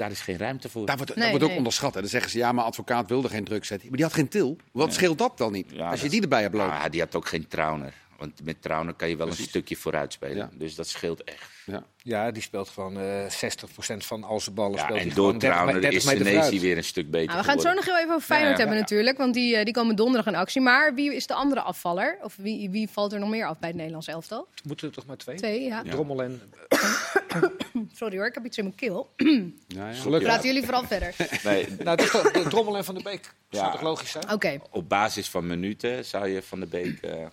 daar 0.00 0.10
is 0.10 0.20
geen 0.20 0.36
ruimte 0.38 0.68
voor. 0.68 0.86
Daar 0.86 0.96
wordt, 0.96 1.10
Nee, 1.14 1.20
dat 1.20 1.30
wordt 1.30 1.42
ook 1.44 1.48
nee. 1.50 1.58
onderschat. 1.58 1.94
Hè. 1.94 2.00
Dan 2.00 2.10
zeggen 2.10 2.30
ze, 2.30 2.38
ja, 2.38 2.52
maar 2.52 2.64
advocaat 2.64 3.08
wilde 3.08 3.28
geen 3.28 3.44
druk 3.44 3.64
zetten. 3.64 3.88
Maar 3.88 3.96
die 3.96 4.06
had 4.06 4.14
geen 4.14 4.28
til. 4.28 4.56
Wat 4.72 4.92
scheelt 4.92 5.18
dat 5.18 5.38
dan 5.38 5.52
niet? 5.52 5.66
Ja, 5.70 5.90
Als 5.90 6.00
je 6.00 6.08
die 6.08 6.22
erbij 6.22 6.42
hebt 6.42 6.54
lopen. 6.54 6.72
Ah, 6.72 6.90
die 6.90 7.00
had 7.00 7.14
ook 7.14 7.26
geen 7.26 7.48
Trauner. 7.48 7.92
Want 8.20 8.44
met 8.44 8.62
Trauner 8.62 8.94
kan 8.94 9.08
je 9.08 9.16
wel 9.16 9.26
Precies. 9.26 9.44
een 9.44 9.50
stukje 9.50 9.76
vooruit 9.76 10.12
spelen. 10.12 10.36
Ja. 10.36 10.50
Dus 10.52 10.74
dat 10.74 10.88
scheelt 10.88 11.24
echt. 11.24 11.48
Ja. 11.66 11.84
Ja, 12.02 12.30
die 12.30 12.42
speelt 12.42 12.68
gewoon 12.68 13.00
eh 13.00 13.24
60% 13.24 13.96
van 13.96 14.24
al 14.24 14.40
zijn 14.40 14.54
ballen. 14.54 14.76
Ja, 14.78 14.84
speelt 14.84 14.98
en 15.00 15.08
door 15.08 15.14
gewoon 15.14 15.38
30 15.38 15.50
Trauner 15.58 15.76
is 15.76 16.04
30 16.04 16.04
meter 16.12 16.26
Senesi 16.26 16.60
weer 16.60 16.76
een 16.76 16.84
stuk 16.84 17.10
beter 17.10 17.26
Nou, 17.26 17.38
we 17.38 17.44
gaan 17.44 17.54
het 17.56 17.66
zo 17.66 17.72
nog 17.72 17.84
heel 17.84 17.98
even 17.98 18.14
over 18.14 18.26
Feyenoord 18.26 18.50
Ja, 18.50 18.56
ja. 18.58 18.64
hebben 18.64 18.78
natuurlijk. 18.80 19.18
Want 19.18 19.34
die, 19.34 19.56
eh, 19.56 19.64
die 19.64 19.74
komen 19.74 19.96
donderdag 19.96 20.26
in 20.32 20.38
actie. 20.38 20.60
Maar 20.60 20.94
wie 20.94 21.14
is 21.14 21.26
de 21.26 21.34
andere 21.34 21.60
afvaller? 21.60 22.18
Of 22.22 22.36
wie, 22.36 22.70
wie 22.70 22.88
valt 22.90 23.12
er 23.12 23.18
nog 23.18 23.28
meer 23.30 23.46
af 23.46 23.58
bij 23.58 23.68
het 23.68 23.76
Nederlands 23.76 24.06
elftal? 24.06 24.48
Moeten 24.64 24.88
er 24.88 24.94
toch 24.94 25.06
maar 25.06 25.16
twee? 25.16 25.36
Twee, 25.36 25.62
ja. 25.62 25.80
Ja. 25.84 25.90
Drommel 25.90 26.22
en... 26.22 26.40
Sorry 27.94 28.16
hoor, 28.16 28.26
ik 28.26 28.34
heb 28.34 28.44
iets 28.44 28.58
in 28.58 28.64
mijn 28.64 28.76
keel. 28.76 29.10
Ja, 29.16 29.88
ja. 29.88 29.92
Gelukkig. 29.92 30.28
Praten 30.28 30.46
jullie 30.46 30.62
vooral 30.64 30.84
verder. 30.86 31.14
Nee, 31.44 31.66
Nou, 31.78 31.90
het 31.90 32.00
is 32.00 32.10
toch, 32.10 32.30
de 32.30 32.42
Drommel 32.48 32.76
en 32.76 32.84
Van 32.84 32.94
der 32.94 33.02
Beek. 33.04 33.32
Zou 33.50 33.64
Ja. 33.66 33.72
toch 33.72 33.80
logisch 33.82 34.10
zijn? 34.10 34.30
Oké. 34.32 34.60
op 34.70 34.88
basis 34.88 35.28
van 35.28 35.46
minuten 35.46 36.04
zou 36.04 36.28
je 36.28 36.42
Van 36.42 36.58
der 36.60 36.68
Beek... 36.68 37.00
eh, 37.00 37.26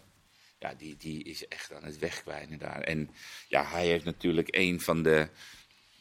ja, 0.68 0.76
die, 0.78 0.96
die 0.98 1.24
is 1.24 1.48
echt 1.48 1.74
aan 1.74 1.84
het 1.84 2.00
wegkwijnen 2.00 2.60
daar. 2.60 2.82
En 2.82 3.10
ja, 3.48 3.66
hij 3.66 3.86
heeft 3.88 4.06
natuurlijk 4.06 4.48
een 4.52 4.82
van 4.82 5.04
de... 5.04 5.30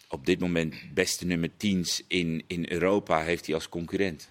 op 0.09 0.27
dit 0.27 0.41
moment 0.41 0.95
beste 0.95 1.27
nummer 1.27 1.51
10's 1.51 2.03
in, 2.09 2.45
in 2.47 2.67
Europa 2.69 3.23
heeft 3.23 3.47
hij 3.47 3.55
als 3.55 3.69
concurrent. 3.69 4.31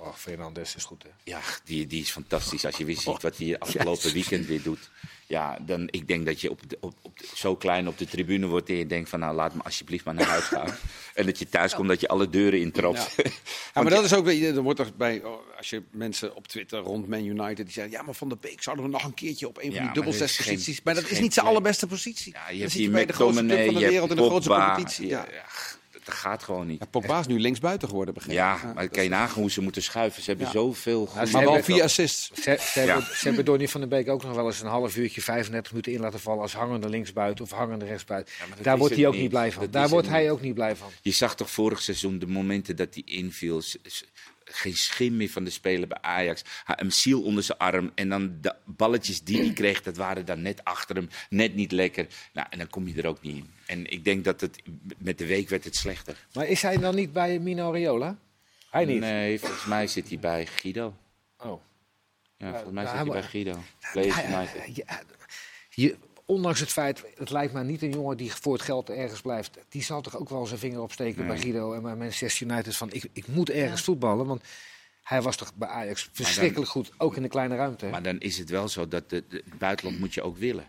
Oh, 0.00 0.14
Fernandes 0.14 0.74
is 0.74 0.84
goed, 0.84 1.02
hè? 1.02 1.08
Ja, 1.24 1.40
die, 1.64 1.86
die 1.86 2.00
is 2.02 2.10
fantastisch. 2.10 2.64
Als 2.64 2.76
je 2.76 2.84
weer 2.84 2.96
ziet 3.06 3.22
wat 3.22 3.36
hij 3.36 3.58
afgelopen 3.58 4.12
weekend 4.18 4.46
weer 4.46 4.62
doet. 4.62 4.90
Ja, 5.26 5.58
dan 5.60 5.88
ik 5.90 6.08
denk 6.08 6.26
dat 6.26 6.40
je 6.40 6.50
op, 6.50 6.60
de- 6.70 6.76
op, 6.80 6.94
op 7.02 7.18
de- 7.18 7.28
zo 7.34 7.56
klein 7.56 7.88
op 7.88 7.98
de 7.98 8.06
tribune 8.06 8.46
wordt 8.46 8.68
en 8.68 8.74
je 8.76 8.86
denkt 8.86 9.08
van 9.08 9.18
nou 9.18 9.34
laat 9.34 9.54
me 9.54 9.62
alsjeblieft 9.62 10.04
maar 10.04 10.14
naar 10.14 10.26
huis 10.26 10.44
gaan. 10.44 10.74
en 11.14 11.26
dat 11.26 11.38
je 11.38 11.48
thuis 11.48 11.74
komt 11.74 11.88
dat 11.88 12.00
je 12.00 12.08
alle 12.08 12.30
deuren 12.30 12.60
intrapt. 12.60 13.12
Ja. 13.16 13.24
Ja, 13.74 13.82
maar 13.82 13.90
dat 13.90 14.04
is 14.04 14.14
ook, 14.14 14.28
er 14.28 14.62
wordt 14.62 14.78
er 14.80 14.90
bij, 14.96 15.24
oh, 15.24 15.56
als 15.56 15.70
je 15.70 15.82
mensen 15.90 16.34
op 16.36 16.48
Twitter 16.48 16.78
rond 16.78 17.08
Man 17.08 17.24
United, 17.24 17.56
die 17.56 17.70
zeggen, 17.72 17.92
ja, 17.92 18.02
maar 18.02 18.14
Van 18.14 18.28
der 18.28 18.38
Beek 18.38 18.62
zouden 18.62 18.84
we 18.84 18.90
nog 18.90 19.04
een 19.04 19.14
keertje 19.14 19.48
op 19.48 19.58
een 19.58 19.72
van 19.74 19.82
die 19.82 19.92
dubbel 19.92 20.12
zes 20.12 20.36
posities. 20.36 20.82
Maar 20.82 20.94
dat 20.94 21.08
is 21.10 21.20
niet 21.20 21.34
zijn 21.34 21.46
allerbeste 21.46 21.86
positie. 21.86 22.32
Ja, 22.32 22.48
je 22.50 22.58
hebt 22.58 22.70
zit 22.72 22.80
hier 22.80 22.90
bij 22.90 23.06
de 23.06 23.12
grootste 23.12 23.46
club 23.46 23.64
van 23.64 23.74
de 23.74 23.80
wereld 23.88 24.10
in 24.10 24.16
de 24.16 24.22
grootste 24.22 24.50
competitie. 24.52 25.06
Ja, 25.06 25.26
dat 26.08 26.16
gaat 26.18 26.42
gewoon 26.42 26.66
niet. 26.66 26.78
Ja, 26.80 26.86
Pogba 26.86 27.18
is 27.20 27.26
nu 27.26 27.40
linksbuiten 27.40 27.88
geworden, 27.88 28.14
begreep 28.14 28.32
ik. 28.32 28.38
Ja, 28.38 28.72
maar 28.74 28.88
kan 28.88 29.02
je 29.02 29.08
nagaan 29.08 29.40
hoe 29.40 29.50
ze 29.50 29.60
moeten 29.60 29.82
schuiven. 29.82 30.22
Ze 30.22 30.28
hebben 30.28 30.46
Ja. 30.46 30.52
zoveel... 30.52 31.06
ze 31.06 31.14
Maar 31.14 31.30
wel 31.30 31.40
hebben- 31.40 31.64
vier 31.64 31.82
assists. 31.82 32.30
Ze, 32.34 32.42
ze, 32.42 32.80
Ja. 32.80 32.86
hebben, 32.86 33.04
ze 33.16 33.26
hebben 33.26 33.44
Donny 33.44 33.68
van 33.68 33.80
der 33.80 33.88
Beek 33.88 34.08
ook 34.08 34.22
nog 34.22 34.34
wel 34.34 34.46
eens 34.46 34.60
een 34.60 34.66
half 34.66 34.96
uurtje, 34.96 35.22
35 35.22 35.70
minuten 35.72 35.92
in 35.92 36.00
laten 36.00 36.20
vallen 36.20 36.42
als 36.42 36.52
hangende 36.54 36.88
linksbuiten 36.88 37.44
of 37.44 37.50
hangende 37.50 37.84
rechtsbuiten. 37.84 38.34
Daar 38.62 38.78
wordt 38.78 38.94
hij 38.96 39.06
ook 39.06 39.12
niet 39.12 39.20
niet. 39.22 39.30
blij 39.30 39.52
van. 39.52 39.62
Dat 39.62 39.72
Daar 39.72 39.88
wordt 39.88 40.08
hij 40.08 40.22
niet. 40.22 40.30
ook 40.30 40.40
niet 40.40 40.54
blij 40.54 40.76
van. 40.76 40.88
Je 41.02 41.10
zag 41.12 41.36
toch 41.36 41.50
vorig 41.50 41.82
seizoen 41.82 42.18
de 42.18 42.26
momenten 42.26 42.76
dat 42.76 42.88
hij 42.94 43.02
inviel. 43.06 43.62
Geen 44.50 44.76
schim 44.76 45.16
meer 45.16 45.28
van 45.28 45.44
de 45.44 45.50
speler 45.50 45.88
bij 45.88 45.98
Ajax. 46.00 46.42
Een 46.66 46.92
ziel 46.92 47.22
onder 47.22 47.42
zijn 47.42 47.58
arm. 47.58 47.92
En 47.94 48.08
dan 48.08 48.38
de 48.40 48.54
balletjes 48.64 49.22
die 49.22 49.40
hij 49.40 49.52
kreeg, 49.52 49.82
dat 49.82 49.96
waren 49.96 50.24
dan 50.24 50.42
net 50.42 50.64
achter 50.64 50.96
hem. 50.96 51.08
Net 51.30 51.54
niet 51.54 51.72
lekker. 51.72 52.06
Nou, 52.32 52.46
en 52.50 52.58
dan 52.58 52.68
kom 52.68 52.88
je 52.88 53.02
er 53.02 53.08
ook 53.08 53.22
niet 53.22 53.36
in. 53.36 53.50
En 53.66 53.90
ik 53.90 54.04
denk 54.04 54.24
dat 54.24 54.40
het 54.40 54.62
met 54.98 55.18
de 55.18 55.26
week 55.26 55.48
werd 55.48 55.64
het 55.64 55.76
slechter. 55.76 56.26
Maar 56.32 56.46
is 56.46 56.62
hij 56.62 56.76
dan 56.76 56.94
niet 56.94 57.12
bij 57.12 57.38
Mino 57.38 57.72
Raiola? 57.72 58.18
Hij 58.70 58.84
niet. 58.84 59.00
Nee, 59.00 59.38
volgens 59.38 59.64
mij 59.64 59.86
zit 59.86 60.08
hij 60.08 60.18
bij 60.18 60.46
Guido. 60.46 60.96
Oh. 61.38 61.62
Ja, 62.36 62.52
volgens 62.52 62.72
mij 62.72 62.86
zit 62.86 62.94
hij 62.94 63.04
bij 63.04 63.22
Guido. 63.22 63.62
United. 63.94 64.76
ja, 64.76 65.02
je, 65.70 65.96
ondanks 66.28 66.60
het 66.60 66.68
feit, 66.72 67.04
het 67.14 67.30
lijkt 67.30 67.52
me 67.52 67.64
niet 67.64 67.82
een 67.82 67.90
jongen 67.90 68.16
die 68.16 68.32
voor 68.34 68.52
het 68.52 68.62
geld 68.62 68.90
ergens 68.90 69.20
blijft. 69.20 69.58
Die 69.68 69.82
zal 69.82 70.00
toch 70.00 70.16
ook 70.16 70.28
wel 70.28 70.46
zijn 70.46 70.58
vinger 70.58 70.80
opsteken 70.80 71.26
bij 71.26 71.38
Guido 71.38 71.72
en 71.72 71.82
bij 71.82 71.96
Manchester 71.96 72.46
United 72.46 72.76
van 72.76 72.92
ik, 72.92 73.04
ik 73.12 73.26
moet 73.26 73.50
ergens 73.50 73.82
voetballen. 73.82 74.26
Want 74.26 74.42
hij 75.02 75.22
was 75.22 75.36
toch 75.36 75.54
bij 75.54 75.68
Ajax 75.68 76.08
verschrikkelijk 76.12 76.70
goed, 76.70 76.90
ook 76.98 77.16
in 77.16 77.22
de 77.22 77.28
kleine 77.28 77.56
ruimte. 77.56 77.86
Maar 77.86 78.02
dan 78.02 78.18
is 78.18 78.38
het 78.38 78.50
wel 78.50 78.68
zo 78.68 78.88
dat 78.88 79.10
de, 79.10 79.24
de- 79.28 79.42
het 79.44 79.58
buitenland 79.58 79.98
moet 79.98 80.14
je 80.14 80.22
ook 80.22 80.36
willen. 80.36 80.64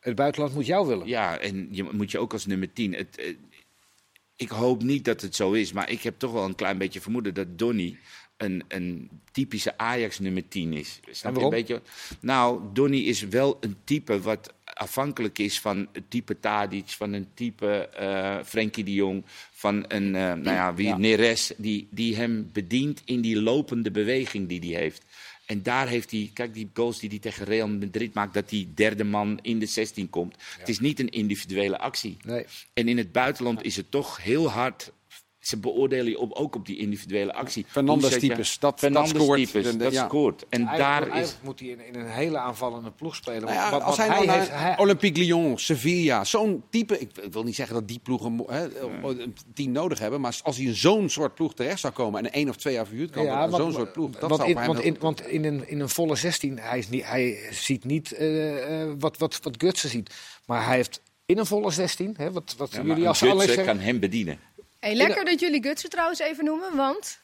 het 0.00 0.14
buitenland 0.14 0.54
moet 0.54 0.66
jou 0.66 0.86
willen. 0.86 1.06
Ja, 1.06 1.38
en 1.38 1.68
je 1.70 1.82
moet 1.92 2.10
je 2.10 2.18
ook 2.18 2.32
als 2.32 2.46
nummer 2.46 2.72
10. 2.72 2.94
Het, 2.94 3.16
eh, 3.18 3.34
ik 4.40 4.48
hoop 4.48 4.82
niet 4.82 5.04
dat 5.04 5.20
het 5.20 5.36
zo 5.36 5.52
is, 5.52 5.72
maar 5.72 5.90
ik 5.90 6.02
heb 6.02 6.18
toch 6.18 6.32
wel 6.32 6.44
een 6.44 6.54
klein 6.54 6.78
beetje 6.78 7.00
vermoeden 7.00 7.34
dat 7.34 7.58
Donny 7.58 7.98
een, 8.36 8.64
een 8.68 9.08
typische 9.32 9.78
Ajax 9.78 10.18
nummer 10.18 10.48
10 10.48 10.72
is. 10.72 11.00
Snap 11.10 11.36
je 11.36 11.42
een 11.42 11.50
beetje? 11.50 11.82
Nou, 12.20 12.60
Donny 12.72 12.98
is 12.98 13.20
wel 13.20 13.56
een 13.60 13.76
type 13.84 14.20
wat 14.20 14.52
afhankelijk 14.64 15.38
is 15.38 15.60
van 15.60 15.88
het 15.92 16.10
type 16.10 16.40
Tadic, 16.40 16.88
van 16.88 17.12
een 17.12 17.26
type 17.34 17.88
eh 17.88 18.38
Frenkie 18.44 18.84
de 18.84 18.94
Jong, 18.94 19.24
van 19.50 19.84
een, 19.88 20.14
eh, 20.14 20.22
nou 20.22 20.42
ja, 20.42 20.74
wie, 20.74 20.86
Ja. 20.86 20.96
Neres, 20.96 21.52
die, 21.56 21.88
die 21.90 22.16
hem 22.16 22.50
bedient 22.52 23.02
in 23.04 23.20
die 23.20 23.42
lopende 23.42 23.90
beweging 23.90 24.48
die 24.48 24.60
hij 24.60 24.80
heeft. 24.80 25.04
En 25.50 25.62
daar 25.62 25.88
heeft 25.88 26.10
hij, 26.10 26.30
kijk 26.34 26.54
die 26.54 26.70
goals 26.74 26.98
die 26.98 27.08
hij 27.08 27.18
tegen 27.18 27.44
Real 27.44 27.68
Madrid 27.68 28.14
maakt, 28.14 28.34
dat 28.34 28.48
die 28.48 28.72
derde 28.74 29.04
man 29.04 29.38
in 29.42 29.58
de 29.58 29.66
16 29.66 30.10
komt. 30.10 30.36
Het 30.58 30.68
is 30.68 30.78
niet 30.78 31.00
een 31.00 31.08
individuele 31.08 31.78
actie. 31.78 32.16
Nee. 32.22 32.44
En 32.72 32.88
in 32.88 32.98
het 32.98 33.12
buitenland 33.12 33.62
is 33.62 33.76
het 33.76 33.90
toch 33.90 34.22
heel 34.22 34.50
hard. 34.50 34.92
Ze 35.40 35.56
beoordelen 35.56 36.08
je 36.10 36.18
op, 36.18 36.32
ook 36.32 36.54
op 36.54 36.66
die 36.66 36.78
individuele 36.78 37.32
actie. 37.34 37.64
Fernandes 37.68 38.02
Hoe 38.02 38.12
zet 38.12 38.22
je- 38.22 38.28
types, 38.28 38.58
dat- 38.58 38.78
scoort. 39.08 39.38
types, 39.38 39.66
En 39.66 39.78
de- 39.78 39.84
dat 39.84 39.92
ja. 39.92 40.04
scoort. 40.06 40.44
En 40.48 40.66
Eigenlijk, 40.66 41.12
daar 41.12 41.22
is... 41.22 41.36
moet 41.42 41.60
hij 41.60 41.68
in, 41.68 41.86
in 41.86 41.94
een 42.00 42.06
hele 42.10 42.38
aanvallende 42.38 42.90
ploeg 42.90 43.14
spelen. 43.16 43.42
Nou 43.42 43.52
ja, 43.54 43.70
want- 43.70 43.82
als 43.82 43.96
hij 43.96 44.08
nou 44.08 44.30
heeft- 44.30 44.50
hij- 44.50 44.78
Olympique 44.78 45.22
Lyon, 45.22 45.58
Sevilla, 45.58 46.24
zo'n 46.24 46.62
type... 46.70 46.98
Ik, 46.98 47.10
ik 47.22 47.32
wil 47.32 47.42
niet 47.42 47.54
zeggen 47.54 47.74
dat 47.74 47.88
die 47.88 47.98
ploegen 48.02 48.44
hè, 48.46 48.80
een 49.02 49.36
team 49.54 49.72
nodig 49.72 49.98
hebben... 49.98 50.20
maar 50.20 50.38
als 50.42 50.56
hij 50.56 50.66
in 50.66 50.74
zo'n 50.74 51.08
soort 51.08 51.34
ploeg 51.34 51.54
terecht 51.54 51.80
zou 51.80 51.92
komen... 51.92 52.18
en 52.18 52.24
een 52.26 52.32
één 52.32 52.48
of 52.48 52.56
twee 52.56 52.74
jaar 52.74 52.86
verhuurd 52.86 53.10
kan 53.10 53.24
worden, 53.26 53.50
want- 53.50 53.62
zo'n 53.62 53.72
soort 53.72 53.92
ploeg... 53.92 54.10
dat 54.10 54.20
want 54.20 54.34
zou 54.36 54.50
in, 54.50 54.56
hem 54.56 54.66
want, 54.66 54.80
in, 54.80 54.96
want 55.00 55.26
in, 55.26 55.44
een, 55.44 55.68
in 55.68 55.80
een 55.80 55.88
volle 55.88 56.16
16, 56.16 56.58
hij, 56.58 56.78
is 56.78 56.88
niet, 56.88 57.04
hij 57.06 57.38
ziet 57.50 57.84
niet 57.84 58.12
eh, 58.12 58.82
eh, 58.82 58.88
wat, 58.98 59.18
wat, 59.18 59.38
wat 59.42 59.54
Gutsen 59.58 59.88
ziet. 59.90 60.14
Maar 60.46 60.66
hij 60.66 60.76
heeft 60.76 61.02
in 61.26 61.38
een 61.38 61.46
volle 61.46 61.70
16, 61.70 62.14
hè, 62.16 62.32
wat, 62.32 62.54
wat 62.58 62.72
Ja, 62.72 62.78
maar 62.78 62.86
jullie 62.86 63.08
als 63.08 63.18
Gutsen 63.18 63.40
zeggen. 63.40 63.64
kan 63.64 63.78
hem 63.78 64.00
bedienen. 64.00 64.38
Hey, 64.80 64.94
lekker 64.94 65.24
dat 65.24 65.40
jullie 65.40 65.62
Gutsen 65.62 65.90
trouwens 65.90 66.18
even 66.18 66.44
noemen, 66.44 66.76
want... 66.76 67.20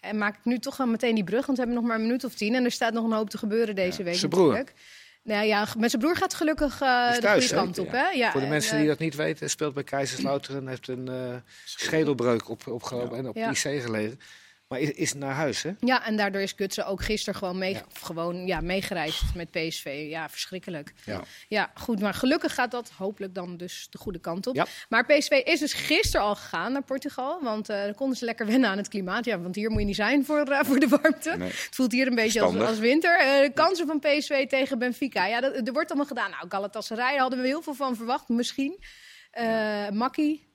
En 0.00 0.18
maak 0.18 0.36
ik 0.36 0.44
nu 0.44 0.58
toch 0.58 0.76
wel 0.76 0.86
meteen 0.86 1.14
die 1.14 1.24
brug, 1.24 1.46
want 1.46 1.58
we 1.58 1.64
hebben 1.64 1.80
nog 1.82 1.90
maar 1.90 2.00
een 2.00 2.06
minuut 2.06 2.24
of 2.24 2.34
tien. 2.34 2.54
En 2.54 2.64
er 2.64 2.70
staat 2.70 2.92
nog 2.92 3.04
een 3.04 3.12
hoop 3.12 3.30
te 3.30 3.38
gebeuren 3.38 3.74
deze 3.74 4.02
week 4.02 4.14
zijn 4.14 4.30
broer. 4.30 4.46
natuurlijk. 4.46 4.76
Nou 5.22 5.46
ja, 5.46 5.66
met 5.78 5.90
zijn 5.90 6.02
broer 6.02 6.16
gaat 6.16 6.34
gelukkig 6.34 6.80
eh, 6.80 7.06
Is 7.08 7.14
de 7.14 7.20
thuis, 7.20 7.46
goede 7.46 7.62
kant 7.62 7.78
op. 7.78 7.90
Hè? 7.90 8.08
Ja, 8.08 8.30
Voor 8.30 8.40
de 8.40 8.46
en, 8.46 8.52
mensen 8.52 8.72
eh, 8.72 8.78
die 8.78 8.88
dat 8.88 8.98
niet 8.98 9.14
weten, 9.14 9.50
speelt 9.50 9.74
bij 9.74 9.84
Kaiserslautern 9.84 10.56
en 10.58 10.68
heeft 10.68 10.88
een 10.88 11.08
eh, 11.08 11.34
schedelbreuk 11.64 12.48
op, 12.48 12.66
opgelopen 12.66 13.18
en 13.18 13.28
op. 13.28 13.36
IC 13.36 13.56
gelegen. 13.56 14.20
Maar 14.68 14.80
is, 14.80 14.90
is 14.90 15.14
naar 15.14 15.34
huis, 15.34 15.62
hè? 15.62 15.70
Ja, 15.80 16.06
en 16.06 16.16
daardoor 16.16 16.40
is 16.40 16.52
Gutsen 16.56 16.86
ook 16.86 17.02
gisteren 17.02 17.38
gewoon, 17.38 17.58
mee, 17.58 17.72
Ja. 17.72 17.84
gewoon 18.02 18.46
ja, 18.46 18.60
meegereisd 18.60 19.22
met 19.34 19.50
PSV. 19.50 20.06
Ja, 20.08 20.28
verschrikkelijk. 20.28 20.92
Ja. 21.04 21.22
Ja, 21.48 21.70
goed, 21.74 22.00
maar 22.00 22.14
gelukkig 22.14 22.54
gaat 22.54 22.70
dat 22.70 22.90
hopelijk 22.90 23.34
dan 23.34 23.56
dus 23.56 23.86
de 23.90 23.98
goede 23.98 24.18
kant 24.18 24.46
op. 24.46 24.54
Ja. 24.54 24.66
Maar 24.88 25.04
PSV 25.06 25.30
is 25.44 25.60
dus 25.60 25.72
gisteren 25.72 26.26
al 26.26 26.34
gegaan 26.34 26.72
naar 26.72 26.82
Portugal, 26.82 27.42
want 27.42 27.68
eh 27.68 27.82
dan 27.82 27.94
konden 27.94 28.16
ze 28.16 28.24
lekker 28.24 28.46
wennen 28.46 28.70
aan 28.70 28.76
het 28.76 28.88
klimaat. 28.88 29.24
Ja, 29.24 29.40
want 29.40 29.54
hier 29.54 29.70
moet 29.70 29.80
je 29.80 29.86
niet 29.86 29.96
zijn 29.96 30.24
voor, 30.24 30.40
eh, 30.40 30.64
voor 30.64 30.78
de 30.80 30.88
warmte. 30.88 31.34
Nee. 31.36 31.48
Het 31.48 31.68
voelt 31.70 31.92
hier 31.92 32.06
een 32.06 32.14
beetje 32.14 32.40
als, 32.40 32.56
als 32.56 32.78
winter. 32.78 33.18
Eh, 33.18 33.40
de 33.40 33.52
kansen 33.54 33.86
van 33.86 33.98
PSV 33.98 34.46
tegen 34.46 34.78
Benfica, 34.78 35.26
ja, 35.26 35.40
dat, 35.40 35.66
er 35.66 35.72
wordt 35.72 35.88
allemaal 35.88 36.08
gedaan. 36.08 36.30
Nou, 36.30 36.44
Galatasaray 36.48 37.16
hadden 37.16 37.40
we 37.40 37.46
heel 37.46 37.62
veel 37.62 37.74
van 37.74 37.96
verwacht, 37.96 38.28
misschien. 38.28 38.78
Makkie, 39.92 40.48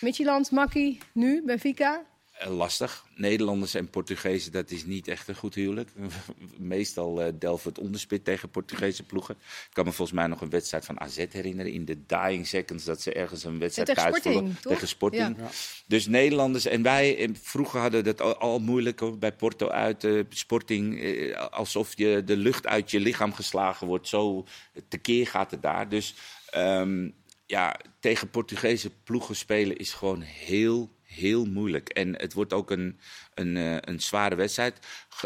Midtjylland, 0.00 0.50
Makkie, 0.50 0.98
nu 1.12 1.42
Benfica. 1.44 2.02
Eh, 2.42 2.56
lastig. 2.56 3.04
Nederlanders 3.14 3.74
en 3.74 3.90
Portugezen, 3.90 4.52
dat 4.52 4.70
is 4.70 4.84
niet 4.84 5.08
echt 5.08 5.28
een 5.28 5.34
goed 5.34 5.54
huwelijk. 5.54 5.90
Meestal 6.58 7.22
eh 7.22 7.32
delven 7.38 7.68
het 7.68 7.78
onderspit 7.78 8.24
tegen 8.24 8.50
Portugese 8.50 9.02
ploegen. 9.02 9.34
Ik 9.34 9.68
kan 9.72 9.84
me 9.84 9.92
volgens 9.92 10.18
mij 10.18 10.26
nog 10.26 10.40
een 10.40 10.50
wedstrijd 10.50 10.84
van 10.84 11.00
AZ 11.00 11.16
herinneren. 11.30 11.72
In 11.72 11.84
de 11.84 12.06
dying 12.06 12.46
seconds 12.46 12.84
dat 12.84 13.00
ze 13.00 13.12
ergens 13.12 13.44
een 13.44 13.58
wedstrijd 13.58 13.88
tegen 13.88 14.02
thuis 14.02 14.16
Sporting? 14.22 14.58
Tegen 14.60 14.88
Sporting. 14.88 15.36
Ja. 15.38 15.48
Dus 15.86 16.06
Nederlanders 16.06 16.64
en 16.64 16.82
wij, 16.82 17.18
eh, 17.18 17.28
vroeger 17.42 17.80
hadden 17.80 18.04
dat 18.04 18.20
al, 18.20 18.36
al 18.36 18.58
moeilijk 18.58 19.18
bij 19.18 19.32
Porto 19.32 19.68
uit. 19.68 20.04
eh, 20.04 20.20
Sporting, 20.28 21.02
alsof 21.36 21.96
je 21.96 22.22
de 22.24 22.36
lucht 22.36 22.66
uit 22.66 22.90
je 22.90 23.00
lichaam 23.00 23.32
geslagen 23.32 23.86
wordt. 23.86 24.08
Zo 24.08 24.46
tekeer 24.88 25.26
gaat 25.26 25.50
het 25.50 25.62
daar. 25.62 25.88
Dus 25.88 26.14
ehm, 26.50 27.08
ja, 27.46 27.76
tegen 28.00 28.30
Portugese 28.30 28.90
ploegen 29.04 29.36
spelen 29.36 29.76
is 29.76 29.92
gewoon 29.92 30.20
heel, 30.20 30.90
heel 31.14 31.44
moeilijk. 31.44 31.88
En 31.88 32.16
het 32.20 32.32
wordt 32.32 32.52
ook 32.52 32.70
een, 32.70 32.98
een, 33.46 33.56
eh, 33.56 33.76
een 33.80 34.00
zware 34.00 34.34
wedstrijd. 34.34 34.78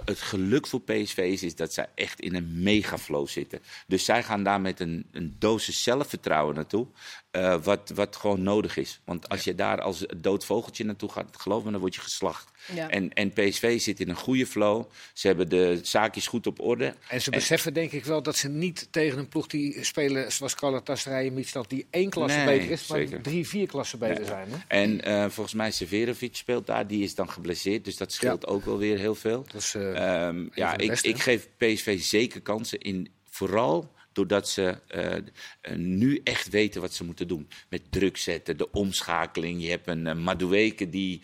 Het 0.05 0.19
geluk 0.21 0.67
voor 0.67 0.81
PSV 0.81 1.19
is, 1.19 1.43
is 1.43 1.55
dat 1.55 1.73
zij 1.73 1.87
echt 1.95 2.21
in 2.21 2.35
een 2.35 2.63
megaflow 2.63 3.29
zitten. 3.29 3.61
Dus 3.87 4.05
zij 4.05 4.23
gaan 4.23 4.43
daar 4.43 4.61
met 4.61 4.81
een, 4.81 5.07
een 5.13 5.37
dosis 5.39 5.83
zelfvertrouwen 5.83 6.55
naartoe. 6.55 6.87
eh, 7.31 7.63
wat, 7.63 7.93
wat 7.95 8.17
gewoon 8.17 8.43
nodig 8.43 8.77
is. 8.77 9.01
Want 9.05 9.29
als 9.29 9.45
je 9.45 9.55
daar 9.55 9.81
als 9.81 10.05
dood 10.17 10.45
vogeltje 10.45 10.85
naartoe 10.85 11.09
gaat, 11.13 11.37
geloof 11.41 11.65
me, 11.65 11.71
dan 11.71 11.81
word 11.81 11.95
je 11.95 12.01
geslacht. 12.01 12.51
Ja. 12.75 12.91
En, 12.91 13.13
en 13.13 13.33
PSV 13.33 13.81
zit 13.81 14.01
in 14.01 14.09
een 14.09 14.17
goede 14.17 14.47
flow. 14.47 14.85
Ze 15.13 15.27
hebben 15.27 15.49
de 15.49 15.79
zaakjes 15.83 16.27
goed 16.27 16.47
op 16.47 16.61
orde. 16.61 16.95
En 17.09 17.21
ze 17.21 17.31
beseffen 17.31 17.75
denk 17.75 17.93
ik 17.93 18.05
wel 18.05 18.23
dat 18.23 18.37
ze 18.37 18.49
niet 18.49 18.89
tegen 18.91 19.19
een 19.19 19.29
ploeg 19.29 19.47
die 19.47 19.85
spelen 19.85 20.33
zoals 20.33 20.55
Galatasaray 20.55 21.27
en 21.27 21.35
Midtjylland 21.35 21.71
die 21.71 21.87
één 21.91 22.11
klasse 22.11 22.37
Nee, 22.39 22.47
beter 22.59 22.71
is, 22.71 22.87
maar 22.87 22.99
zeker. 22.99 23.23
drie, 23.23 23.49
vier 23.49 23.67
klassen 23.67 23.99
beter 23.99 24.25
zijn. 24.27 24.49
Hè? 24.51 24.57
En 24.69 25.05
eh, 25.05 25.25
volgens 25.29 25.55
mij 25.55 25.71
Severovic 25.71 26.37
speelt 26.37 26.67
daar. 26.67 26.87
Die 26.87 27.03
is 27.03 27.15
dan 27.15 27.31
geblesseerd. 27.31 27.85
Dus 27.85 27.97
dat 27.97 28.06
scheelt 28.13 28.47
ook 28.47 28.65
wel 28.65 28.79
weer 28.79 28.99
heel 28.99 29.15
veel. 29.15 29.45
Dat 29.53 29.73
eh, 29.77 30.27
Ehm, 30.27 30.47
ja, 30.55 30.77
ik, 30.77 30.89
beste, 30.89 31.09
ik 31.09 31.19
geef 31.19 31.49
PSV 31.57 32.01
zeker 32.01 32.41
kansen 32.41 32.81
in 32.81 33.11
Vooral 33.37 33.95
doordat 34.13 34.49
ze 34.49 34.79
uh, 34.95 35.13
uh, 35.13 35.77
nu 35.77 36.21
echt 36.25 36.49
weten 36.49 36.81
wat 36.81 36.95
ze 36.95 37.05
moeten 37.05 37.29
doen. 37.29 37.49
Met 37.69 37.83
druk 37.91 38.17
zetten, 38.17 38.57
de 38.57 38.71
omschakeling. 38.71 39.63
Je 39.63 39.69
hebt 39.69 39.89
een 39.89 40.07
uh, 40.07 40.15
Madueke 40.15 40.89
die 40.89 41.21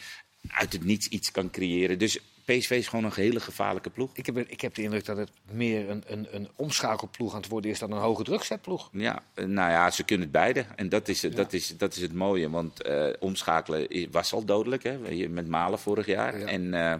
uit 0.48 0.72
het 0.72 0.84
niets 0.84 1.08
iets 1.08 1.30
kan 1.30 1.50
creëren. 1.50 1.98
Dus 1.98 2.18
PSV 2.58 2.70
is 2.70 2.88
gewoon 2.88 3.04
een 3.04 3.12
hele 3.14 3.40
gevaarlijke 3.40 3.90
ploeg. 3.90 4.10
Ik 4.14 4.26
heb, 4.26 4.38
ik 4.38 4.60
heb 4.60 4.74
de 4.74 4.82
indruk 4.82 5.04
dat 5.04 5.16
het 5.16 5.30
meer 5.50 5.90
een, 5.90 6.02
een, 6.06 6.26
een 6.30 6.48
omschakelploeg 6.56 7.34
aan 7.34 7.40
het 7.40 7.48
worden 7.48 7.70
is 7.70 7.78
dan 7.78 7.92
een 7.92 7.98
hoge 7.98 8.22
drukzetploeg. 8.22 8.88
Ja, 8.92 9.22
nou 9.34 9.70
ja, 9.70 9.90
ze 9.90 10.04
kunnen 10.04 10.26
het 10.26 10.36
beide. 10.36 10.64
En 10.76 10.88
dat 10.88 11.08
is, 11.08 11.20
ja. 11.20 11.28
dat 11.28 11.52
is, 11.52 11.76
dat 11.76 11.94
is 11.94 12.02
het 12.02 12.12
mooie. 12.12 12.50
Want 12.50 12.86
uh, 12.86 13.06
omschakelen 13.18 14.08
was 14.10 14.32
al 14.32 14.44
dodelijk, 14.44 14.82
hè? 14.82 15.28
met 15.28 15.48
Malen 15.48 15.78
vorig 15.78 16.06
jaar. 16.06 16.38
Ja. 16.38 16.46
En 16.46 16.62
uh, 16.62 16.94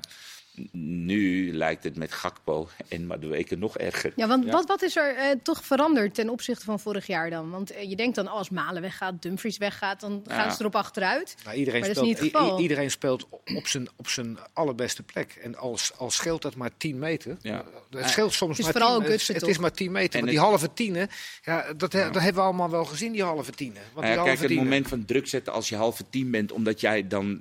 nu 0.73 1.53
lijkt 1.53 1.85
het 1.85 1.97
met 1.97 2.13
Gakpo 2.13 2.69
en 2.89 3.07
Madueke 3.07 3.57
nog 3.57 3.79
erger. 3.79 4.13
Ja, 4.17 4.27
want 4.27 4.45
ja. 4.45 4.51
Wat, 4.51 4.67
wat 4.67 4.83
is 4.83 4.97
er 4.97 5.17
uh, 5.17 5.25
toch 5.43 5.65
veranderd 5.65 6.15
ten 6.15 6.29
opzichte 6.29 6.65
van 6.65 6.81
vorig 6.81 7.07
jaar 7.07 7.31
dan? 7.31 7.51
Want 7.51 7.73
uh, 7.73 7.83
je 7.83 7.97
denkt 7.97 8.15
dan, 8.15 8.29
als 8.29 8.51
Malen 8.51 8.83
weggaat, 8.83 9.23
Dumfries 9.23 9.59
weggaat, 9.59 10.01
dan 10.01 10.23
ja. 10.27 10.35
gaan 10.35 10.53
ze 10.53 10.61
erop 10.61 10.77
achteruit. 10.77 11.37
Nou, 11.45 11.57
iedereen, 11.57 11.81
maar 11.81 11.91
speelt, 11.91 12.07
dat 12.07 12.17
is 12.17 12.23
niet 12.23 12.33
het 12.33 12.43
geval. 12.43 12.61
iedereen 12.61 12.91
speelt 12.91 13.29
op 13.55 13.67
zijn, 13.67 13.89
op 13.97 14.09
zijn 14.09 14.39
allerbeste 14.53 15.03
plek. 15.03 15.39
En 15.43 15.57
als, 15.57 15.93
als 15.97 16.15
scheelt 16.15 16.43
dat 16.43 16.55
maar 16.55 16.71
10 16.77 16.99
meter. 16.99 17.37
Ja. 17.41 17.65
Het 17.91 18.09
scheelt 18.09 18.33
soms 18.33 18.59
het 18.59 18.67
is 18.67 18.73
maar 18.73 18.83
vooral 18.83 19.01
10 19.01 19.09
Gutsen, 19.09 19.35
Het 19.35 19.47
is 19.47 19.59
maar 19.59 19.73
10 19.73 19.93
meter. 19.93 20.21
En 20.21 20.27
die 20.27 20.35
het... 20.35 20.45
halve 20.45 20.73
tienen, 20.73 21.09
ja, 21.43 21.73
dat, 21.77 21.93
ja. 21.93 22.11
dat 22.11 22.23
hebben 22.23 22.43
we 22.43 22.49
allemaal 22.49 22.71
wel 22.71 22.85
gezien, 22.85 23.13
die 23.13 23.23
halve 23.23 23.53
tienen. 23.53 23.83
Want 23.93 24.07
ja, 24.07 24.13
die 24.13 24.23
kijk, 24.23 24.27
halve 24.27 24.31
het 24.31 24.47
tienen... 24.47 24.65
moment 24.65 24.89
van 24.89 25.05
druk 25.05 25.27
zetten 25.27 25.53
als 25.53 25.69
je 25.69 25.77
halve 25.77 26.05
tien 26.11 26.31
bent, 26.31 26.53
omdat 26.53 26.81
jij 26.81 27.07
dan 27.07 27.41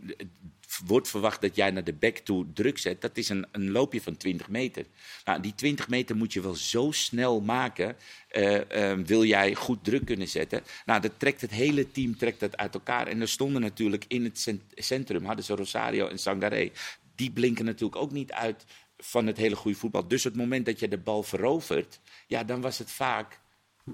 wordt 0.86 1.10
verwacht 1.10 1.42
dat 1.42 1.56
jij 1.56 1.72
naar 1.72 1.84
de 1.84 1.94
back 1.94 2.18
toe 2.18 2.46
druk 2.54 2.78
zet, 2.78 3.02
dat 3.02 3.18
is 3.18 3.30
een, 3.30 3.46
een 3.52 3.72
loopje 3.72 4.02
van 4.02 4.18
20 4.18 4.50
meter. 4.50 4.86
Nou, 5.26 5.42
die 5.42 5.56
20 5.56 5.90
meter 5.90 6.16
moet 6.16 6.34
je 6.34 6.42
wel 6.42 6.56
zo 6.56 6.92
snel 6.92 7.42
maken, 7.42 7.96
uh, 8.32 8.54
uh, 8.54 8.94
wil 9.06 9.24
jij 9.24 9.56
goed 9.56 9.84
druk 9.84 10.06
kunnen 10.06 10.28
zetten. 10.28 10.64
Nou, 10.86 11.02
dat 11.02 11.12
trekt 11.18 11.42
het 11.42 11.52
hele 11.52 11.92
team 11.92 12.18
trekt 12.18 12.40
dat 12.40 12.58
uit 12.58 12.74
elkaar. 12.74 13.08
En 13.08 13.22
er 13.22 13.28
stonden 13.28 13.62
natuurlijk 13.62 14.06
in 14.08 14.24
het 14.24 14.54
centrum, 14.76 15.26
hadden 15.26 15.46
ze 15.46 15.56
Rosario 15.56 16.08
en 16.08 16.20
Sangaré. 16.20 16.72
Die 17.16 17.32
blinken 17.32 17.66
natuurlijk 17.66 18.02
ook 18.02 18.12
niet 18.12 18.32
uit 18.32 18.66
van 18.98 19.28
het 19.28 19.38
hele 19.38 19.56
goede 19.56 19.78
voetbal. 19.78 20.08
Dus 20.08 20.24
het 20.24 20.36
moment 20.36 20.66
dat 20.66 20.80
je 20.80 20.88
de 20.88 20.98
bal 20.98 21.24
verovert, 21.24 22.00
ja, 22.28 22.44
dan 22.44 22.62
was 22.62 22.78
het 22.78 22.92
vaak 22.92 23.40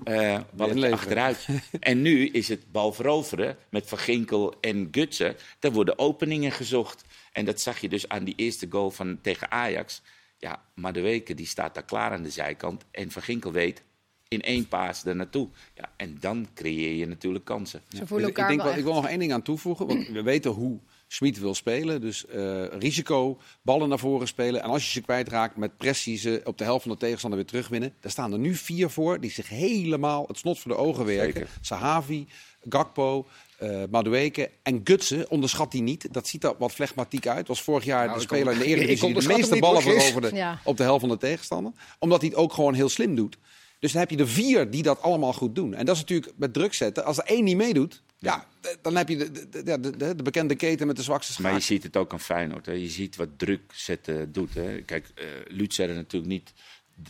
uh, 0.04 0.40
balletje 0.54 0.92
achteruit. 0.92 1.48
en 1.80 2.02
nu 2.02 2.28
is 2.28 2.48
het 2.48 2.72
bal 2.72 2.94
veroveren 2.94 3.58
met 3.70 3.88
Van 3.88 3.98
Ginkel 3.98 4.60
en 4.62 4.88
Gutsen. 4.92 5.36
Daar 5.60 5.72
worden 5.72 6.00
openingen 6.00 6.52
gezocht. 6.52 7.04
En 7.32 7.46
dat 7.46 7.62
zag 7.62 7.80
je 7.80 7.90
dus 7.90 8.10
aan 8.10 8.24
die 8.24 8.36
eerste 8.36 8.68
goal 8.70 8.92
van, 8.92 9.22
tegen 9.22 9.52
Ajax. 9.52 10.02
Ja, 10.38 10.64
maar 10.76 10.94
de 10.94 11.02
Weken 11.02 11.36
die 11.36 11.46
staat 11.46 11.74
daar 11.74 11.86
klaar 11.86 12.12
aan 12.12 12.24
de 12.24 12.30
zijkant. 12.30 12.86
En 12.92 13.12
Van 13.12 13.22
Ginkel 13.22 13.52
weet 13.52 13.84
in 14.28 14.42
één 14.42 14.68
paas 14.68 15.06
er 15.06 15.16
naartoe. 15.16 15.50
Ja, 15.74 15.92
en 15.98 16.18
dan 16.20 16.48
creëer 16.54 16.96
je 16.96 17.08
natuurlijk 17.08 17.46
kansen. 17.46 17.82
Ze 17.90 18.08
voelen 18.08 18.30
ik, 18.30 18.36
elkaar 18.36 18.48
denk 18.48 18.62
wel 18.62 18.70
wel, 18.70 18.80
ik 18.80 18.86
wil 18.86 18.94
nog 18.94 19.08
één 19.08 19.20
ding 19.20 19.34
aan 19.34 19.42
toevoegen. 19.42 19.88
Want 19.88 20.08
we 20.08 20.22
weten 20.22 20.52
hoe 20.52 20.80
Smit 21.08 21.40
wil 21.40 21.56
spelen. 21.56 22.02
Dus 22.02 22.26
uh, 22.36 22.66
risico, 22.80 23.40
ballen 23.62 23.90
naar 23.90 24.00
voren 24.00 24.28
spelen. 24.28 24.64
En 24.64 24.70
als 24.70 24.86
je 24.86 24.92
ze 24.92 25.02
kwijtraakt, 25.02 25.58
met 25.58 25.78
pressie 25.78 26.18
ze 26.18 26.42
op 26.44 26.58
de 26.58 26.64
helft 26.64 26.84
van 26.84 26.92
de 26.92 26.98
tegenstander 26.98 27.40
weer 27.40 27.48
terugwinnen. 27.50 27.94
Daar 28.02 28.12
staan 28.12 28.34
er 28.34 28.40
nu 28.40 28.56
vier 28.56 28.90
voor 28.90 29.20
die 29.20 29.32
zich 29.32 29.50
helemaal 29.50 30.26
het 30.28 30.38
snot 30.38 30.60
voor 30.60 30.72
de 30.72 30.78
ogen 30.78 31.06
werken. 31.06 31.34
Zeker. 31.34 31.50
Sahavi, 31.62 32.28
Gakpo, 32.70 33.28
uh, 33.64 33.84
Madueke 33.90 34.50
en 34.64 34.82
Gutsen. 34.84 35.30
Onderschat 35.30 35.72
die 35.72 35.82
niet. 35.82 36.08
Dat 36.14 36.28
ziet 36.28 36.44
er 36.44 36.54
wat 36.58 36.72
flegmatiek 36.72 37.28
uit. 37.28 37.48
Was 37.48 37.62
vorig 37.62 37.84
jaar 37.86 38.06
Nou, 38.06 38.18
de 38.18 38.24
speler 38.24 38.54
in 38.54 38.60
de 38.60 38.66
Eredivisie 38.66 39.14
die 39.14 39.22
de 39.22 39.28
meeste 39.28 39.60
ballen 39.60 39.82
veroverde 39.82 40.36
Ja. 40.36 40.60
op 40.64 40.78
de 40.78 40.84
helft 40.84 41.00
van 41.00 41.10
de 41.10 41.18
tegenstander. 41.18 41.72
Omdat 42.00 42.22
hij 42.22 42.30
het 42.30 42.38
ook 42.38 42.54
gewoon 42.54 42.74
heel 42.74 42.90
slim 42.90 43.16
doet. 43.16 43.38
Dus 43.80 43.92
dan 43.92 44.02
heb 44.02 44.10
je 44.10 44.18
er 44.18 44.28
vier 44.28 44.70
die 44.72 44.84
dat 44.84 45.02
allemaal 45.02 45.34
goed 45.34 45.56
doen. 45.56 45.74
En 45.74 45.86
dat 45.86 45.96
is 45.96 46.02
natuurlijk 46.02 46.34
met 46.38 46.54
druk 46.54 46.74
zetten. 46.74 47.06
Als 47.06 47.18
er 47.18 47.24
één 47.24 47.44
niet 47.44 47.58
meedoet, 47.58 48.02
ja, 48.20 48.46
dan 48.82 48.96
heb 48.96 49.10
je 49.10 49.18
de, 49.18 49.50
de, 49.50 49.64
de, 49.64 49.98
de, 49.98 50.16
de 50.16 50.24
bekende 50.24 50.56
keten 50.56 50.88
met 50.88 50.96
de 50.96 51.04
zwakste 51.04 51.42
Maar 51.42 51.54
je 51.54 51.60
schakel. 51.60 51.76
ziet 51.76 51.84
het 51.86 51.98
ook 51.98 52.12
aan 52.14 52.20
Feyenoord. 52.20 52.66
Hè. 52.66 52.72
Je 52.72 52.90
ziet 52.90 53.16
wat 53.16 53.30
druk 53.38 53.62
zetten 53.74 54.32
doet. 54.32 54.54
Hè. 54.54 54.82
Kijk, 54.82 55.08
uh, 55.16 55.26
Lutzer 55.48 55.94
natuurlijk 55.94 56.32
niet 56.32 56.54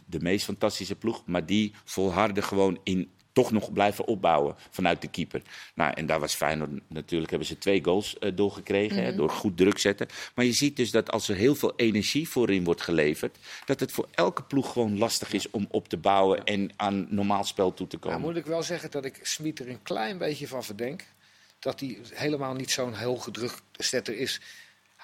de 0.05 0.19
meest 0.19 0.45
fantastische 0.45 0.95
ploeg. 0.95 1.23
Maar 1.25 1.45
die 1.45 1.73
volharden 1.83 2.43
gewoon 2.43 2.79
in 2.83 3.11
toch 3.37 3.51
nog 3.51 3.73
blijven 3.73 4.05
opbouwen 4.05 4.55
vanuit 4.69 5.01
de 5.01 5.07
keeper. 5.07 5.41
Nou, 5.75 5.93
en 5.93 6.05
daar 6.05 6.19
was 6.19 6.33
Feyenoord 6.33 6.69
natuurlijk, 6.87 7.29
hebben 7.29 7.47
ze 7.47 7.57
twee 7.57 7.83
goals 7.83 8.15
uh, 8.19 8.31
doorgekregen. 8.35 8.97
Mhm. 8.97 9.05
hè, 9.05 9.15
door 9.15 9.29
goed 9.29 9.57
druk 9.57 9.77
zetten. 9.77 10.07
Maar 10.35 10.45
je 10.45 10.51
ziet 10.51 10.75
dus 10.75 10.91
dat 10.91 11.11
als 11.11 11.29
er 11.29 11.35
heel 11.35 11.55
veel 11.55 11.73
energie 11.75 12.29
voorin 12.29 12.63
wordt 12.63 12.81
geleverd... 12.81 13.37
dat 13.65 13.79
het 13.79 13.91
voor 13.91 14.07
elke 14.11 14.43
ploeg 14.43 14.71
gewoon 14.71 14.97
lastig 14.97 15.33
is 15.33 15.49
om 15.49 15.67
op 15.69 15.87
te 15.89 15.97
bouwen... 15.97 16.43
en 16.43 16.69
aan 16.75 17.07
normaal 17.09 17.43
spel 17.43 17.73
toe 17.73 17.87
te 17.87 17.97
komen. 17.97 18.19
Nou 18.19 18.31
moet 18.31 18.41
ik 18.41 18.49
wel 18.49 18.63
zeggen 18.63 18.91
dat 18.91 19.05
ik 19.05 19.19
Smit 19.21 19.59
er 19.59 19.69
een 19.69 19.83
klein 19.83 20.17
beetje 20.17 20.47
van 20.47 20.63
verdenk. 20.63 21.03
Dat 21.59 21.79
hij 21.79 21.97
helemaal 22.13 22.53
niet 22.53 22.71
zo'n 22.71 22.93
hoge 22.93 23.31
drukzetter 23.31 24.17
is. 24.17 24.41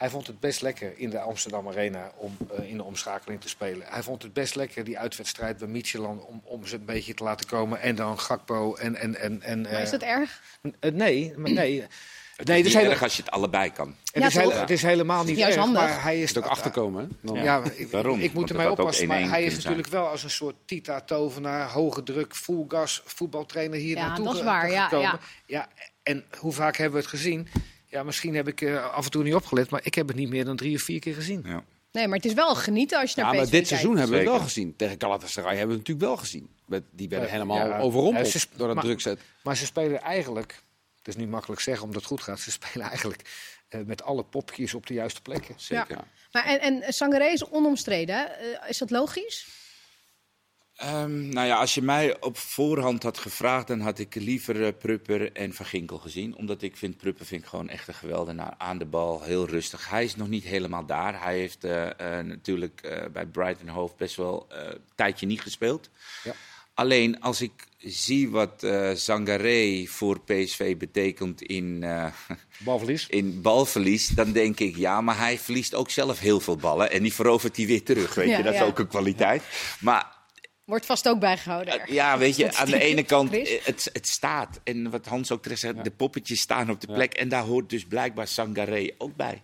Hij 0.04 0.12
vond 0.12 0.28
het 0.28 0.40
best 0.40 0.62
lekker 0.62 0.94
in 0.98 1.10
de 1.10 1.20
Amsterdam 1.20 1.68
Arena 1.68 2.12
om 2.16 2.38
uh, 2.60 2.70
in 2.70 2.78
de 2.78 2.84
omschakeling 2.84 3.42
te 3.42 3.50
spelen. 3.50 3.88
Hij 3.90 4.04
vond 4.04 4.24
het 4.24 4.34
best 4.34 4.56
lekker, 4.56 4.84
die 4.84 5.00
uitwedstrijd 5.00 5.58
bij 5.58 5.68
Micheland, 5.68 6.26
om, 6.26 6.42
om 6.44 6.66
ze 6.68 6.76
een 6.76 6.86
beetje 6.86 7.14
te 7.14 7.24
laten 7.24 7.48
komen. 7.48 7.82
En 7.82 7.96
dan 7.96 8.20
Gakpo 8.20 8.76
en... 8.76 8.96
en, 8.96 9.16
en, 9.20 9.42
en 9.42 9.62
Maar 9.62 9.82
is 9.82 9.90
dat 9.90 10.02
erg? 10.02 10.42
uh, 10.62 10.92
nee, 10.92 11.34
maar 11.38 11.52
nee. 11.52 11.86
Het 12.36 12.48
nee, 12.48 12.60
is 12.60 12.66
niet 12.66 12.74
hele- 12.76 12.90
erg 12.90 13.04
als 13.04 13.16
je 13.16 13.22
het 13.22 13.32
allebei 13.32 13.72
kan. 13.72 13.96
Het, 14.12 14.22
Ja, 14.22 14.28
is 14.28 14.34
hele- 14.34 14.50
toch? 14.50 14.60
het 14.60 14.70
is 14.70 14.82
helemaal 14.82 15.24
niet 15.24 15.38
Juist 15.38 15.56
erg, 15.56 15.66
handig. 15.66 15.82
maar 15.84 16.04
hij 16.04 16.22
is 16.22 16.30
Het 16.30 16.38
ook 16.38 16.50
achterkomen. 16.50 17.18
Hè? 17.26 17.42
Ja, 17.44 17.60
maar 17.60 17.72
ik, 17.82 17.92
Daarom, 17.92 18.20
ik 18.20 18.34
moet 18.34 18.50
ermee 18.50 18.68
het 18.68 18.70
had 18.78 18.80
ook 18.80 18.86
oppassen. 18.86 19.08
Maar 19.08 19.22
1-1 19.22 19.30
hij 19.30 19.44
is 19.44 19.52
zijn. 19.52 19.64
natuurlijk 19.64 19.88
wel 19.88 20.08
als 20.08 20.24
een 20.24 20.30
soort 20.30 20.56
Tita-tovenaar, 20.66 21.70
hoge 21.70 22.04
druk, 22.04 22.36
full 22.36 22.66
gas, 22.68 23.02
voetbaltrainer 23.06 23.80
hier 23.80 23.96
Ja, 23.96 24.08
naartoe 24.08 24.26
dat 24.26 24.36
is 24.36 24.42
waar, 24.44 24.72
ja, 24.72 24.84
gekomen. 24.88 25.10
ja. 25.10 25.20
ja, 25.46 25.68
en 26.04 26.26
hoe 26.40 26.52
vaak 26.54 26.76
hebben 26.78 26.96
we 26.98 27.02
het 27.06 27.10
gezien? 27.16 27.48
Ja, 27.94 28.04
misschien 28.04 28.36
heb 28.36 28.48
ik 28.48 28.62
uh, 28.62 28.94
af 28.94 29.06
en 29.06 29.12
toe 29.12 29.24
niet 29.24 29.34
opgelet, 29.36 29.70
maar 29.70 29.82
ik 29.84 29.96
heb 29.96 30.08
het 30.08 30.16
niet 30.18 30.30
meer 30.30 30.46
dan 30.46 30.56
drie 30.56 30.76
of 30.76 30.82
vier 30.82 31.00
keer 31.00 31.14
gezien. 31.14 31.42
Ja. 31.46 31.64
Nee, 31.92 32.08
maar 32.08 32.18
het 32.18 32.26
is 32.26 32.34
wel 32.34 32.56
genieten 32.56 33.00
als 33.00 33.10
je 33.14 33.16
Ja, 33.22 33.26
naar 33.26 33.36
maar 33.36 33.44
PSV 33.44 33.52
dit 33.52 33.60
kijkt. 33.68 33.68
seizoen 33.82 33.98
hebben 33.98 34.18
we 34.18 34.24
het 34.24 34.32
wel 34.34 34.44
gezien. 34.44 34.76
Tegen 34.76 34.96
Galatasaray 35.00 35.50
hebben 35.58 35.68
we 35.76 35.82
het 35.82 35.88
natuurlijk 35.88 36.08
wel 36.08 36.18
gezien. 36.18 36.50
Met- 36.66 36.84
Die 36.92 37.10
werden 37.10 37.28
Ja, 37.28 37.34
helemaal 37.34 37.68
ja. 37.68 37.80
overrompeld 37.80 38.32
Ja, 38.32 38.40
sp- 38.40 38.58
door 38.58 38.68
dat 38.68 38.76
maar- 38.76 38.86
druk 38.86 39.02
zetten. 39.02 39.26
Maar 39.44 39.58
ze 39.58 39.66
spelen 39.66 40.02
eigenlijk, 40.02 40.62
het 40.98 41.08
is 41.08 41.16
nu 41.16 41.28
makkelijk 41.28 41.62
zeggen 41.62 41.84
omdat 41.84 42.02
het 42.02 42.10
goed 42.10 42.22
gaat, 42.22 42.40
ze 42.40 42.52
spelen 42.52 42.88
eigenlijk 42.88 43.22
uh, 43.70 43.82
met 43.86 44.04
alle 44.04 44.24
popjes 44.24 44.74
op 44.74 44.88
de 44.88 44.94
juiste 44.94 45.22
plekken. 45.22 45.54
Zeker. 45.58 45.98
Maar 46.32 46.46
en, 46.46 46.82
en 46.82 46.94
Sangaré 46.94 47.26
is 47.26 47.46
onomstreden. 47.50 48.16
hè? 48.16 48.24
Eh, 48.24 48.70
is 48.70 48.78
dat 48.78 48.90
logisch? 48.90 49.48
Um, 50.82 51.30
nou 51.30 51.48
ja, 51.48 51.56
als 51.56 51.74
je 51.74 51.82
mij 51.82 52.22
op 52.22 52.38
voorhand 52.38 53.04
had 53.04 53.18
gevraagd, 53.18 53.68
dan 53.68 53.80
had 53.80 54.00
ik 54.00 54.16
liever 54.16 54.56
uh, 54.56 54.68
Prupper 54.80 55.32
en 55.32 55.54
Van 55.54 55.66
Ginkel 55.66 55.98
gezien. 55.98 56.36
Omdat 56.36 56.62
ik 56.62 56.78
vind, 56.78 56.98
Prupper 56.98 57.26
vind 57.26 57.42
ik 57.42 57.48
gewoon 57.48 57.70
echt 57.70 57.88
een 57.88 57.94
geweldenaar. 57.94 58.56
Aan 58.58 58.78
de 58.78 58.86
bal, 58.86 59.22
heel 59.22 59.48
rustig. 59.48 59.90
Hij 59.90 60.04
is 60.04 60.16
nog 60.16 60.28
niet 60.28 60.44
helemaal 60.44 60.86
daar. 60.86 61.22
Hij 61.22 61.38
heeft 61.38 61.66
uh, 61.66 61.86
uh, 61.86 62.20
natuurlijk 62.20 63.08
bij 63.14 63.26
Brighton 63.26 63.68
Hove 63.68 63.94
best 63.98 64.16
wel 64.16 64.46
een 64.50 64.78
tijdje 64.96 65.26
niet 65.26 65.42
gespeeld. 65.42 65.90
Ja. 66.24 66.34
Alleen 66.74 67.22
als 67.22 67.42
ik 67.42 67.52
zie 67.78 68.30
wat 68.30 68.64
uh, 68.64 68.92
Zangaré 68.92 69.86
voor 69.88 70.22
PSV 70.22 70.78
betekent 70.78 71.42
in, 71.42 71.80
uh, 71.84 72.06
balverlies. 72.58 73.08
in 73.08 73.42
balverlies, 73.42 74.08
dan 74.08 74.32
denk 74.32 74.60
ik 74.60 74.76
ja, 74.76 75.02
maar 75.02 75.18
hij 75.18 75.40
verliest 75.40 75.76
ook 75.76 75.90
zelf 75.90 76.20
heel 76.20 76.40
veel 76.40 76.56
ballen. 76.56 76.92
En 76.92 77.02
die 77.02 77.14
verovert 77.14 77.58
hij 77.58 77.66
weer 77.66 77.84
terug. 77.84 78.16
Weet 78.16 78.30
Ja, 78.30 78.38
je, 78.38 78.44
dat 78.44 78.54
ja. 78.54 78.62
is 78.62 78.68
ook 78.68 78.80
een 78.80 78.88
kwaliteit. 78.88 79.44
Maar 79.80 80.13
Wordt 80.66 80.86
vast 80.86 81.08
ook 81.08 81.20
bijgehouden. 81.20 81.74
ergens. 81.74 81.92
ja, 81.92 82.18
weet 82.18 82.36
je, 82.36 82.54
aan 82.58 82.70
de 82.70 82.80
ene 82.80 83.04
kant, 83.04 83.34
eh, 83.34 83.66
het, 83.66 83.90
het 83.94 84.08
staat. 84.08 84.60
En 84.64 84.90
wat 84.90 85.06
Hans 85.06 85.32
ook 85.32 85.42
terecht 85.42 85.62
zegt, 85.62 85.84
de 85.84 85.92
poppetjes 85.92 86.40
staan 86.40 86.70
op 86.70 86.82
de 86.82 86.94
plek. 86.94 87.14
En 87.14 87.30
daar 87.30 87.44
hoort 87.44 87.70
dus 87.70 87.86
blijkbaar 87.86 88.28
Sangaré 88.28 88.90
ook 88.98 89.16
bij. 89.16 89.44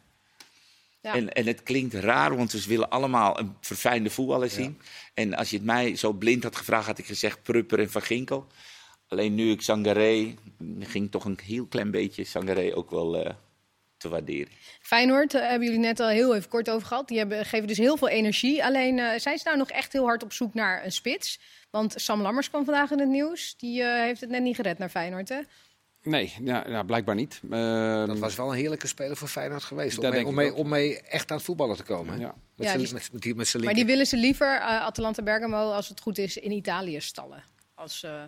Ja. 1.02 1.14
En, 1.14 1.34
en 1.34 1.46
het 1.46 1.64
klinkt 1.64 1.94
raar, 1.94 2.36
want 2.36 2.52
we 2.52 2.66
willen 2.68 2.90
allemaal 2.90 3.40
een 3.40 3.56
verfijnde 3.62 4.10
voetballer 4.10 4.50
zien. 4.50 4.80
En 5.14 5.34
als 5.34 5.50
je 5.50 5.56
het 5.56 5.66
mij 5.66 5.96
zo 5.96 6.14
blind 6.14 6.44
had 6.44 6.56
gevraagd, 6.56 6.86
had 6.86 6.98
ik 6.98 7.06
gezegd 7.06 7.44
Prupper 7.44 7.80
en 7.80 7.92
Van 7.92 8.02
Ginkel. 8.02 8.48
Alleen 9.08 9.36
nu 9.36 9.52
ik 9.52 9.62
Sangaré, 9.62 10.36
ging 10.80 11.12
toch 11.12 11.26
een 11.26 11.40
heel 11.44 11.66
klein 11.66 11.92
beetje 11.92 12.24
Sangaré 12.24 12.76
ook 12.76 12.92
wel 12.92 13.26
uh, 13.26 13.32
te 14.00 14.10
waarderen. 14.10 14.52
Feyenoord, 14.82 15.32
daar 15.32 15.50
hebben 15.50 15.68
jullie 15.68 15.84
net 15.84 16.00
al 16.00 16.08
heel 16.08 16.36
even 16.36 16.50
kort 16.50 16.70
over 16.70 16.88
gehad. 16.88 17.08
Die 17.08 17.18
hebben, 17.18 17.46
geven 17.46 17.68
dus 17.68 17.78
heel 17.78 17.98
veel 17.98 18.10
energie. 18.10 18.66
Alleen 18.66 18.98
uh, 18.98 19.10
zijn 19.18 19.38
ze 19.38 19.44
nou 19.46 19.58
nog 19.58 19.70
echt 19.70 19.94
heel 19.94 20.06
hard 20.06 20.24
op 20.24 20.34
zoek 20.34 20.54
naar 20.54 20.86
een 20.86 20.92
spits? 20.92 21.40
Want 21.70 21.94
Sam 21.98 22.22
Lammers 22.22 22.50
kwam 22.50 22.66
vandaag 22.66 22.92
in 22.92 23.00
het 23.00 23.10
nieuws. 23.10 23.56
Die 23.58 23.82
uh, 23.82 23.94
heeft 23.94 24.22
het 24.22 24.30
net 24.30 24.42
niet 24.42 24.56
gered 24.56 24.78
naar 24.78 24.90
Feyenoord, 24.90 25.30
hè? 25.30 25.40
Nee, 26.04 26.34
ja, 26.44 26.64
ja, 26.68 26.84
blijkbaar 26.84 27.16
niet. 27.16 27.40
Uh, 27.50 28.06
dat 28.06 28.18
was 28.20 28.36
wel 28.36 28.50
een 28.52 28.58
heerlijke 28.58 28.88
speler 28.88 29.18
voor 29.18 29.28
Feyenoord 29.28 29.64
geweest. 29.64 29.98
Om 29.98 30.10
mee, 30.10 30.26
om, 30.26 30.34
mee, 30.36 30.54
om 30.54 30.70
mee 30.70 31.02
echt 31.02 31.32
aan 31.32 31.38
het 31.38 31.46
voetballen 31.46 31.76
te 31.76 31.84
komen. 31.84 32.20
Ja. 32.20 32.36
Met 32.56 32.68
Ja, 32.68 32.78
die- 32.78 32.94
met, 32.94 33.10
met, 33.12 33.22
die- 33.22 33.36
met 33.36 33.48
zijn 33.48 33.64
Maar 33.64 33.74
die 33.74 33.86
willen 33.86 34.06
ze 34.06 34.18
liever, 34.18 34.56
uh, 34.56 34.66
Atalanta 34.66 35.22
Bergamo, 35.24 35.72
als 35.72 35.90
het 35.90 36.00
goed 36.00 36.18
is, 36.18 36.38
in 36.38 36.52
Italië 36.52 37.02
stallen. 37.02 37.44
Als 37.76 38.04
uh, 38.04 38.24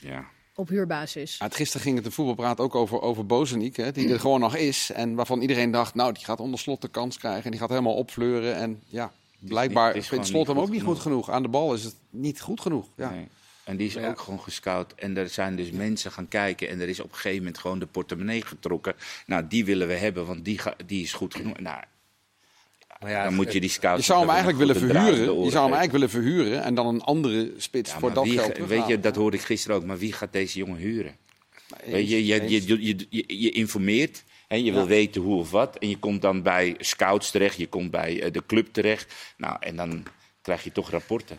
Ja. 0.00 0.24
Op 0.54 0.68
huurbasis. 0.68 1.36
Ja, 1.38 1.48
gisteren 1.50 1.82
ging 1.82 1.94
het 1.96 2.04
de 2.04 2.10
voetbalpraat 2.10 2.60
ook 2.60 2.74
over, 2.74 3.00
over 3.00 3.26
Bozeniek, 3.26 3.76
hè, 3.76 3.92
die 3.92 4.12
er 4.12 4.20
gewoon 4.20 4.40
nog 4.40 4.56
is. 4.56 4.90
En 4.94 5.14
waarvan 5.14 5.40
iedereen 5.40 5.70
dacht, 5.70 5.94
nou, 5.94 6.12
die 6.12 6.24
gaat 6.24 6.40
onder 6.40 6.58
slot 6.58 6.80
de 6.82 6.88
kans 6.88 7.18
krijgen. 7.18 7.44
En 7.44 7.50
die 7.50 7.60
gaat 7.60 7.68
helemaal 7.68 7.94
opfleuren. 7.94 8.54
En 8.56 8.80
ja, 8.86 9.12
Blijkbaar 9.38 9.92
vindt 10.02 10.26
Slot 10.26 10.46
hem 10.46 10.58
ook 10.58 10.70
niet 10.70 10.82
goed 10.82 10.98
genoeg. 10.98 11.30
Aan 11.30 11.42
de 11.42 11.48
bal 11.48 11.74
is 11.74 11.84
het 11.84 11.94
niet 12.10 12.40
goed 12.40 12.60
genoeg. 12.60 12.86
Ja. 12.96 13.10
Nee. 13.10 13.28
En 13.64 13.76
die 13.76 13.86
is 13.86 13.94
Ja. 13.94 14.08
ook 14.08 14.20
gewoon 14.20 14.40
gescout. 14.40 14.94
En 14.94 15.16
er 15.16 15.28
zijn 15.28 15.56
dus 15.56 15.70
mensen 15.70 16.12
gaan 16.12 16.28
kijken. 16.28 16.68
En 16.68 16.80
er 16.80 16.88
is 16.88 17.00
op 17.00 17.08
een 17.08 17.14
gegeven 17.14 17.38
moment 17.38 17.58
gewoon 17.58 17.78
de 17.78 17.86
portemonnee 17.86 18.42
getrokken. 18.42 18.94
Nou, 19.26 19.46
die 19.48 19.64
willen 19.64 19.86
we 19.88 19.94
hebben, 19.94 20.26
want 20.26 20.44
die, 20.44 20.58
ga- 20.58 20.76
die 20.86 21.02
is 21.02 21.12
goed 21.12 21.34
genoeg. 21.34 21.58
Nou, 21.60 21.82
ja, 23.10 23.24
dan 23.24 23.34
moet 23.34 23.52
je 23.52 23.60
die 23.60 23.70
scout. 23.70 23.98
Je 23.98 24.04
zou 24.04 24.18
hem 24.18 24.28
eigenlijk 24.28 24.58
willen 24.58 24.76
verhuren. 24.76 25.44
Je 25.44 25.50
zou 25.50 25.64
hem 25.64 25.74
eigenlijk 25.74 25.92
willen 25.92 26.10
verhuren 26.10 26.62
en 26.62 26.74
dan 26.74 26.86
een 26.86 27.00
andere 27.00 27.52
spits 27.56 27.90
Ja, 27.90 27.98
voor 27.98 28.12
dat 28.12 28.24
wie 28.24 28.38
geld 28.38 28.66
Weet 28.66 28.86
je, 28.86 29.00
dat 29.00 29.16
hoorde 29.16 29.36
ik 29.36 29.42
gisteren 29.42 29.76
ook. 29.76 29.84
Maar 29.84 29.98
wie 29.98 30.12
gaat 30.12 30.32
deze 30.32 30.58
jongen 30.58 30.76
huren? 30.76 31.16
Eens, 31.82 31.92
Weet 31.92 32.08
je, 32.08 32.26
je, 32.26 32.42
je, 32.48 32.66
je, 32.66 33.06
je, 33.08 33.40
je 33.40 33.50
informeert. 33.50 34.24
Hè, 34.48 34.56
je 34.56 34.72
wil 34.72 34.86
weten 34.86 35.22
hoe 35.22 35.38
of 35.38 35.50
wat. 35.50 35.78
En 35.78 35.88
je 35.88 35.98
komt 35.98 36.22
dan 36.22 36.42
bij 36.42 36.74
scouts 36.78 37.30
terecht. 37.30 37.56
Je 37.56 37.66
komt 37.66 37.90
bij 37.90 38.22
eh, 38.22 38.32
de 38.32 38.42
club 38.46 38.72
terecht. 38.72 39.14
Nou, 39.36 39.56
en 39.60 39.76
dan 39.76 40.02
krijg 40.42 40.64
je 40.64 40.72
toch 40.72 40.90
rapporten. 40.90 41.38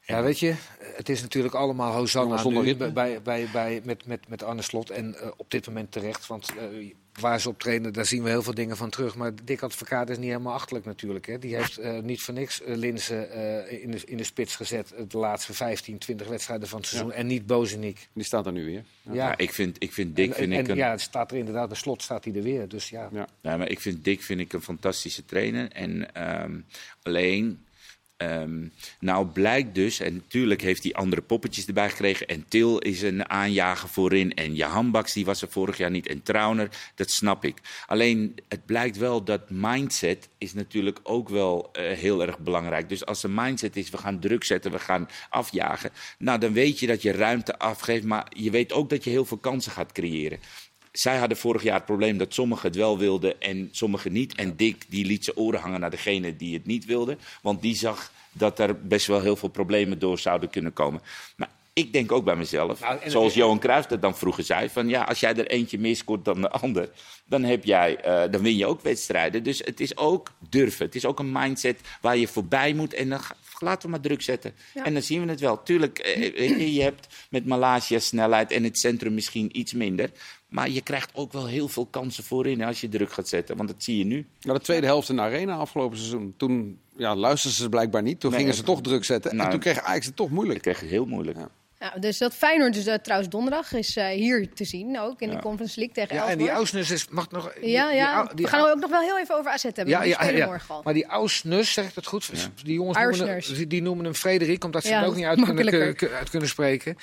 Ja, 0.00 0.22
weet 0.22 0.38
je, 0.38 0.54
het 0.78 1.08
is 1.08 1.20
natuurlijk 1.20 1.54
allemaal 1.54 1.92
Hosanna 1.92 2.36
zonder 2.36 2.92
bij, 2.92 3.22
bij, 3.22 3.48
bij, 3.52 3.80
met, 3.84 4.06
met, 4.06 4.28
met 4.28 4.42
Arne 4.42 4.62
Slot. 4.62 4.90
En 4.90 5.14
eh, 5.14 5.30
op 5.36 5.50
dit 5.50 5.66
moment 5.66 5.92
terecht, 5.92 6.26
want 6.26 6.54
eh, 6.56 6.92
waar 7.20 7.40
ze 7.40 7.48
op 7.48 7.58
trainen, 7.58 7.92
daar 7.92 8.06
zien 8.06 8.22
we 8.22 8.28
heel 8.28 8.42
veel 8.42 8.54
dingen 8.54 8.76
van 8.76 8.90
terug. 8.90 9.14
Maar 9.16 9.32
Dick 9.44 9.62
Advocaat 9.62 10.10
is 10.10 10.16
niet 10.18 10.26
helemaal 10.26 10.52
achterlijk 10.52 10.84
natuurlijk. 10.84 11.26
Hè. 11.26 11.38
Die 11.38 11.56
heeft 11.56 11.78
eh, 11.78 11.98
niet 11.98 12.22
voor 12.22 12.34
niks 12.34 12.62
uh, 12.62 12.76
Linzen 12.76 13.30
eh, 13.30 13.82
in, 13.82 13.90
de, 13.90 14.00
in 14.04 14.16
de 14.16 14.24
spits 14.24 14.56
gezet 14.56 14.92
eh, 14.92 15.04
de 15.08 15.18
laatste 15.18 15.54
15, 15.54 15.98
20 15.98 16.28
wedstrijden 16.28 16.68
van 16.68 16.78
het 16.78 16.88
seizoen. 16.88 17.12
En 17.12 17.26
niet 17.26 17.46
Bozeniek. 17.46 18.08
Die 18.12 18.24
staat 18.24 18.46
er 18.46 18.52
nu 18.52 18.64
weer. 18.64 18.84
Ja. 19.02 19.12
Ja, 19.14 19.38
ik 19.38 19.52
vind, 19.52 19.76
ik 19.82 19.92
vind 19.92 20.16
Dick 20.16 20.28
en, 20.28 20.34
vind 20.34 20.52
en- 20.52 20.58
ik 20.58 20.64
en 20.64 20.70
een, 20.70 20.76
ja, 20.76 20.90
het 20.90 21.00
staat 21.00 21.30
er 21.30 21.36
inderdaad, 21.36 21.68
bij 21.68 21.76
Slot 21.76 22.02
staat 22.02 22.24
hij 22.24 22.34
er 22.34 22.42
weer. 22.42 22.68
Dus 22.68 22.88
ja, 22.88 23.08
Ja. 23.12 23.28
Ja, 23.40 23.56
maar 23.56 23.68
ik 23.70 23.80
vind 23.80 24.04
Dick 24.04 24.22
vind 24.22 24.40
ik 24.40 24.52
een 24.52 24.62
fantastische 24.62 25.24
trainer. 25.24 25.70
En 25.72 26.14
ehm, 26.14 26.60
alleen, 27.02 27.64
ehm, 28.30 28.68
nou 29.00 29.26
blijkt 29.26 29.74
dus, 29.74 30.00
en 30.00 30.14
natuurlijk 30.14 30.60
heeft 30.60 30.82
hij 30.82 30.92
andere 30.92 31.22
poppetjes 31.22 31.66
erbij 31.66 31.90
gekregen. 31.90 32.26
En 32.26 32.44
Til 32.48 32.78
is 32.78 33.02
een 33.02 33.28
aanjager 33.28 33.88
voorin. 33.88 34.34
En 34.34 34.54
Jahan 34.54 34.90
Baks, 34.90 35.12
die 35.12 35.24
was 35.24 35.42
er 35.42 35.48
vorig 35.50 35.76
jaar 35.76 35.90
niet. 35.90 36.06
En 36.06 36.22
Trauner, 36.22 36.68
dat 36.94 37.10
snap 37.10 37.44
ik. 37.44 37.58
Alleen, 37.86 38.34
het 38.48 38.66
blijkt 38.66 38.96
wel 38.96 39.24
dat 39.24 39.50
mindset 39.50 40.28
is 40.38 40.54
natuurlijk 40.54 41.00
ook 41.02 41.28
wel 41.28 41.68
eh, 41.72 41.96
heel 41.96 42.26
erg 42.26 42.38
belangrijk. 42.38 42.88
Dus 42.88 43.06
als 43.06 43.20
de 43.20 43.28
mindset 43.28 43.76
is, 43.76 43.90
we 43.90 43.98
gaan 43.98 44.20
druk 44.20 44.44
zetten, 44.44 44.70
we 44.70 44.78
gaan 44.78 45.08
afjagen. 45.30 45.90
Nou, 46.18 46.38
dan 46.38 46.52
weet 46.52 46.78
je 46.78 46.86
dat 46.86 47.02
je 47.02 47.12
ruimte 47.12 47.58
afgeeft. 47.58 48.04
Maar 48.04 48.26
je 48.36 48.50
weet 48.50 48.72
ook 48.72 48.90
dat 48.90 49.04
je 49.04 49.10
heel 49.10 49.24
veel 49.24 49.36
kansen 49.36 49.72
gaat 49.72 49.92
creëren. 49.92 50.38
Zij 50.92 51.18
hadden 51.18 51.36
vorig 51.36 51.62
jaar 51.62 51.76
het 51.76 51.84
probleem 51.84 52.18
dat 52.18 52.34
sommigen 52.34 52.68
het 52.68 52.76
wel 52.76 52.98
wilden 52.98 53.40
en 53.40 53.68
sommigen 53.70 54.12
niet. 54.12 54.34
En 54.34 54.56
Dick 54.56 54.84
die 54.88 55.04
liet 55.04 55.24
zijn 55.24 55.36
oren 55.36 55.60
hangen 55.60 55.80
naar 55.80 55.90
degene 55.90 56.36
die 56.36 56.54
het 56.54 56.66
niet 56.66 56.84
wilde. 56.84 57.16
Want 57.42 57.62
die 57.62 57.76
zag 57.76 58.12
dat 58.32 58.58
er 58.58 58.80
best 58.80 59.06
wel 59.06 59.20
heel 59.20 59.36
veel 59.36 59.48
problemen 59.48 59.98
door 59.98 60.18
zouden 60.18 60.50
kunnen 60.50 60.72
komen. 60.72 61.00
Maar 61.36 61.48
ik 61.72 61.92
denk 61.92 62.12
ook 62.12 62.24
bij 62.24 62.36
mezelf, 62.36 62.80
Nou, 62.80 62.98
zoals 63.06 63.34
Johan 63.34 63.58
Cruijff 63.58 63.86
dat 63.86 64.02
dan 64.02 64.16
vroeger 64.16 64.44
zei... 64.44 64.68
van 64.68 64.88
ja, 64.88 65.02
als 65.02 65.20
jij 65.20 65.36
er 65.36 65.46
eentje 65.46 65.78
meer 65.78 65.96
scoort 65.96 66.24
dan 66.24 66.40
de 66.40 66.50
ander... 66.50 66.90
dan, 67.24 67.42
heb 67.42 67.64
jij, 67.64 67.96
eh, 67.96 68.30
dan 68.30 68.42
win 68.42 68.56
je 68.56 68.66
ook 68.66 68.80
wedstrijden. 68.80 69.42
Dus 69.42 69.58
het 69.58 69.80
is 69.80 69.96
ook 69.96 70.32
durven. 70.48 70.86
Het 70.86 70.94
is 70.94 71.04
ook 71.04 71.18
een 71.18 71.32
mindset 71.32 71.80
waar 72.00 72.16
je 72.16 72.28
voorbij 72.28 72.72
moet. 72.72 72.94
En 72.94 73.08
dan 73.08 73.20
laten 73.58 73.82
we 73.82 73.88
maar 73.88 74.00
druk 74.00 74.22
zetten. 74.22 74.54
Ja. 74.74 74.84
En 74.84 74.92
dan 74.92 75.02
zien 75.02 75.24
we 75.24 75.30
het 75.30 75.40
wel. 75.40 75.62
Tuurlijk, 75.62 75.98
eh, 75.98 76.58
je, 76.58 76.74
je 76.74 76.82
hebt 76.82 77.06
met 77.30 77.46
Malaysia 77.46 77.98
snelheid 77.98 78.52
en 78.52 78.64
het 78.64 78.78
centrum 78.78 79.14
misschien 79.14 79.58
iets 79.58 79.72
minder... 79.72 80.10
Maar 80.52 80.70
je 80.70 80.80
krijgt 80.82 81.10
ook 81.14 81.32
wel 81.32 81.46
heel 81.46 81.68
veel 81.68 81.86
kansen 81.86 82.24
voorin 82.24 82.62
als 82.64 82.80
je 82.80 82.88
druk 82.88 83.12
gaat 83.12 83.28
zetten. 83.28 83.56
Want 83.56 83.68
dat 83.68 83.82
zie 83.82 83.98
je 83.98 84.04
nu. 84.04 84.26
Nou, 84.40 84.58
de 84.58 84.64
tweede 84.64 84.86
helft 84.86 85.08
in 85.08 85.16
de 85.16 85.22
arena 85.22 85.54
afgelopen 85.56 85.96
seizoen. 85.98 86.34
Toen 86.36 86.78
ja, 86.96 87.16
luisterden 87.16 87.58
ze 87.60 87.68
blijkbaar 87.68 88.02
niet. 88.02 88.20
Toen 88.20 88.30
Nee, 88.30 88.38
gingen 88.38 88.54
ze 88.54 88.60
het- 88.60 88.68
toch 88.70 88.80
druk 88.80 89.04
zetten. 89.04 89.30
en 89.30 89.36
nou, 89.36 89.50
toen 89.50 89.60
kreeg 89.60 89.80
Ajax 89.80 90.06
het 90.06 90.16
toch 90.16 90.26
Dat 90.26 90.34
moeilijk. 90.36 90.62
kreeg 90.62 90.80
je 90.80 90.86
heel 90.86 91.04
moeilijk. 91.06 91.38
Ja. 91.38 91.48
Ja, 91.78 91.92
dus 92.00 92.18
dat 92.18 92.34
Feyenoord 92.34 92.74
dus, 92.74 92.86
eh, 92.86 92.94
trouwens 92.94 93.30
donderdag 93.30 93.72
is 93.72 93.96
eh, 93.96 94.06
hier 94.06 94.52
te 94.54 94.64
zien, 94.64 95.00
ook 95.00 95.20
in 95.20 95.30
de. 95.30 95.38
Conference 95.38 95.78
League 95.78 95.94
tegen 95.94 96.14
ja 96.16 96.28
en 96.30 96.38
die 96.38 96.50
Ausnus 96.50 96.90
is, 96.90 97.08
mag 97.08 97.30
nog... 97.30 97.52
die- 97.60 97.70
Ja, 97.70 97.86
die 97.88 97.96
ja. 97.96 98.24
die 98.34 98.44
we 98.44 98.50
gaan 98.50 98.70
ook 98.70 98.80
nog 98.80 98.90
wel 98.90 99.00
heel 99.00 99.18
even 99.18 99.36
over 99.38 99.50
AZ 99.50 99.62
hebben. 99.62 99.86
Ja, 99.88 99.98
maar 99.98 100.06
die 100.06 100.16
ja, 100.18 100.30
ja. 100.30 100.46
morgen 100.46 100.74
al. 100.74 100.80
Maar 100.84 100.94
die 100.94 101.06
Ausnus, 101.06 101.72
zeg 101.72 101.88
ik 101.88 101.94
dat 101.94 102.06
goed? 102.06 102.30
Die 102.64 102.74
jongens 102.74 102.98
noemen, 102.98 103.40
die, 103.54 103.66
die 103.66 103.82
noemen 103.82 104.04
hem 104.04 104.14
Frederik, 104.14 104.64
omdat 104.64 104.82
ze 104.82 104.88
Ja, 104.88 104.98
het 105.00 105.08
ook 105.08 105.16
niet 105.16 105.24
uit 105.24 105.44
kunnen, 105.54 105.94
kun- 105.96 106.08
uit 106.10 106.30
kunnen 106.30 106.48
spreken. 106.48 106.96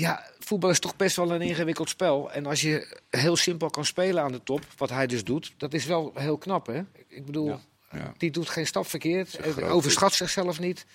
Ja, 0.00 0.24
voetbal 0.38 0.70
is 0.70 0.78
toch 0.78 0.96
best 0.96 1.16
wel 1.16 1.30
een 1.30 1.40
ingewikkeld 1.40 1.88
spel. 1.88 2.32
En 2.32 2.46
als 2.46 2.60
je 2.60 2.98
heel 3.10 3.36
simpel 3.36 3.70
kan 3.70 3.84
spelen 3.84 4.22
aan 4.22 4.32
de 4.32 4.42
top, 4.42 4.64
wat 4.76 4.90
hij 4.90 5.06
dus 5.06 5.24
doet, 5.24 5.54
dat 5.56 5.74
is 5.74 5.84
wel 5.84 6.12
heel 6.14 6.38
knap, 6.38 6.66
hè? 6.66 6.80
Ik 7.08 7.26
bedoel, 7.26 7.46
Ja. 7.48 7.60
Ja. 7.92 8.12
die 8.18 8.30
doet 8.30 8.48
geen 8.48 8.66
stap 8.66 8.86
verkeerd, 8.86 9.60
overschat 9.62 10.12
zichzelf 10.12 10.58
niet. 10.60 10.86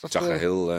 Dat, 0.00 0.10
zag 0.12 0.24
er 0.24 0.30
eh, 0.32 0.38
heel... 0.38 0.72
eh, 0.72 0.78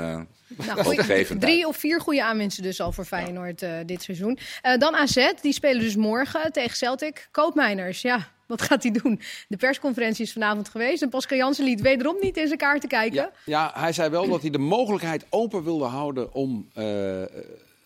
Nou, 0.65 0.83
goeie- 0.83 1.37
drie 1.39 1.67
of 1.67 1.77
vier 1.77 2.01
goede 2.01 2.23
aanwinsten 2.23 2.63
dus 2.63 2.81
al 2.81 2.91
voor 2.91 3.05
Feyenoord 3.05 3.61
eh, 3.61 3.71
dit 3.85 4.01
seizoen. 4.03 4.37
Eh, 4.61 4.77
dan 4.77 4.95
AZ, 4.95 5.31
die 5.41 5.53
spelen 5.53 5.81
dus 5.81 5.95
morgen 5.95 6.51
tegen 6.51 6.77
Celtic. 6.77 7.27
Koopmijners, 7.31 8.01
ja, 8.01 8.27
wat 8.47 8.61
gaat 8.61 8.83
hij 8.83 8.91
doen? 8.91 9.21
De 9.47 9.57
persconferentie 9.57 10.25
is 10.25 10.33
vanavond 10.33 10.69
geweest 10.69 11.01
en 11.01 11.09
Pascal 11.09 11.37
Jansen 11.37 11.63
liet 11.63 11.81
wederom 11.81 12.15
niet 12.21 12.37
in 12.37 12.47
zijn 12.47 12.59
kaart 12.59 12.81
te 12.81 12.87
kijken. 12.87 13.15
Ja, 13.15 13.31
ja, 13.45 13.71
hij 13.73 13.91
zei 13.93 14.09
wel 14.09 14.27
dat 14.27 14.41
hij 14.41 14.49
de 14.49 14.57
mogelijkheid 14.57 15.25
open 15.29 15.63
wilde 15.63 15.85
houden 15.85 16.33
om 16.33 16.67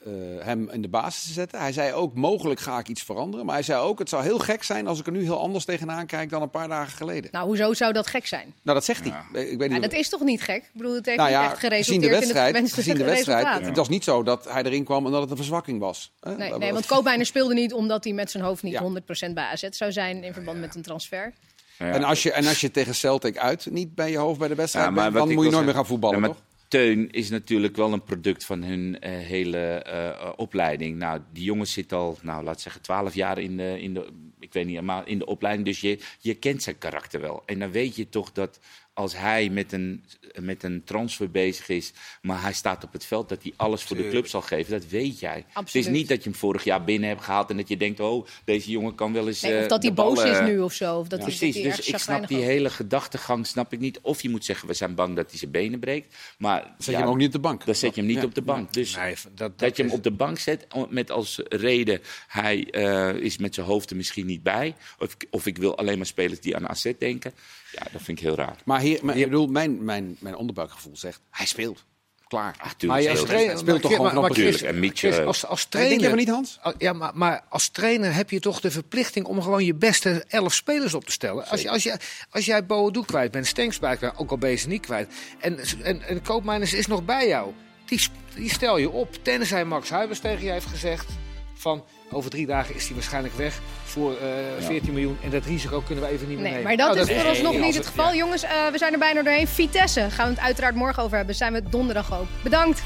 eh, 0.06 0.12
hem 0.46 0.70
in 0.70 0.82
de 0.82 0.88
basis 0.88 1.24
te 1.24 1.32
zetten. 1.32 1.60
Hij 1.60 1.72
zei 1.72 1.94
ook, 1.94 2.16
mogelijk 2.16 2.60
ga 2.60 2.80
ik 2.80 2.88
iets 2.88 3.04
veranderen. 3.04 3.46
Maar 3.46 3.56
hij 3.56 3.64
zei 3.64 3.82
ook, 3.82 4.00
het 4.00 4.10
zou 4.10 4.24
heel 4.24 4.40
gek 4.40 4.64
zijn 4.64 4.88
als 4.88 5.00
ik 5.00 5.06
er 5.06 5.12
nu 5.12 5.24
heel 5.24 5.40
anders 5.40 5.66
tegenaan 5.66 6.06
kijk 6.06 6.30
dan 6.30 6.42
een 6.42 6.50
paar 6.50 6.68
dagen 6.68 6.98
geleden. 6.98 7.30
Nou, 7.32 7.46
hoezo 7.46 7.74
zou 7.74 7.94
dat 7.94 8.08
gek 8.08 8.28
zijn? 8.28 8.54
Nou, 8.62 8.78
dat 8.78 8.86
zegt 8.86 9.04
hij. 9.04 9.42
Ik 9.52 9.58
weet 9.58 9.68
Ja, 9.70 9.74
niet 9.74 9.84
dat 9.84 9.94
is 10.00 10.10
toch 10.10 10.22
niet 10.22 10.42
gek? 10.42 10.64
Ik 10.64 10.70
bedoel, 10.74 10.96
het 10.96 11.06
heeft 11.06 11.18
nou 11.18 11.30
ja, 11.30 11.44
echt 11.44 11.52
gezien 11.54 11.70
geresulteerd 11.70 12.02
de 12.02 12.08
in 12.08 12.12
het 12.12 12.20
wedstrijd, 12.34 12.74
gezien 12.74 12.96
de 12.96 13.04
wedstrijd 13.04 13.66
het 13.66 13.76
was 13.78 13.90
niet 13.90 14.04
zo 14.04 14.24
dat 14.24 14.48
hij 14.50 14.64
erin 14.64 14.84
kwam 14.84 15.06
en 15.06 15.12
dat 15.12 15.22
het 15.22 15.30
een 15.32 15.36
verzwakking 15.38 15.80
was. 15.80 16.14
Nee, 16.38 16.74
want 16.74 16.86
Koopmijner 16.86 17.26
speelde 17.26 17.54
niet 17.54 17.74
omdat 17.74 18.04
hij 18.04 18.14
met 18.14 18.32
zijn 18.32 18.44
hoofd 18.44 18.64
niet 18.64 18.74
Ja. 18.74 18.82
100% 19.30 19.34
bij 19.34 19.44
AZ 19.44 19.64
zou 19.70 19.92
zijn 19.92 20.24
in 20.24 20.34
verband 20.34 20.60
met 20.60 20.76
een 20.76 20.82
transfer. 20.82 21.34
ja. 21.80 21.86
En, 21.86 22.04
als 22.04 22.24
je, 22.24 22.32
en 22.32 22.48
als 22.48 22.62
je 22.62 22.72
tegen 22.72 22.96
Celtic 22.96 23.38
uit 23.38 23.68
niet 23.72 23.96
bij 23.96 24.12
je 24.12 24.18
hoofd 24.18 24.40
bij 24.40 24.48
de 24.48 24.56
wedstrijd 24.56 24.88
Ja, 24.88 24.94
bent, 24.94 25.14
dan 25.14 25.34
moet 25.34 25.46
je 25.46 25.52
nooit 25.52 25.66
meer 25.66 25.74
gaan 25.74 25.86
voetballen, 25.86 26.16
Ja, 26.16 26.22
maar 26.22 26.36
toch? 26.36 26.42
Teun 26.74 27.12
is 27.12 27.30
natuurlijk 27.30 27.76
wel 27.76 27.94
een 27.94 28.04
product 28.04 28.46
van 28.46 28.64
hun 28.64 29.00
eh, 29.00 29.12
hele 29.12 29.58
eh, 29.58 30.10
eh, 30.10 30.34
opleiding. 30.36 30.98
Nou, 30.98 31.22
die 31.34 31.44
jongen 31.44 31.68
zit 31.68 31.94
al, 31.94 32.18
nou, 32.22 32.44
laat 32.44 32.62
zeggen, 32.62 32.82
twaalf 32.82 33.14
jaar 33.14 33.38
in 33.38 33.58
de, 33.58 33.82
in 33.82 33.94
de, 33.94 34.08
ik 34.40 34.54
weet 34.54 34.66
niet, 34.66 34.82
maar 34.82 35.08
in 35.08 35.18
de 35.18 35.26
opleiding. 35.26 35.68
Dus 35.68 35.82
je, 35.82 36.00
je 36.20 36.34
kent 36.34 36.64
zijn 36.64 36.78
karakter 36.78 37.22
wel. 37.22 37.44
En 37.46 37.60
dan 37.60 37.72
weet 37.72 37.96
je 37.96 38.10
toch 38.10 38.32
dat 38.32 38.60
als 38.94 39.18
hij 39.18 39.50
met 39.50 39.72
een, 39.72 40.04
met 40.40 40.64
een 40.64 40.84
transfer 40.84 41.32
bezig 41.32 41.70
is, 41.70 41.92
maar 42.22 42.42
hij 42.42 42.54
staat 42.54 42.84
op 42.84 42.94
het 42.94 43.06
veld, 43.06 43.30
dat 43.30 43.44
hij 43.44 43.54
alles 43.56 43.84
voor 43.84 43.98
de 43.98 44.10
club 44.10 44.28
zal 44.28 44.42
geven. 44.42 44.72
Dat 44.72 44.88
weet 44.90 45.20
jij. 45.20 45.36
Het 45.36 45.46
Absoluut. 45.54 45.86
is 45.88 45.92
niet 45.92 46.08
dat 46.08 46.24
je 46.24 46.30
hem 46.30 46.40
vorig 46.40 46.64
jaar 46.64 46.84
binnen 46.84 47.10
hebt 47.10 47.22
gehaald 47.24 47.50
en 47.50 47.58
dat 47.58 47.68
je 47.68 47.78
denkt, 47.78 48.00
oh, 48.00 48.28
deze 48.46 48.72
jongen 48.72 48.96
kan 48.96 49.14
wel 49.14 49.28
eens. 49.28 49.42
Nee, 49.42 49.58
of 49.58 49.64
eh, 49.64 49.68
dat 49.70 49.82
de 49.82 49.88
hij 49.88 49.96
boos 49.96 50.16
bal, 50.22 50.32
is 50.32 50.38
eh, 50.38 50.46
nu 50.46 50.60
of 50.60 50.74
zo. 50.74 50.98
Of 50.98 51.08
dat 51.08 51.20
hij, 51.20 51.30
dat 51.30 51.38
Precies, 51.38 51.56
hij 51.64 51.76
dus 51.76 51.88
ik 51.88 51.98
snap 51.98 52.28
die 52.28 52.38
hele 52.38 52.70
gedachtegang 52.70 53.48
snap 53.48 53.74
ik 53.74 53.80
niet. 53.80 54.00
Of 54.02 54.22
je 54.22 54.30
moet 54.30 54.46
zeggen, 54.46 54.68
we 54.68 54.74
zijn 54.74 54.96
bang 54.96 55.16
dat 55.16 55.30
hij 55.30 55.40
zijn 55.40 55.52
benen 55.52 55.80
breekt. 55.80 56.16
Maar 56.38 56.62
Zet 56.78 56.86
je 56.86 56.92
ja, 56.92 56.98
hem 57.00 57.08
ook 57.08 57.18
niet 57.18 57.28
op 57.28 57.34
de 57.34 57.40
bank. 57.40 57.66
dan 57.66 57.76
zet 57.76 57.96
je 57.96 58.02
hem 58.02 58.10
niet 58.10 58.20
Ja. 58.20 58.26
op 58.26 58.36
de 58.36 58.42
bank. 58.42 58.74
Dus 58.74 58.96
nee, 58.96 59.14
dat, 59.24 59.38
dat, 59.38 59.60
dat 59.60 59.76
je 59.78 59.82
hem 59.84 59.92
is- 59.92 59.98
op 59.98 60.04
de 60.04 60.12
bank 60.12 60.38
zet 60.40 60.68
met 60.90 61.12
als 61.12 61.40
reden... 61.50 62.00
hij 62.28 62.68
eh, 62.72 63.14
is 63.16 63.38
met 63.38 63.54
zijn 63.56 63.66
hoofd 63.68 63.90
er 63.90 63.96
misschien 63.96 64.26
niet 64.26 64.44
bij. 64.44 64.76
Of, 65.00 65.14
ik- 65.14 65.28
of 65.30 65.46
ik 65.46 65.58
wil 65.58 65.78
alleen 65.78 65.98
maar 65.98 66.06
spelers 66.06 66.40
die 66.40 66.56
aan 66.56 66.70
AZ 66.70 66.92
denken. 67.00 67.34
Ja, 67.74 67.82
dat 67.92 68.02
vind 68.02 68.18
ik 68.18 68.24
heel 68.24 68.36
raar. 68.36 68.56
Maar 68.66 68.80
hier, 68.80 69.00
maar, 69.06 69.18
ik 69.18 69.24
bedoel, 69.24 69.48
mijn, 69.48 69.84
mijn, 69.84 70.18
mijn 70.20 70.36
onderbuikgevoel 70.36 70.98
zegt, 70.98 71.20
hij 71.30 71.46
speelt. 71.46 71.86
Klaar. 72.28 72.56
Ach, 72.58 72.64
Maar 72.64 72.76
tuurlijk, 72.78 73.02
je 73.04 73.10
als 73.10 73.18
speelt 73.20 73.32
trainer, 73.34 73.58
speelt 73.58 73.82
toch 73.82 73.92
maar- 73.92 74.00
gewoon 74.00 74.14
maar- 74.14 74.22
maar. 74.22 74.32
Chris- 74.40 74.62
En 74.62 74.80
Mitchell, 74.80 75.12
Chris, 75.12 75.26
als, 75.26 75.46
als 75.46 75.68
Nee, 75.70 75.70
denk 75.88 76.00
trainer... 76.00 76.02
je 76.02 76.08
maar 76.08 76.18
niet, 76.18 76.30
Hans? 76.30 76.60
Ah, 76.62 76.74
Ja, 76.78 76.94
maar, 76.94 77.12
maar 77.14 77.44
als 77.50 77.70
trainer 77.70 78.14
heb 78.14 78.30
je 78.30 78.40
toch 78.40 78.60
de 78.62 78.72
verplichting 78.72 79.26
om 79.26 79.42
gewoon 79.42 79.66
je 79.66 79.76
beste 79.76 80.26
elf 80.28 80.54
spelers 80.54 80.94
op 80.94 81.06
te 81.06 81.12
stellen. 81.12 81.48
Als, 81.48 81.62
je, 81.62 81.70
als, 81.70 81.84
je, 81.84 81.98
als 82.30 82.46
jij 82.46 82.66
Boadu 82.66 83.04
kwijt 83.06 83.32
bent, 83.32 83.48
Stenks 83.48 83.78
kwijt, 83.78 84.18
ook 84.18 84.32
al 84.32 84.38
ben 84.38 84.50
je 84.50 84.56
ze 84.56 84.68
niet 84.68 84.82
kwijt. 84.82 85.14
En, 85.40 85.60
en, 85.84 86.02
en 86.02 86.22
Koopmeiners 86.22 86.74
is 86.74 86.88
nog 86.88 87.04
bij 87.06 87.28
jou. 87.28 87.52
Die, 87.86 88.02
die 88.36 88.50
stel 88.50 88.78
je 88.78 88.90
op, 88.90 89.24
tenzij 89.24 89.66
Max 89.66 89.90
Huibers 89.90 90.20
tegen 90.20 90.46
je 90.46 90.52
heeft 90.52 90.66
gezegd 90.66 91.06
van... 91.54 91.84
Over 92.14 92.30
drie 92.30 92.46
dagen 92.46 92.76
is 92.76 92.86
hij 92.86 92.94
waarschijnlijk 92.94 93.34
weg 93.36 93.60
voor 93.84 94.12
eh 94.18 94.66
14 94.66 94.94
miljoen. 94.94 95.18
En 95.24 95.30
dat 95.30 95.46
risico 95.46 95.82
kunnen 95.82 96.04
we 96.04 96.10
even 96.10 96.28
niet 96.28 96.36
meer 96.38 96.44
Nee, 96.52 96.64
nemen. 96.64 96.68
maar 96.78 96.88
dat 96.88 96.96
Nou, 96.96 97.10
is 97.10 97.16
vooralsnog 97.18 97.52
nee, 97.54 97.62
niet 97.62 97.76
het 97.76 97.88
geval. 97.88 98.16
Jongens, 98.16 98.44
eh, 98.44 98.68
we 98.72 98.78
zijn 98.78 98.94
er 98.94 99.00
bijna 99.00 99.22
doorheen. 99.24 99.48
Vitesse 99.48 100.08
gaan 100.10 100.26
we 100.28 100.34
het 100.34 100.44
uiteraard 100.44 100.76
morgen 100.76 101.04
over 101.04 101.18
hebben. 101.18 101.36
Zijn 101.36 101.54
we 101.54 101.64
donderdag 101.70 102.20
ook. 102.20 102.28
Bedankt. 102.44 102.84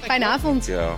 Fijne 0.00 0.24
avond. 0.26 0.66
Ja. 0.66 0.94